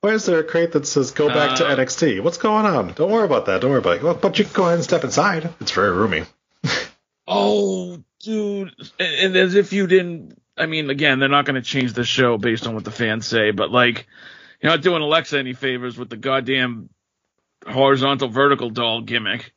[0.00, 2.20] Why is there a crate that says "Go back to Uh, NXT"?
[2.22, 2.92] What's going on?
[2.92, 3.60] Don't worry about that.
[3.60, 4.02] Don't worry about it.
[4.02, 5.52] Well, but you can go ahead and step inside.
[5.60, 6.24] It's very roomy.
[7.30, 10.40] Oh, dude, and, and as if you didn't.
[10.56, 13.26] I mean, again, they're not going to change the show based on what the fans
[13.26, 14.06] say, but like,
[14.62, 16.88] you're not doing Alexa any favors with the goddamn
[17.66, 19.52] horizontal vertical doll gimmick.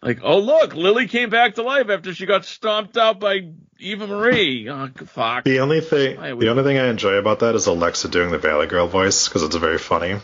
[0.00, 4.06] Like, oh look, Lily came back to life after she got stomped out by Eva
[4.06, 4.68] Marie.
[4.68, 5.44] Oh, fuck.
[5.44, 8.30] The only thing, Why we- the only thing I enjoy about that is Alexa doing
[8.30, 10.16] the Valley Girl voice because it's very funny.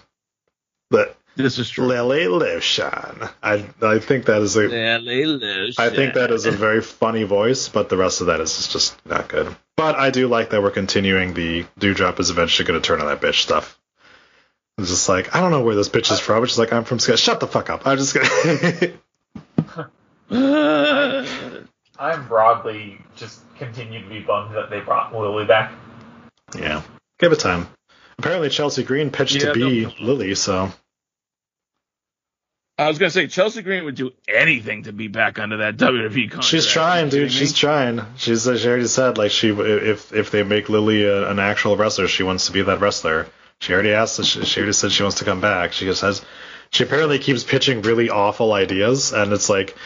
[0.90, 1.86] But This is true.
[1.86, 4.88] Lily Lucian, I I think that is a Lily
[5.76, 9.05] I think that is a very funny voice, but the rest of that is just
[9.05, 9.56] not good.
[9.76, 13.06] But I do like that we're continuing the Doudrop is eventually going to turn on
[13.09, 13.76] that bitch stuff.
[14.78, 16.44] It's just like I don't know where this bitch is from.
[16.46, 17.18] She's like I'm from Scott.
[17.18, 17.86] Shut the fuck up.
[17.88, 18.92] I'm just gonna.
[21.98, 25.72] I'm broadly just continue to be bummed that they brought Lily back.
[26.58, 26.82] yeah,
[27.18, 27.68] give it time.
[28.18, 30.72] Apparently Chelsea Green pitched Yeah, to be they'll- Lily, so
[32.76, 36.28] I was gonna say Chelsea Green would do anything to be back under that WWE
[36.28, 36.44] contract.
[36.46, 37.30] she's trying, dude.
[37.30, 37.56] She's me?
[37.58, 38.00] trying.
[38.16, 42.08] She's she already said like she if if they make Lily a, an actual wrestler,
[42.08, 43.28] she wants to be that wrestler.
[43.60, 44.22] She already asked.
[44.24, 45.72] She, she already said she wants to come back.
[45.72, 46.24] She just has.
[46.74, 49.76] She apparently keeps pitching really awful ideas, and it's like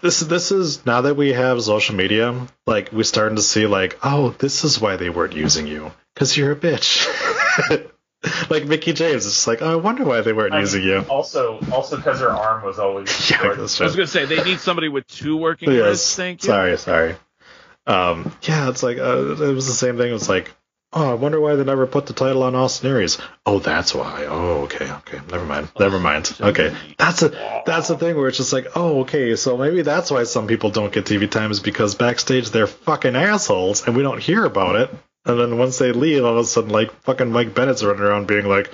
[0.00, 0.20] this.
[0.20, 4.30] This is now that we have social media, like we're starting to see like, oh,
[4.38, 7.04] this is why they weren't using you because you're a bitch.
[8.48, 10.98] like Mickie James, it's like, oh, I wonder why they weren't I using mean, you.
[11.08, 13.58] Also, also because her arm was always Yeah, short.
[13.58, 15.82] that's I was gonna say they need somebody with two working Yes.
[15.82, 16.14] wrists.
[16.14, 16.46] Thank you.
[16.46, 17.16] Sorry, sorry.
[17.88, 20.10] Um, yeah, it's like uh, it was the same thing.
[20.10, 20.54] It was like,
[20.96, 23.18] oh, I wonder why they never put the title on Austin Aries.
[23.44, 24.24] Oh, that's why.
[24.26, 25.20] Oh, okay, okay.
[25.30, 25.68] Never mind.
[25.78, 26.34] Never mind.
[26.40, 29.36] Okay, that's a that's the thing where it's just like, oh, okay.
[29.36, 33.14] So maybe that's why some people don't get TV time is because backstage they're fucking
[33.14, 34.90] assholes and we don't hear about it.
[35.26, 38.26] And then once they leave, all of a sudden, like fucking Mike Bennett's running around
[38.26, 38.70] being like,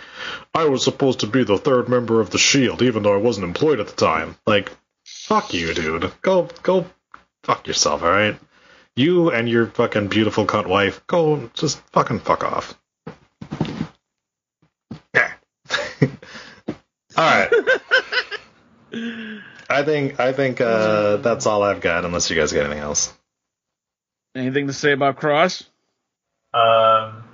[0.55, 3.47] I was supposed to be the third member of the Shield, even though I wasn't
[3.47, 4.37] employed at the time.
[4.47, 4.71] Like,
[5.05, 6.13] fuck you, dude.
[6.21, 6.87] Go, go,
[7.43, 8.39] fuck yourself, all right?
[8.95, 12.79] You and your fucking beautiful cunt wife, go just fucking fuck off.
[15.15, 15.33] Yeah.
[16.01, 16.07] all
[17.17, 17.51] right.
[19.71, 23.13] I think I think uh, that's all I've got, unless you guys got anything else.
[24.35, 25.63] Anything to say about Kross?
[26.53, 27.25] Um,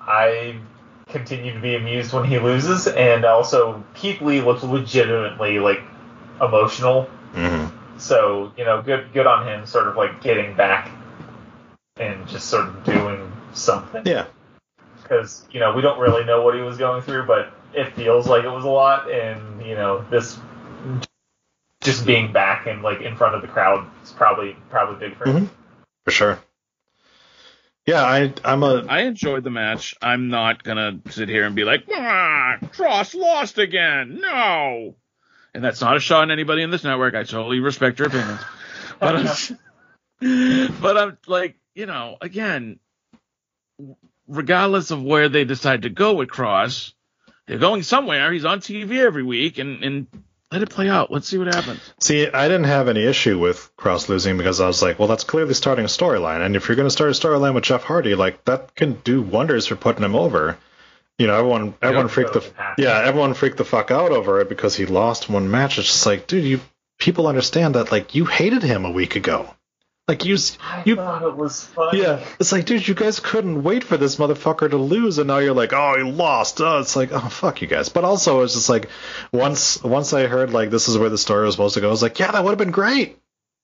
[0.00, 0.60] I
[1.08, 5.80] continue to be amused when he loses, and also Keith Lee looks legitimately like
[6.40, 7.08] emotional.
[7.34, 7.76] Mm-hmm.
[7.98, 10.90] So you know, good good on him, sort of like getting back
[11.96, 14.02] and just sort of doing something.
[14.06, 14.26] Yeah.
[15.02, 18.26] Because you know we don't really know what he was going through, but it feels
[18.26, 20.38] like it was a lot, and you know this
[21.82, 25.28] just being back and like in front of the crowd is probably probably big for
[25.28, 25.46] him.
[25.46, 25.50] Mhm.
[26.04, 26.38] For sure.
[27.86, 29.94] Yeah, I I'm a I enjoyed the match.
[30.00, 34.20] I'm not gonna sit here and be like, ah, Kross lost again.
[34.20, 34.94] No.
[35.54, 37.14] And that's not a shot on anybody in this network.
[37.14, 38.40] I totally respect your opinions.
[38.98, 39.16] But
[40.20, 42.78] I'm, but I'm like, you know, again,
[44.26, 46.92] regardless of where they decide to go with Kross,
[47.46, 48.32] they're going somewhere.
[48.32, 50.06] He's on TV every week, and and
[50.50, 51.10] let it play out.
[51.10, 51.80] Let's see what happens.
[52.00, 55.24] See, I didn't have any issue with Kross losing because I was like, well, that's
[55.24, 58.14] clearly starting a storyline, and if you're going to start a storyline with Jeff Hardy,
[58.14, 60.56] like that can do wonders for putting him over.
[61.22, 62.44] You know, everyone, everyone freaked the,
[62.76, 65.78] yeah, everyone freaked the fuck out over it because he lost one match.
[65.78, 66.60] It's just like, dude, you
[66.98, 69.48] people understand that like you hated him a week ago,
[70.08, 72.02] like you, I you, thought it was funny.
[72.02, 75.38] yeah, it's like, dude, you guys couldn't wait for this motherfucker to lose, and now
[75.38, 76.60] you're like, oh, he lost.
[76.60, 77.88] Oh, it's like, oh, fuck you guys.
[77.88, 78.88] But also, it's just like,
[79.30, 81.90] once once I heard like this is where the story was supposed to go, I
[81.92, 83.16] was like, yeah, that would have been great.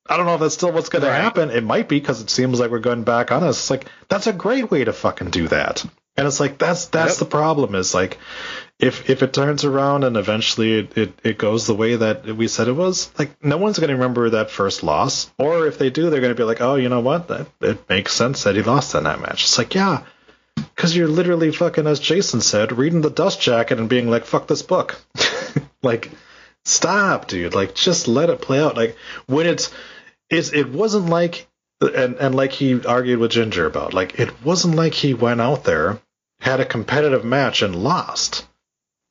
[0.09, 1.51] I don't know if that's still what's going to happen.
[1.51, 3.59] It might be because it seems like we're going back on us.
[3.59, 5.85] It's like that's a great way to fucking do that.
[6.18, 7.18] And it's like that's that's Yep.
[7.20, 8.18] the problem is like
[8.78, 12.48] if if it turns around and eventually it, it, it goes the way that we
[12.48, 15.30] said it was, like no one's gonna remember that first loss.
[15.38, 17.28] Or if they do, they're gonna be like, Oh, you know what?
[17.28, 19.44] That it makes sense that he lost in that match.
[19.44, 20.02] It's like, yeah.
[20.56, 24.48] Because you're literally fucking, as Jason said, reading the dust jacket and being like, fuck
[24.48, 25.00] this book.
[25.82, 26.10] like,
[26.64, 27.54] stop, dude.
[27.54, 28.76] Like, just let it play out.
[28.76, 28.96] Like,
[29.26, 29.70] when it's,
[30.30, 31.46] it's it wasn't like,
[31.80, 35.62] and, and like he argued with Ginger about, like, it wasn't like he went out
[35.62, 36.00] there,
[36.40, 38.47] had a competitive match, and lost.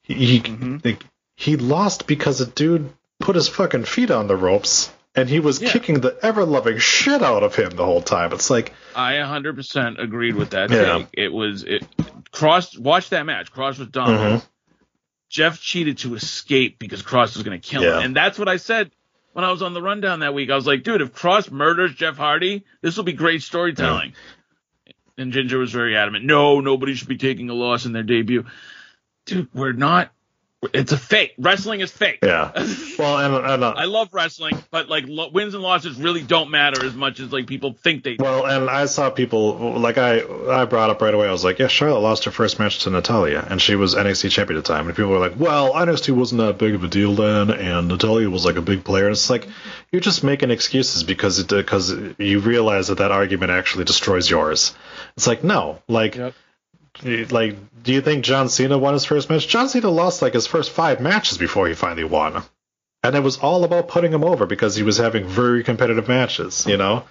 [0.01, 0.99] He, he, Mhm.
[1.35, 2.89] he lost because a dude
[3.19, 5.69] put his fucking feet on the ropes and he was Yeah.
[5.71, 8.31] kicking the ever loving shit out of him the whole time.
[8.31, 10.99] It's like, I 100% agreed with that Yeah.
[10.99, 11.07] take.
[11.13, 11.85] It was it
[12.31, 13.51] Kross watch that match.
[13.51, 14.43] Kross was dominant.
[14.43, 14.47] Mhm.
[15.29, 17.97] Jeff cheated to escape because Kross was going to kill Yeah.
[17.97, 18.05] him.
[18.05, 18.91] And that's what I said
[19.33, 20.49] when I was on the rundown that week.
[20.49, 24.13] I was like, dude, if Kross murders Jeff Hardy, this will be great storytelling.
[25.17, 26.25] And Ginger was very adamant.
[26.25, 28.45] No, nobody should be taking a loss in their debut.
[29.25, 30.13] Dude, we're not.
[30.73, 31.35] It's a fake.
[31.37, 32.19] Wrestling is fake.
[32.23, 32.51] yeah.
[32.97, 36.49] Well, and, and uh, I love wrestling, but like lo- wins and losses really don't
[36.49, 38.15] matter as much as like people think they.
[38.15, 38.23] do.
[38.23, 41.27] Well, and I saw people like I I brought up right away.
[41.27, 44.31] I was like, yeah, Charlotte lost her first match to Natalya, and she was NXT
[44.31, 44.87] champion at the time.
[44.87, 48.27] And people were like, well, NXT wasn't that big of a deal then, and Natalya
[48.27, 49.05] was like a big player.
[49.05, 49.47] And it's like
[49.91, 54.73] you're just making excuses because it because you realize that that argument actually destroys yours.
[55.15, 56.15] It's like no, like.
[56.15, 56.33] Yep.
[57.03, 59.47] Like, do you think John Cena won his first match?
[59.47, 62.43] John Cena lost like his first five matches before he finally won,
[63.03, 66.65] and it was all about putting him over because he was having very competitive matches.
[66.67, 67.03] You know,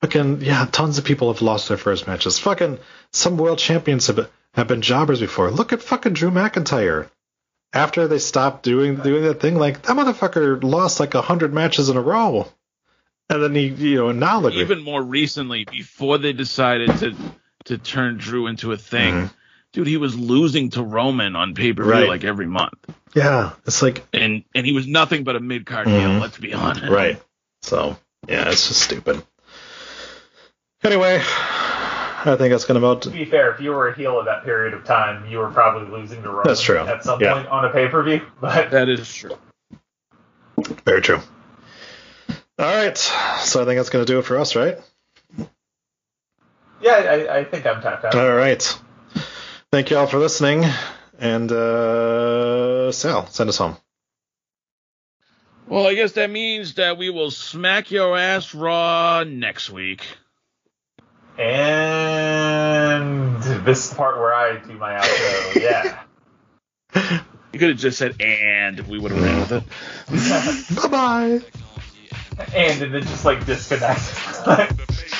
[0.00, 2.38] Fucking yeah, tons of people have lost their first matches.
[2.38, 2.78] Fucking
[3.12, 5.50] some world champions have have been jobbers before.
[5.50, 7.10] Look at fucking Drew McIntyre.
[7.72, 11.90] After they stopped doing doing that thing, like that motherfucker lost like a hundred matches
[11.90, 12.48] in a row,
[13.28, 17.14] and then he you know now look Even more recently, before they decided to
[17.64, 19.30] to turn Drew into a thing, Mhm.
[19.72, 22.08] dude, he was losing to Roman on pay per view Right.
[22.08, 22.74] like every month,
[23.14, 26.00] yeah, it's like and and he was nothing but a mid card Mhm.
[26.00, 26.10] heel.
[26.20, 26.88] Let's be honest.
[26.90, 27.20] right.
[27.62, 27.96] So
[28.28, 29.22] yeah, it's just stupid.
[30.82, 33.02] Anyway, I think that's gonna about.
[33.02, 35.50] To be fair, if you were a heel at that period of time, you were
[35.50, 36.78] probably losing to Roman That's true.
[36.78, 37.34] at some Yeah.
[37.34, 38.22] point on a pay per view.
[38.40, 39.36] But That is true.
[40.86, 41.20] Very true.
[42.58, 44.78] All right, so I think that's gonna do it for us, right?
[46.80, 48.14] Yeah, I, I think I'm tapped out.
[48.14, 48.78] All right.
[49.72, 50.64] Thank you all for listening.
[51.18, 53.76] And uh, Sal, send us home.
[55.68, 60.04] Well, I guess that means that we will smack your ass raw next week.
[61.38, 65.62] And this is the part where I do my outro.
[65.62, 65.98] Yeah.
[67.52, 69.64] You could have just said and we would have ran with it.
[70.76, 71.40] Bye bye.
[72.54, 74.00] and, and then just like disconnect.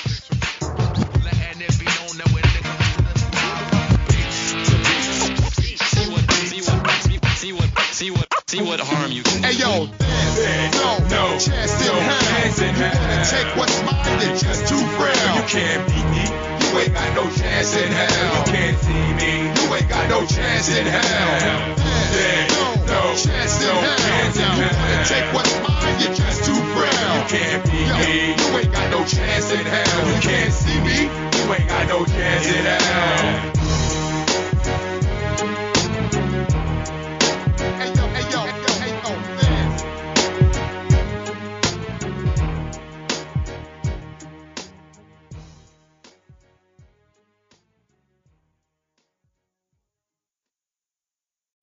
[8.51, 12.35] See what harm you can Hey yo, there's no, no chance in hell.
[12.35, 15.14] You wanna take what's mine, you're just too frail.
[15.39, 16.27] You can't beat me.
[16.59, 18.10] You ain't got no chance in hell.
[18.10, 19.55] You can't see me.
[19.55, 21.78] You ain't got no chance in hell.
[22.10, 24.35] There's no, no chance in hell.
[24.35, 26.90] You wanna take what's mine, you're just too frail.
[26.90, 28.35] You can't beat me.
[28.35, 30.10] You ain't got no chance in hell.
[30.10, 31.06] You can't see me.
[31.39, 33.60] You ain't got no chance in hell.